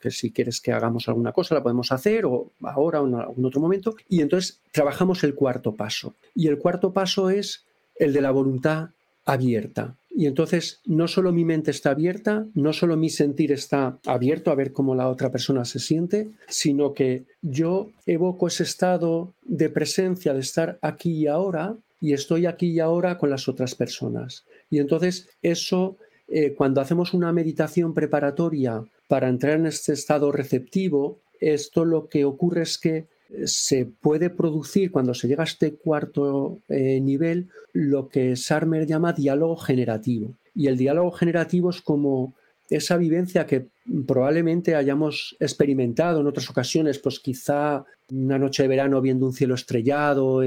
que 0.00 0.10
si 0.10 0.30
quieres 0.30 0.60
que 0.60 0.72
hagamos 0.72 1.08
alguna 1.08 1.32
cosa 1.32 1.54
la 1.54 1.62
podemos 1.62 1.92
hacer 1.92 2.24
o 2.26 2.52
ahora 2.62 3.00
o 3.00 3.06
en 3.06 3.14
algún 3.14 3.44
otro 3.44 3.60
momento. 3.60 3.96
Y 4.08 4.20
entonces 4.20 4.60
trabajamos 4.72 5.24
el 5.24 5.34
cuarto 5.34 5.74
paso. 5.74 6.14
Y 6.34 6.48
el 6.48 6.58
cuarto 6.58 6.92
paso 6.92 7.30
es 7.30 7.64
el 7.96 8.12
de 8.12 8.20
la 8.20 8.30
voluntad 8.30 8.90
abierta. 9.24 9.96
Y 10.10 10.26
entonces 10.26 10.80
no 10.84 11.06
solo 11.06 11.30
mi 11.32 11.44
mente 11.44 11.70
está 11.70 11.90
abierta, 11.90 12.44
no 12.54 12.72
solo 12.72 12.96
mi 12.96 13.08
sentir 13.08 13.52
está 13.52 13.98
abierto 14.04 14.50
a 14.50 14.56
ver 14.56 14.72
cómo 14.72 14.94
la 14.96 15.08
otra 15.08 15.30
persona 15.30 15.64
se 15.64 15.78
siente, 15.78 16.30
sino 16.48 16.92
que 16.92 17.24
yo 17.40 17.90
evoco 18.04 18.48
ese 18.48 18.64
estado 18.64 19.32
de 19.44 19.68
presencia, 19.68 20.34
de 20.34 20.40
estar 20.40 20.78
aquí 20.82 21.12
y 21.12 21.26
ahora, 21.28 21.76
y 22.00 22.14
estoy 22.14 22.46
aquí 22.46 22.70
y 22.70 22.80
ahora 22.80 23.18
con 23.18 23.30
las 23.30 23.48
otras 23.48 23.74
personas. 23.74 24.44
Y 24.70 24.78
entonces 24.78 25.28
eso, 25.42 25.96
eh, 26.28 26.54
cuando 26.54 26.80
hacemos 26.80 27.14
una 27.14 27.32
meditación 27.32 27.94
preparatoria 27.94 28.84
para 29.06 29.28
entrar 29.28 29.58
en 29.58 29.66
este 29.66 29.94
estado 29.94 30.30
receptivo, 30.30 31.18
esto 31.40 31.84
lo 31.84 32.08
que 32.08 32.24
ocurre 32.24 32.62
es 32.62 32.78
que 32.78 33.06
eh, 33.30 33.46
se 33.46 33.86
puede 33.86 34.28
producir 34.28 34.90
cuando 34.90 35.14
se 35.14 35.28
llega 35.28 35.42
a 35.42 35.46
este 35.46 35.74
cuarto 35.74 36.58
eh, 36.68 37.00
nivel 37.00 37.48
lo 37.72 38.08
que 38.08 38.36
Sarmer 38.36 38.86
llama 38.86 39.12
diálogo 39.14 39.56
generativo. 39.56 40.34
Y 40.54 40.66
el 40.66 40.76
diálogo 40.76 41.12
generativo 41.12 41.70
es 41.70 41.80
como 41.80 42.34
esa 42.70 42.96
vivencia 42.96 43.46
que 43.46 43.68
probablemente 44.06 44.74
hayamos 44.74 45.36
experimentado 45.40 46.20
en 46.20 46.26
otras 46.26 46.50
ocasiones, 46.50 46.98
pues 46.98 47.18
quizá 47.18 47.84
una 48.10 48.38
noche 48.38 48.62
de 48.62 48.68
verano 48.68 49.00
viendo 49.00 49.26
un 49.26 49.32
cielo 49.32 49.54
estrellado, 49.54 50.42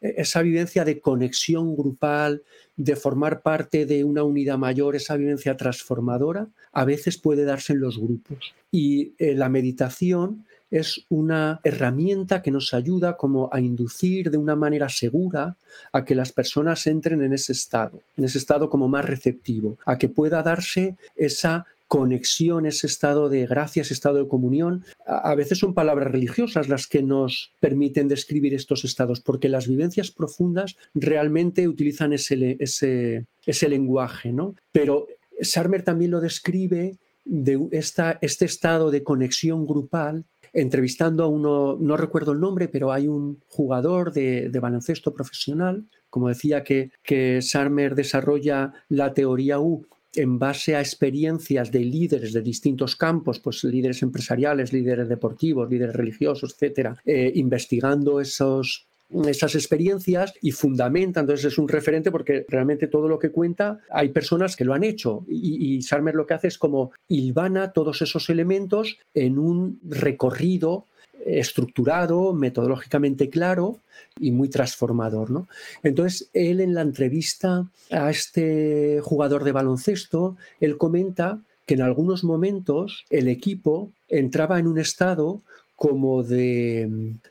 esa 0.00 0.42
vivencia 0.42 0.84
de 0.84 1.00
conexión 1.00 1.76
grupal, 1.76 2.42
de 2.76 2.96
formar 2.96 3.42
parte 3.42 3.86
de 3.86 4.04
una 4.04 4.22
unidad 4.22 4.58
mayor, 4.58 4.96
esa 4.96 5.16
vivencia 5.16 5.56
transformadora, 5.56 6.48
a 6.72 6.84
veces 6.84 7.18
puede 7.18 7.44
darse 7.44 7.72
en 7.72 7.80
los 7.80 7.98
grupos. 7.98 8.54
Y 8.70 9.14
eh, 9.18 9.34
la 9.34 9.48
meditación 9.48 10.44
es 10.74 11.06
una 11.08 11.60
herramienta 11.62 12.42
que 12.42 12.50
nos 12.50 12.74
ayuda 12.74 13.16
como 13.16 13.48
a 13.52 13.60
inducir 13.60 14.30
de 14.30 14.38
una 14.38 14.56
manera 14.56 14.88
segura 14.88 15.56
a 15.92 16.04
que 16.04 16.16
las 16.16 16.32
personas 16.32 16.88
entren 16.88 17.22
en 17.22 17.32
ese 17.32 17.52
estado, 17.52 18.02
en 18.16 18.24
ese 18.24 18.38
estado 18.38 18.68
como 18.68 18.88
más 18.88 19.04
receptivo, 19.04 19.78
a 19.86 19.98
que 19.98 20.08
pueda 20.08 20.42
darse 20.42 20.96
esa 21.14 21.64
conexión, 21.86 22.66
ese 22.66 22.88
estado 22.88 23.28
de 23.28 23.46
gracia, 23.46 23.82
ese 23.82 23.94
estado 23.94 24.18
de 24.18 24.26
comunión. 24.26 24.84
A, 25.06 25.32
veces 25.36 25.58
son 25.58 25.74
palabras 25.74 26.10
religiosas 26.10 26.68
las 26.68 26.88
que 26.88 27.04
nos 27.04 27.52
permiten 27.60 28.08
describir 28.08 28.52
estos 28.52 28.84
estados, 28.84 29.20
porque 29.20 29.48
las 29.48 29.68
vivencias 29.68 30.10
profundas 30.10 30.76
realmente 30.92 31.68
utilizan 31.68 32.12
ese, 32.12 32.56
ese, 32.58 33.26
ese 33.46 33.68
lenguaje, 33.68 34.32
¿no? 34.32 34.56
Pero 34.72 35.06
Sarmer 35.40 35.82
también 35.84 36.10
lo 36.10 36.20
describe 36.20 36.96
de 37.24 37.68
esta, 37.70 38.18
este 38.22 38.44
estado 38.44 38.90
de 38.90 39.04
conexión 39.04 39.64
grupal 39.66 40.24
entrevistando 40.54 41.24
a 41.24 41.28
uno, 41.28 41.76
no 41.78 41.96
recuerdo 41.96 42.32
el 42.32 42.40
nombre, 42.40 42.68
pero 42.68 42.92
hay 42.92 43.08
un 43.08 43.40
jugador 43.48 44.12
de, 44.12 44.48
baloncesto 44.60 45.12
profesional, 45.12 45.84
como 46.08 46.28
decía 46.28 46.62
que, 46.62 46.90
que 47.02 47.42
Sarmer 47.42 47.94
desarrolla 47.94 48.72
la 48.88 49.12
teoría 49.12 49.58
U 49.58 49.84
en 50.14 50.38
base 50.38 50.76
a 50.76 50.80
experiencias 50.80 51.72
de 51.72 51.80
líderes 51.80 52.32
de 52.32 52.40
distintos 52.40 52.94
campos, 52.96 53.40
pues 53.40 53.64
líderes 53.64 54.02
empresariales, 54.02 54.72
líderes 54.72 55.08
deportivos, 55.08 55.68
líderes 55.68 55.96
religiosos, 55.96 56.52
etcétera, 56.52 56.96
eh, 57.04 57.32
investigando 57.34 58.20
esos 58.20 58.86
esas 59.26 59.54
experiencias 59.54 60.34
y 60.40 60.52
fundamenta, 60.52 61.20
entonces 61.20 61.46
es 61.46 61.58
un 61.58 61.68
referente 61.68 62.10
porque 62.10 62.44
realmente 62.48 62.86
todo 62.86 63.08
lo 63.08 63.18
que 63.18 63.30
cuenta 63.30 63.80
hay 63.90 64.08
personas 64.08 64.56
que 64.56 64.64
lo 64.64 64.74
han 64.74 64.84
hecho 64.84 65.24
y, 65.28 65.76
y 65.76 65.82
Sarmer 65.82 66.14
lo 66.14 66.26
que 66.26 66.34
hace 66.34 66.48
es 66.48 66.58
como 66.58 66.92
hilvana 67.08 67.72
todos 67.72 68.02
esos 68.02 68.28
elementos 68.30 68.98
en 69.14 69.38
un 69.38 69.80
recorrido 69.84 70.86
estructurado, 71.24 72.32
metodológicamente 72.32 73.30
claro 73.30 73.78
y 74.18 74.30
muy 74.30 74.48
transformador. 74.48 75.30
¿no? 75.30 75.48
Entonces, 75.82 76.28
él 76.32 76.60
en 76.60 76.74
la 76.74 76.82
entrevista 76.82 77.66
a 77.90 78.10
este 78.10 79.00
jugador 79.02 79.44
de 79.44 79.52
baloncesto, 79.52 80.36
él 80.60 80.76
comenta 80.76 81.40
que 81.66 81.74
en 81.74 81.82
algunos 81.82 82.24
momentos 82.24 83.04
el 83.10 83.28
equipo 83.28 83.90
entraba 84.08 84.58
en 84.58 84.66
un 84.66 84.78
estado 84.78 85.40
como 85.76 86.22
de, 86.22 86.88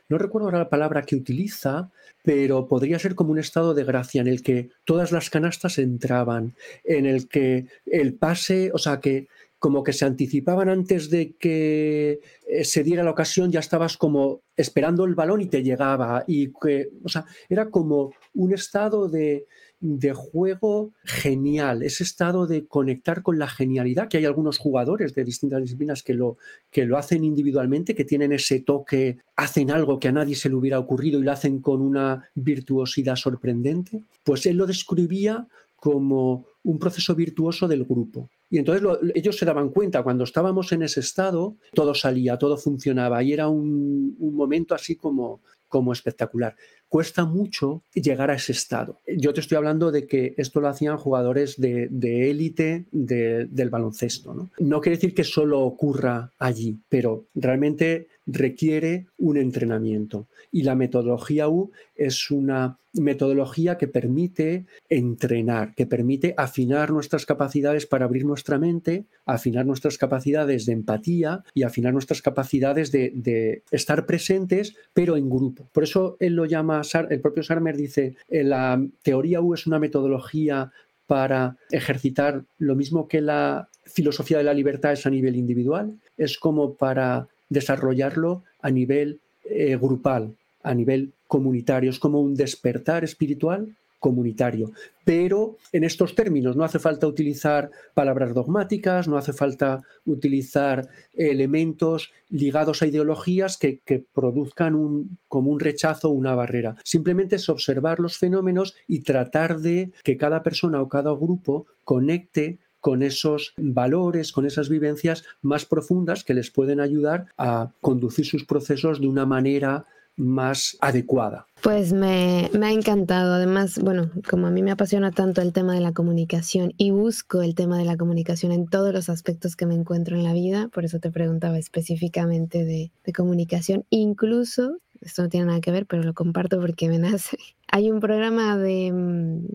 no 0.08 0.18
recuerdo 0.18 0.46
ahora 0.46 0.58
la 0.58 0.70
palabra 0.70 1.02
que 1.02 1.16
utiliza, 1.16 1.90
pero 2.22 2.68
podría 2.68 2.98
ser 2.98 3.14
como 3.14 3.32
un 3.32 3.38
estado 3.38 3.74
de 3.74 3.84
gracia 3.84 4.20
en 4.20 4.28
el 4.28 4.42
que 4.42 4.70
todas 4.84 5.12
las 5.12 5.30
canastas 5.30 5.78
entraban, 5.78 6.54
en 6.84 7.06
el 7.06 7.28
que 7.28 7.66
el 7.86 8.14
pase, 8.14 8.70
o 8.72 8.78
sea, 8.78 9.00
que 9.00 9.28
como 9.64 9.82
que 9.82 9.94
se 9.94 10.04
anticipaban 10.04 10.68
antes 10.68 11.08
de 11.08 11.36
que 11.36 12.20
eh, 12.46 12.64
se 12.64 12.84
diera 12.84 13.02
la 13.02 13.12
ocasión, 13.12 13.50
ya 13.50 13.60
estabas 13.60 13.96
como 13.96 14.42
esperando 14.58 15.06
el 15.06 15.14
balón 15.14 15.40
y 15.40 15.46
te 15.46 15.62
llegaba. 15.62 16.22
Y 16.26 16.52
que, 16.60 16.90
o 17.02 17.08
sea, 17.08 17.24
era 17.48 17.70
como 17.70 18.12
un 18.34 18.52
estado 18.52 19.08
de, 19.08 19.46
de 19.84 20.14
juego 20.14 20.92
genial, 21.04 21.82
ese 21.82 22.04
estado 22.04 22.46
de 22.46 22.66
conectar 22.66 23.22
con 23.22 23.38
la 23.38 23.46
genialidad, 23.46 24.08
que 24.08 24.16
hay 24.16 24.24
algunos 24.24 24.56
jugadores 24.56 25.14
de 25.14 25.24
distintas 25.24 25.60
disciplinas 25.60 26.02
que 26.02 26.14
lo, 26.14 26.38
que 26.70 26.86
lo 26.86 26.96
hacen 26.96 27.22
individualmente, 27.22 27.94
que 27.94 28.06
tienen 28.06 28.32
ese 28.32 28.60
toque, 28.60 29.18
hacen 29.36 29.70
algo 29.70 30.00
que 30.00 30.08
a 30.08 30.12
nadie 30.12 30.36
se 30.36 30.48
le 30.48 30.54
hubiera 30.54 30.78
ocurrido 30.78 31.20
y 31.20 31.22
lo 31.22 31.32
hacen 31.32 31.60
con 31.60 31.82
una 31.82 32.30
virtuosidad 32.34 33.16
sorprendente, 33.16 34.02
pues 34.22 34.46
él 34.46 34.56
lo 34.56 34.66
describía 34.66 35.46
como 35.76 36.46
un 36.62 36.78
proceso 36.78 37.14
virtuoso 37.14 37.68
del 37.68 37.84
grupo. 37.84 38.30
Y 38.48 38.56
entonces 38.56 38.88
ellos 39.14 39.36
se 39.36 39.44
daban 39.44 39.68
cuenta, 39.68 40.02
cuando 40.02 40.24
estábamos 40.24 40.72
en 40.72 40.82
ese 40.82 41.00
estado, 41.00 41.56
todo 41.74 41.94
salía, 41.94 42.38
todo 42.38 42.56
funcionaba 42.56 43.22
y 43.22 43.34
era 43.34 43.48
un, 43.48 44.16
un 44.18 44.34
momento 44.34 44.74
así 44.74 44.96
como, 44.96 45.40
como 45.74 45.92
espectacular. 45.92 46.54
Cuesta 46.88 47.24
mucho 47.24 47.82
llegar 47.94 48.30
a 48.30 48.36
ese 48.36 48.52
estado. 48.52 49.00
Yo 49.08 49.34
te 49.34 49.40
estoy 49.40 49.56
hablando 49.56 49.90
de 49.90 50.06
que 50.06 50.32
esto 50.36 50.60
lo 50.60 50.68
hacían 50.68 50.98
jugadores 50.98 51.60
de, 51.60 51.88
élite 52.30 52.86
del 52.92 53.70
baloncesto. 53.70 54.34
¿no? 54.34 54.52
no 54.60 54.80
quiere 54.80 54.98
decir 54.98 55.16
que 55.16 55.24
solo 55.24 55.62
ocurra 55.62 56.30
allí, 56.38 56.78
pero 56.88 57.26
realmente 57.34 58.06
requiere 58.26 59.06
un 59.18 59.36
entrenamiento. 59.36 60.26
Y 60.50 60.62
la 60.62 60.74
metodología 60.74 61.48
U 61.48 61.72
es 61.94 62.30
una 62.30 62.78
metodología 62.94 63.76
que 63.76 63.88
permite 63.88 64.66
entrenar, 64.88 65.74
que 65.74 65.86
permite 65.86 66.34
afinar 66.36 66.90
nuestras 66.90 67.26
capacidades 67.26 67.86
para 67.86 68.04
abrir 68.04 68.24
nuestra 68.24 68.58
mente, 68.58 69.06
afinar 69.26 69.66
nuestras 69.66 69.98
capacidades 69.98 70.64
de 70.66 70.72
empatía 70.72 71.42
y 71.54 71.64
afinar 71.64 71.92
nuestras 71.92 72.22
capacidades 72.22 72.92
de, 72.92 73.62
estar 73.70 74.06
presentes, 74.06 74.76
pero 74.92 75.16
en 75.16 75.28
grupo. 75.28 75.68
Por 75.72 75.82
eso 75.82 76.16
él 76.20 76.34
lo 76.34 76.46
llama, 76.46 76.82
el 77.10 77.20
propio 77.20 77.42
Sarmer 77.42 77.76
dice, 77.76 78.16
eh, 78.28 78.44
la 78.44 78.80
teoría 79.02 79.40
U 79.40 79.54
es 79.54 79.66
una 79.66 79.78
metodología 79.78 80.70
para 81.06 81.56
ejercitar 81.70 82.44
lo 82.58 82.76
mismo 82.76 83.08
que 83.08 83.20
la 83.20 83.68
filosofía 83.84 84.38
de 84.38 84.44
la 84.44 84.54
libertad 84.54 84.92
es 84.92 85.06
a 85.06 85.10
nivel 85.10 85.36
individual, 85.36 85.98
es 86.16 86.38
como 86.38 86.74
para 86.74 87.28
desarrollarlo 87.54 88.42
a 88.60 88.70
nivel 88.70 89.20
eh, 89.44 89.76
grupal, 89.80 90.34
a 90.62 90.74
nivel 90.74 91.12
comunitario. 91.26 91.90
Es 91.90 91.98
como 91.98 92.20
un 92.20 92.34
despertar 92.34 93.04
espiritual 93.04 93.74
comunitario. 94.04 94.70
Pero 95.06 95.56
en 95.72 95.82
estos 95.82 96.14
términos 96.14 96.56
no 96.56 96.64
hace 96.64 96.78
falta 96.78 97.06
utilizar 97.06 97.70
palabras 97.94 98.34
dogmáticas, 98.34 99.08
no 99.08 99.16
hace 99.16 99.32
falta 99.32 99.80
utilizar 100.04 100.86
elementos 101.14 102.12
ligados 102.28 102.82
a 102.82 102.86
ideologías 102.86 103.56
que, 103.56 103.80
produzcan 104.12 104.74
un, 104.74 105.16
como 105.26 105.50
un 105.50 105.58
rechazo 105.58 106.10
o 106.10 106.12
una 106.12 106.34
barrera. 106.34 106.76
Simplemente 106.84 107.36
es 107.36 107.48
observar 107.48 107.98
los 107.98 108.18
fenómenos 108.18 108.74
y 108.86 109.00
tratar 109.00 109.60
de 109.60 109.90
que 110.02 110.18
cada 110.18 110.42
persona 110.42 110.82
o 110.82 110.88
cada 110.90 111.12
grupo 111.12 111.64
conecte 111.84 112.58
con 112.84 113.02
esos 113.02 113.54
valores, 113.56 114.30
con 114.30 114.44
esas 114.44 114.68
vivencias 114.68 115.24
más 115.40 115.64
profundas 115.64 116.22
que 116.22 116.34
les 116.34 116.50
pueden 116.50 116.80
ayudar 116.80 117.28
a 117.38 117.70
conducir 117.80 118.26
sus 118.26 118.44
procesos 118.44 119.00
de 119.00 119.08
una 119.08 119.24
manera 119.24 119.86
más 120.16 120.76
adecuada. 120.82 121.46
Pues 121.62 121.94
me, 121.94 122.50
ha 122.62 122.72
encantado. 122.72 123.32
Además, 123.32 123.78
bueno, 123.78 124.10
como 124.28 124.48
a 124.48 124.50
mí 124.50 124.62
me 124.62 124.70
apasiona 124.70 125.12
tanto 125.12 125.40
el 125.40 125.54
tema 125.54 125.72
de 125.72 125.80
la 125.80 125.92
comunicación 125.92 126.74
y 126.76 126.90
busco 126.90 127.40
el 127.40 127.54
tema 127.54 127.78
de 127.78 127.86
la 127.86 127.96
comunicación 127.96 128.52
en 128.52 128.66
todos 128.66 128.92
los 128.92 129.08
aspectos 129.08 129.56
que 129.56 129.64
me 129.64 129.74
encuentro 129.74 130.14
en 130.14 130.22
la 130.22 130.34
vida, 130.34 130.68
por 130.68 130.84
eso 130.84 130.98
te 130.98 131.10
preguntaba 131.10 131.56
específicamente 131.56 132.66
de, 132.66 132.92
de 133.02 133.12
comunicación. 133.14 133.86
Incluso, 133.88 134.76
esto 135.00 135.22
no 135.22 135.30
tiene 135.30 135.46
nada 135.46 135.62
que 135.62 135.72
ver, 135.72 135.86
pero 135.86 136.02
lo 136.02 136.12
comparto 136.12 136.60
porque 136.60 136.90
me 136.90 136.98
nace. 136.98 137.38
Hay 137.68 137.90
un 137.90 138.00
programa 138.00 138.58
de 138.58 138.92
mm, 138.92 139.46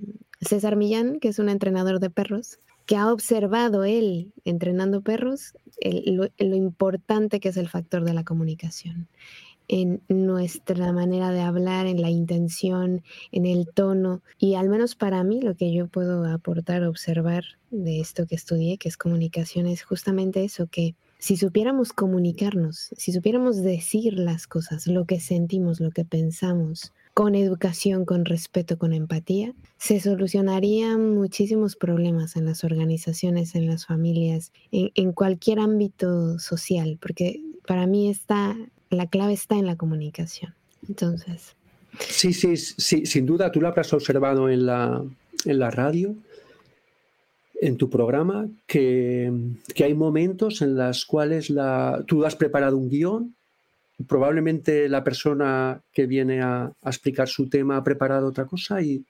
César 0.42 0.78
Millán, 0.78 1.20
que 1.20 1.28
es 1.28 1.38
un 1.38 1.48
entrenador 1.48 2.00
de 2.00 2.10
perros, 2.10 2.58
que 2.90 2.98
ha 2.98 3.14
observado 3.14 3.84
él 3.84 4.34
entrenando 4.46 5.02
perros 5.02 5.54
lo, 6.08 6.28
lo, 6.40 6.56
importante 6.56 7.40
que 7.40 7.50
es 7.50 7.58
el 7.58 7.70
factor 7.70 8.04
de 8.04 8.16
la 8.16 8.24
comunicación 8.24 9.08
en 9.68 10.02
nuestra 10.08 10.92
manera 10.92 11.30
de 11.30 11.42
hablar, 11.42 11.86
en 11.86 12.02
la 12.02 12.10
intención, 12.10 13.04
en 13.32 13.46
el 13.46 13.68
tono. 13.68 14.24
Y 14.40 14.56
al 14.56 14.70
menos 14.70 14.96
para 14.96 15.24
mí 15.24 15.40
lo 15.40 15.56
que 15.56 15.72
yo 15.72 15.86
puedo 15.86 16.26
aportar, 16.26 16.84
observar 16.84 17.44
de 17.70 18.00
esto 18.00 18.26
que 18.26 18.34
estudié, 18.34 18.80
que 18.80 18.90
es 18.90 18.98
comunicación, 18.98 19.68
es 19.68 19.84
justamente 19.84 20.44
eso, 20.44 20.66
que 20.66 20.96
si 21.20 21.38
supiéramos 21.38 21.94
comunicarnos, 21.94 22.90
si 22.98 23.12
supiéramos 23.12 23.62
decir 23.62 24.18
las 24.18 24.48
cosas, 24.48 24.88
lo 24.88 25.06
que 25.06 25.20
sentimos, 25.20 25.80
lo 25.80 25.92
que 25.92 26.06
pensamos, 26.06 26.92
con 27.20 27.36
educación, 27.36 28.06
con 28.06 28.24
respeto, 28.24 28.78
con 28.78 28.94
empatía, 28.94 29.54
se 29.78 30.00
solucionarían 30.00 31.16
muchísimos 31.16 31.76
problemas 31.76 32.38
en 32.38 32.46
las 32.46 32.64
organizaciones, 32.64 33.56
en 33.56 33.68
las 33.68 33.86
familias, 33.86 34.54
en, 34.72 35.12
cualquier 35.12 35.60
ámbito 35.60 36.40
social, 36.40 36.98
porque 37.02 37.42
para 37.68 37.88
mí 37.88 38.10
está, 38.10 38.56
la 38.90 39.08
clave 39.08 39.34
está 39.34 39.58
en 39.58 39.66
la 39.66 39.76
comunicación. 39.76 40.54
Entonces. 40.88 41.58
Sí, 42.00 42.32
sí, 42.32 42.56
sí, 42.56 43.06
sin 43.06 43.26
duda, 43.26 43.52
tú 43.52 43.60
lo 43.60 43.68
habrás 43.68 43.92
observado 43.92 44.48
en 44.48 44.66
la, 44.66 45.04
en 45.44 45.60
la 45.60 45.72
radio, 45.72 46.16
en 47.60 47.76
tu 47.76 47.90
programa, 47.90 48.48
que, 48.66 49.30
que 49.76 49.84
hay 49.84 49.94
momentos 49.94 50.62
en 50.62 50.78
los 50.78 51.04
cuales 51.04 51.50
la, 51.50 52.02
tú 52.08 52.24
has 52.24 52.38
preparado 52.38 52.78
un 52.78 52.88
guion 52.88 53.36
probablemente 54.08 54.88
la 54.90 55.04
persona 55.04 55.82
que 55.92 56.06
viene 56.06 56.42
a, 56.42 56.72
explicar 56.86 57.28
su 57.28 57.50
tema 57.50 57.78
ha 57.78 57.84
preparado 57.84 58.28
otra 58.28 58.46
cosa 58.46 58.82
y 58.82 59.04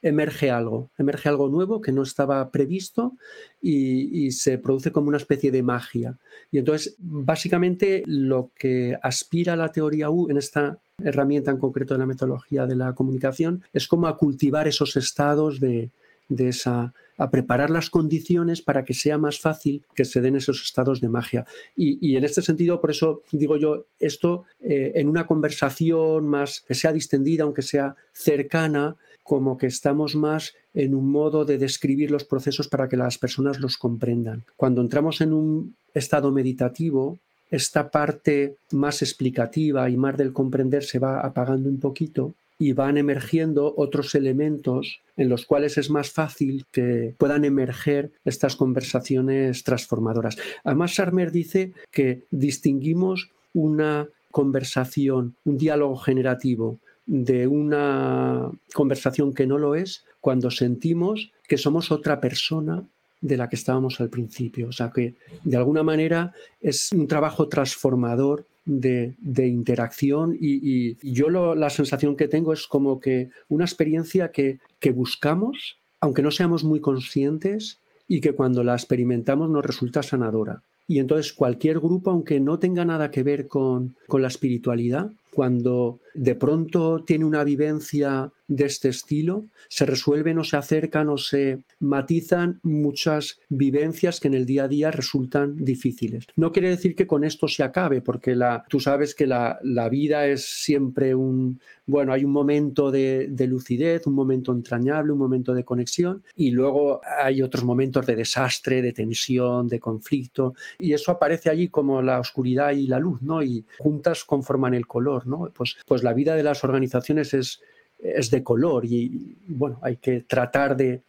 emerge 0.00 0.50
algo, 0.50 0.90
emerge 0.98 1.28
algo 1.28 1.48
nuevo 1.48 1.80
que 1.80 1.92
no 1.92 2.02
estaba 2.02 2.50
previsto 2.50 3.16
y, 3.60 4.32
se 4.32 4.58
produce 4.58 4.90
como 4.90 5.08
una 5.08 5.18
especie 5.18 5.52
de 5.52 5.62
magia. 5.62 6.18
Y 6.50 6.58
entonces, 6.58 6.96
básicamente, 6.98 8.02
lo 8.06 8.50
que 8.56 8.98
aspira 9.00 9.54
la 9.54 9.70
teoría 9.70 10.10
U 10.10 10.28
en 10.28 10.38
esta 10.38 10.78
herramienta 11.02 11.52
en 11.52 11.58
concreto 11.58 11.94
de 11.94 11.98
la 11.98 12.06
metodología 12.06 12.66
de 12.66 12.76
la 12.76 12.94
comunicación 12.94 13.62
es 13.72 13.86
como 13.86 14.08
a 14.08 14.16
cultivar 14.16 14.66
esos 14.66 14.96
estados 14.96 15.60
de, 15.60 15.90
de 16.28 16.48
esa 16.48 16.92
a 17.22 17.30
preparar 17.30 17.70
las 17.70 17.90
condiciones 17.90 18.62
para 18.62 18.84
que 18.84 18.94
sea 18.94 19.18
más 19.18 19.40
fácil 19.40 19.84
que 19.94 20.04
se 20.04 20.20
den 20.20 20.36
esos 20.36 20.62
estados 20.62 21.00
de 21.00 21.08
magia. 21.08 21.46
Y, 21.76 22.16
en 22.16 22.24
este 22.24 22.42
sentido, 22.42 22.80
por 22.80 22.90
eso 22.90 23.22
digo 23.30 23.56
yo, 23.56 23.86
esto 23.98 24.44
eh, 24.60 24.92
en 24.96 25.08
una 25.08 25.26
conversación 25.26 26.26
más 26.26 26.62
que 26.66 26.74
sea 26.74 26.92
distendida, 26.92 27.44
aunque 27.44 27.62
sea 27.62 27.96
cercana, 28.12 28.96
como 29.22 29.56
que 29.56 29.66
estamos 29.66 30.16
más 30.16 30.54
en 30.74 30.94
un 30.94 31.10
modo 31.10 31.44
de 31.44 31.58
describir 31.58 32.10
los 32.10 32.24
procesos 32.24 32.68
para 32.68 32.88
que 32.88 32.96
las 32.96 33.18
personas 33.18 33.60
los 33.60 33.76
comprendan. 33.76 34.44
Cuando 34.56 34.80
entramos 34.80 35.20
en 35.20 35.32
un 35.32 35.76
estado 35.94 36.32
meditativo, 36.32 37.18
esta 37.50 37.90
parte 37.90 38.56
más 38.72 39.02
explicativa 39.02 39.88
y 39.90 39.96
más 39.96 40.16
del 40.16 40.32
comprender 40.32 40.84
se 40.84 40.98
va 40.98 41.20
apagando 41.20 41.68
un 41.68 41.78
poquito 41.78 42.34
y 42.62 42.74
van 42.74 42.96
emergiendo 42.96 43.74
otros 43.76 44.14
elementos 44.14 45.00
en 45.16 45.28
los 45.28 45.46
cuales 45.46 45.78
es 45.78 45.90
más 45.90 46.12
fácil 46.12 46.64
que 46.70 47.12
puedan 47.18 47.44
emerger 47.44 48.12
estas 48.24 48.54
conversaciones 48.54 49.64
transformadoras. 49.64 50.36
Además, 50.62 50.94
Sarmer 50.94 51.32
dice 51.32 51.72
que 51.90 52.22
distinguimos 52.30 53.30
una 53.52 54.06
conversación, 54.30 55.34
un 55.44 55.58
diálogo 55.58 55.96
generativo 55.96 56.78
de 57.04 57.48
una 57.48 58.48
conversación 58.72 59.34
que 59.34 59.48
no 59.48 59.58
lo 59.58 59.74
es 59.74 60.04
cuando 60.20 60.52
sentimos 60.52 61.32
que 61.48 61.58
somos 61.58 61.90
otra 61.90 62.20
persona 62.20 62.84
de 63.20 63.36
la 63.38 63.48
que 63.48 63.56
estábamos 63.56 64.00
al 64.00 64.08
principio. 64.08 64.68
O 64.68 64.72
sea 64.72 64.92
que 64.94 65.16
de 65.42 65.56
alguna 65.56 65.82
manera 65.82 66.32
es 66.60 66.92
un 66.92 67.08
trabajo 67.08 67.48
transformador 67.48 68.46
de, 68.64 69.14
interacción 69.46 70.36
y, 70.38 70.96
yo 71.02 71.28
la 71.30 71.70
sensación 71.70 72.16
que 72.16 72.28
tengo 72.28 72.52
es 72.52 72.66
como 72.66 73.00
que 73.00 73.30
una 73.48 73.64
experiencia 73.64 74.30
que, 74.30 74.58
que 74.78 74.90
buscamos, 74.92 75.78
aunque 76.00 76.22
no 76.22 76.30
seamos 76.30 76.64
muy 76.64 76.80
conscientes, 76.80 77.78
y 78.08 78.20
que 78.20 78.32
cuando 78.32 78.62
la 78.62 78.74
experimentamos 78.74 79.48
nos 79.48 79.64
resulta 79.64 80.02
sanadora. 80.02 80.62
Y 80.86 80.98
entonces 80.98 81.32
cualquier 81.32 81.80
grupo, 81.80 82.10
aunque 82.10 82.40
no 82.40 82.58
tenga 82.58 82.84
nada 82.84 83.10
que 83.10 83.22
ver 83.22 83.48
con, 83.48 83.94
con 84.06 84.20
la 84.20 84.28
espiritualidad, 84.28 85.10
cuando 85.32 85.98
de 86.14 86.34
pronto 86.34 87.04
tiene 87.04 87.24
una 87.24 87.44
vivencia 87.44 88.32
de 88.48 88.66
este 88.66 88.88
estilo, 88.88 89.46
se 89.68 89.86
resuelven 89.86 90.38
o 90.38 90.44
se 90.44 90.56
acercan 90.56 91.08
o 91.08 91.16
se 91.16 91.64
matizan 91.78 92.60
muchas 92.62 93.40
vivencias 93.48 94.20
que 94.20 94.28
en 94.28 94.34
el 94.34 94.46
día 94.46 94.64
a 94.64 94.68
día 94.68 94.90
resultan 94.90 95.56
difíciles. 95.56 96.26
No 96.36 96.52
quiere 96.52 96.68
decir 96.68 96.94
que 96.94 97.06
con 97.06 97.24
esto 97.24 97.48
se 97.48 97.62
acabe, 97.62 98.02
porque 98.02 98.36
tú 98.68 98.80
sabes 98.80 99.14
que 99.14 99.26
la, 99.26 99.58
la 99.62 99.88
vida 99.88 100.26
es 100.26 100.44
siempre 100.44 101.14
un, 101.14 101.60
bueno, 101.86 102.12
hay 102.12 102.24
un 102.24 102.32
momento 102.32 102.90
de, 102.90 103.28
de, 103.30 103.46
lucidez, 103.46 104.06
un 104.06 104.14
momento 104.14 104.52
entrañable, 104.52 105.12
un 105.12 105.18
momento 105.18 105.54
de 105.54 105.64
conexión 105.64 106.22
y 106.36 106.50
luego 106.50 107.00
hay 107.22 107.42
otros 107.42 107.64
momentos 107.64 108.06
de 108.06 108.16
desastre, 108.16 108.82
de 108.82 108.92
tensión, 108.92 109.68
de 109.68 109.80
conflicto 109.80 110.54
y 110.78 110.92
eso 110.92 111.12
aparece 111.12 111.50
allí 111.50 111.68
como 111.68 112.02
la 112.02 112.20
oscuridad 112.20 112.72
y 112.72 112.86
la 112.86 112.98
luz, 112.98 113.22
¿no? 113.22 113.42
Y 113.42 113.64
juntas 113.78 114.24
conforman 114.24 114.74
el 114.74 114.86
color, 114.86 115.26
¿no? 115.26 115.50
Pues, 115.54 115.76
pues 115.86 116.01
la 116.02 116.12
vida 116.12 116.34
de 116.34 116.42
las 116.42 116.64
organizaciones 116.64 117.34
es, 117.34 117.60
es 117.98 118.30
de 118.30 118.42
color 118.42 118.84
y, 118.84 119.36
bueno, 119.46 119.78
hay 119.82 119.96
que 119.96 120.20
tratar 120.20 120.76
de, 120.76 121.02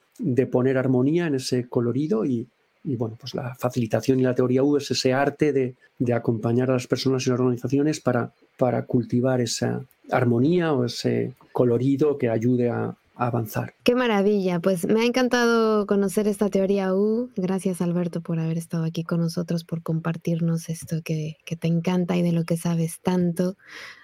poner 0.52 0.78
armonía 0.78 1.28
en 1.28 1.36
ese 1.36 1.68
colorido 1.68 2.26
y, 2.26 2.48
bueno, 2.84 3.18
pues 3.20 3.34
la 3.34 3.56
facilitación 3.56 4.20
y 4.20 4.24
la 4.24 4.36
teoría 4.36 4.64
U 4.64 4.78
es 4.78 4.92
ese 4.92 5.14
arte 5.14 5.54
de, 5.54 5.76
acompañar 6.14 6.70
a 6.70 6.74
las 6.74 6.88
personas 6.88 7.26
y 7.26 7.30
las 7.30 7.40
organizaciones 7.40 8.00
para, 8.00 8.34
para 8.58 8.86
cultivar 8.86 9.42
esa 9.42 9.84
armonía 10.12 10.74
o 10.74 10.86
ese 10.86 11.34
colorido 11.52 12.18
que 12.18 12.30
ayude 12.30 12.70
a, 12.70 12.96
avanzar. 13.16 13.76
Qué 13.84 13.96
maravilla, 13.96 14.60
pues 14.60 14.88
me 14.88 15.02
ha 15.02 15.06
encantado 15.06 15.86
conocer 15.86 16.28
esta 16.28 16.50
teoría 16.50 16.94
U. 16.96 17.30
Gracias 17.36 17.82
Alberto 17.82 18.22
por 18.22 18.40
haber 18.40 18.58
estado 18.58 18.84
aquí 18.84 19.04
con 19.04 19.20
nosotros, 19.20 19.64
por 19.64 19.84
compartirnos 19.84 20.70
esto 20.70 21.02
que, 21.04 21.38
que 21.46 21.56
te 21.56 21.68
encanta 21.68 22.18
y 22.18 22.22
de 22.22 22.32
lo 22.32 22.44
que 22.44 22.58
sabes 22.58 23.02
tanto. 23.02 23.56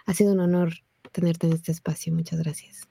Ha 0.05 0.13
sido 0.13 0.33
un 0.33 0.39
honor 0.39 0.73
tenerte 1.11 1.47
en 1.47 1.53
este 1.53 1.71
espacio. 1.71 2.13
Muchas 2.13 2.39
gracias. 2.39 2.87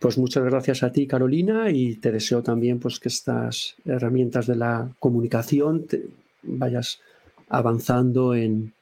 Pues 0.00 0.16
muchas 0.16 0.44
gracias 0.44 0.82
a 0.82 0.92
ti, 0.92 1.06
Carolina, 1.06 1.70
y 1.70 1.96
te 1.96 2.10
deseo 2.10 2.42
también 2.42 2.80
pues, 2.80 2.98
que 2.98 3.10
estas 3.10 3.76
herramientas 3.84 4.46
de 4.46 4.56
la 4.56 4.90
comunicación 4.98 5.86
vayas 6.42 7.00
avanzando 7.50 8.34
en, 8.34 8.72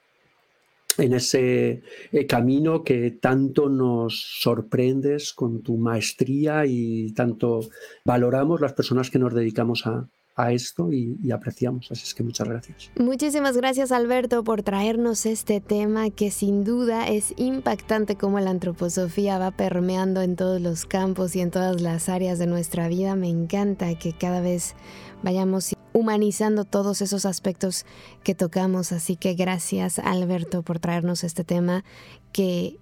en 0.98 1.14
ese 1.14 1.82
eh, 2.12 2.26
camino 2.26 2.84
que 2.84 3.12
tanto 3.12 3.68
nos 3.68 4.40
sorprendes 4.40 5.32
con 5.32 5.62
tu 5.62 5.78
maestría 5.78 6.66
y 6.66 7.12
tanto 7.12 7.60
valoramos 8.04 8.60
las 8.60 8.74
personas 8.74 9.10
que 9.10 9.18
nos 9.18 9.34
dedicamos 9.34 9.86
a, 9.86 10.08
a 10.38 10.52
esto 10.52 10.92
y, 10.92 11.30
apreciamos. 11.32 11.90
Así 11.90 12.04
es 12.04 12.14
que 12.14 12.22
muchas 12.22 12.48
gracias. 12.48 12.90
Muchísimas 12.96 13.56
gracias 13.56 13.92
Alberto 13.92 14.44
por 14.44 14.62
traernos 14.62 15.26
este 15.26 15.60
tema 15.60 16.10
que 16.10 16.30
sin 16.30 16.64
duda 16.64 17.08
es 17.08 17.34
impactante 17.36 18.16
como 18.16 18.38
la 18.40 18.50
antroposofía 18.50 19.38
va 19.38 19.50
permeando 19.50 20.22
en 20.22 20.36
todos 20.36 20.60
los 20.60 20.86
campos 20.86 21.34
y 21.34 21.40
en 21.40 21.50
todas 21.50 21.80
las 21.80 22.08
áreas 22.08 22.38
de 22.38 22.46
nuestra 22.46 22.88
vida. 22.88 23.16
Me 23.16 23.28
encanta 23.28 23.98
que 23.98 24.12
cada 24.12 24.40
vez 24.40 24.76
vayamos 25.22 25.74
humanizando 25.92 26.64
todos 26.64 27.02
esos 27.02 27.26
aspectos 27.26 27.84
que 28.22 28.34
tocamos. 28.34 28.92
Así 28.92 29.16
que 29.16 29.34
gracias 29.34 29.98
Alberto 29.98 30.62
por 30.62 30.78
traernos 30.78 31.24
este 31.24 31.42
tema 31.42 31.84
que 32.32 32.78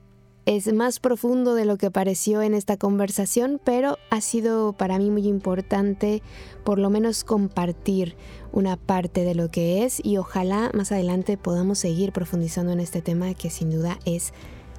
es 0.47 0.73
más 0.73 1.01
profundo 1.01 1.57
de 1.57 1.65
lo 1.65 1.77
que 1.77 1.91
pareció 1.91 2.41
en 2.41 2.55
esta 2.55 2.77
conversación, 2.77 3.61
pero 3.63 3.99
ha 4.11 4.21
sido 4.21 4.73
para 4.73 4.97
mí 4.99 5.11
muy 5.11 5.27
importante 5.27 6.23
por 6.65 6.79
lo 6.79 6.89
menos 6.89 7.25
compartir 7.25 8.17
una 8.53 8.77
parte 8.77 9.25
de 9.25 9.35
lo 9.35 9.51
que 9.51 9.85
es 9.85 10.01
y 10.05 10.19
ojalá 10.19 10.71
más 10.73 10.93
adelante 10.93 11.37
podamos 11.37 11.81
seguir 11.81 12.13
profundizando 12.13 12.73
en 12.73 12.79
este 12.79 13.03
tema 13.03 13.35
que 13.35 13.51
sin 13.51 13.71
duda 13.71 13.99
es 14.05 14.33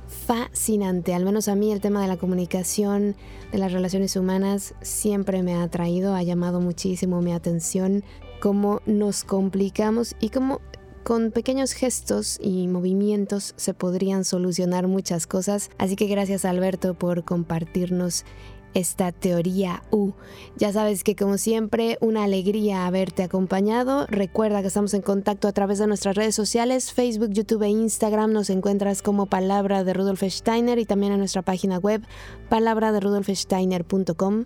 fascinante. 0.07 1.13
Al 1.13 1.25
menos 1.25 1.49
a 1.49 1.55
mí 1.55 1.73
el 1.73 1.81
tema 1.81 2.01
de 2.01 2.07
la 2.07 2.15
comunicación, 2.15 3.17
de 3.51 3.57
las 3.57 3.73
relaciones 3.73 4.15
humanas, 4.15 4.73
siempre 4.81 5.43
me 5.43 5.53
ha 5.53 5.63
atraído, 5.63 6.15
ha 6.15 6.23
llamado 6.23 6.61
muchísimo 6.61 7.21
mi 7.21 7.33
atención, 7.33 8.05
cómo 8.39 8.81
nos 8.85 9.25
complicamos 9.25 10.15
y 10.21 10.29
cómo 10.29 10.61
con 11.07 11.31
pequeños 11.31 11.71
gestos 11.71 12.37
y 12.41 12.67
movimientos 12.67 13.53
se 13.55 13.73
podrían 13.73 14.25
solucionar 14.25 14.89
muchas 14.89 15.25
cosas. 15.25 15.69
Así 15.77 15.95
que 15.95 16.07
gracias 16.07 16.43
Alberto 16.43 16.95
por 16.95 17.23
compartirnos 17.23 18.25
esta 18.73 19.13
teoría 19.13 19.83
U. 19.89 20.11
Ya 20.57 20.73
sabes 20.73 21.05
que 21.05 21.15
como 21.15 21.37
siempre, 21.37 21.97
una 22.01 22.25
alegría 22.25 22.85
haberte 22.85 23.23
acompañado. 23.23 24.05
Recuerda 24.07 24.59
que 24.59 24.67
estamos 24.67 24.93
en 24.93 25.01
contacto 25.01 25.47
a 25.47 25.53
través 25.53 25.79
de 25.79 25.87
nuestras 25.87 26.17
redes 26.17 26.35
sociales, 26.35 26.91
Facebook, 26.91 27.31
YouTube 27.31 27.63
e 27.63 27.69
Instagram. 27.69 28.33
Nos 28.33 28.49
encuentras 28.49 29.01
como 29.01 29.27
Palabra 29.27 29.85
de 29.85 29.93
Rudolf 29.93 30.23
Steiner 30.23 30.77
y 30.77 30.83
también 30.83 31.13
en 31.13 31.19
nuestra 31.19 31.41
página 31.41 31.77
web, 31.77 32.01
palabra 32.49 32.91
de 32.91 32.99
rudolfsteiner.com. 32.99 34.43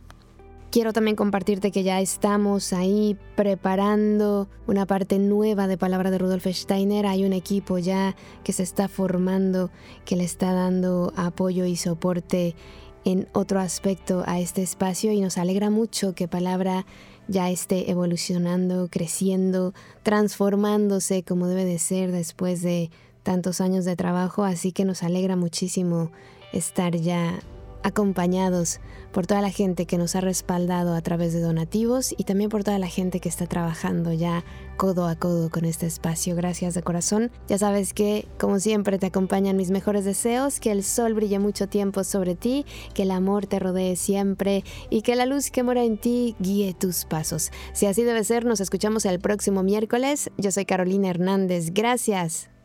Quiero 0.72 0.93
también 0.93 1.17
compartirte 1.17 1.69
que 1.69 1.84
ya 1.84 1.99
estamos 1.99 2.72
ahí 2.72 3.17
preparando 3.36 4.47
una 4.67 4.86
parte 4.86 5.19
nueva 5.19 5.67
de 5.67 5.78
Palabra 5.78 6.11
de 6.11 6.17
Rudolf 6.17 6.47
Steiner. 6.47 7.07
Hay 7.07 7.26
un 7.26 7.34
equipo 7.34 7.78
ya 7.78 8.15
que 8.45 8.53
se 8.53 8.63
está 8.63 8.88
formando, 8.88 9.69
que 10.05 10.15
le 10.15 10.24
está 10.24 10.53
dando 10.53 11.11
apoyo 11.17 11.65
y 11.65 11.76
soporte 11.76 12.55
en 13.03 13.28
otro 13.34 13.59
aspecto 13.59 14.24
a 14.26 14.39
este 14.39 14.61
espacio 14.61 15.11
y 15.11 15.19
nos 15.19 15.38
alegra 15.38 15.69
mucho 15.69 16.15
que 16.15 16.30
Palabra 16.30 16.86
ya 17.28 17.49
esté 17.49 17.91
evolucionando, 17.91 18.88
creciendo, 18.89 19.74
transformándose 20.03 21.24
como 21.24 21.47
debe 21.47 21.65
de 21.65 21.80
ser 21.80 22.13
después 22.13 22.61
de 22.61 22.91
tantos 23.24 23.59
años 23.59 23.84
de 23.84 23.97
trabajo, 23.97 24.45
así 24.45 24.72
que 24.72 24.86
nos 24.86 25.03
alegra 25.03 25.36
muchísimo 25.36 26.11
estar 26.53 26.95
ya 26.95 27.41
acompañados 27.84 28.79
por 29.11 29.27
toda 29.27 29.41
la 29.41 29.49
gente 29.49 29.86
que 29.86 29.97
nos 29.97 30.15
ha 30.15 30.21
respaldado 30.21 30.95
a 30.95 31.01
través 31.01 31.34
de 31.34 31.41
donativos 31.41 32.13
y 32.17 32.23
también 32.23 32.49
por 32.49 32.63
toda 32.63 32.79
la 32.79 32.88
gente 32.88 33.19
que 33.19 33.29
está 33.29 33.45
trabajando 33.45 34.13
ya 34.13 34.43
codo 34.77 35.07
a 35.07 35.15
codo 35.15 35.49
con 35.49 35.65
este 35.65 35.86
espacio. 35.86 36.36
Gracias 36.36 36.73
de 36.73 36.82
corazón. 36.82 37.32
Ya 37.47 37.57
sabes 37.57 37.93
que, 37.93 38.27
como 38.39 38.59
siempre, 38.59 38.97
te 38.97 39.07
acompañan 39.07 39.57
mis 39.57 39.71
mejores 39.71 40.05
deseos, 40.05 40.59
que 40.59 40.71
el 40.71 40.84
sol 40.84 41.13
brille 41.13 41.39
mucho 41.39 41.67
tiempo 41.67 42.03
sobre 42.03 42.36
ti, 42.36 42.65
que 42.93 43.03
el 43.03 43.11
amor 43.11 43.45
te 43.45 43.59
rodee 43.59 43.95
siempre 43.95 44.63
y 44.89 45.01
que 45.01 45.15
la 45.15 45.25
luz 45.25 45.51
que 45.51 45.63
mora 45.63 45.84
en 45.84 45.97
ti 45.97 46.36
guíe 46.39 46.73
tus 46.73 47.05
pasos. 47.05 47.51
Si 47.73 47.86
así 47.86 48.03
debe 48.03 48.23
ser, 48.23 48.45
nos 48.45 48.59
escuchamos 48.59 49.05
el 49.05 49.19
próximo 49.19 49.63
miércoles. 49.63 50.32
Yo 50.38 50.51
soy 50.51 50.65
Carolina 50.65 51.09
Hernández. 51.09 51.71
Gracias. 51.73 52.51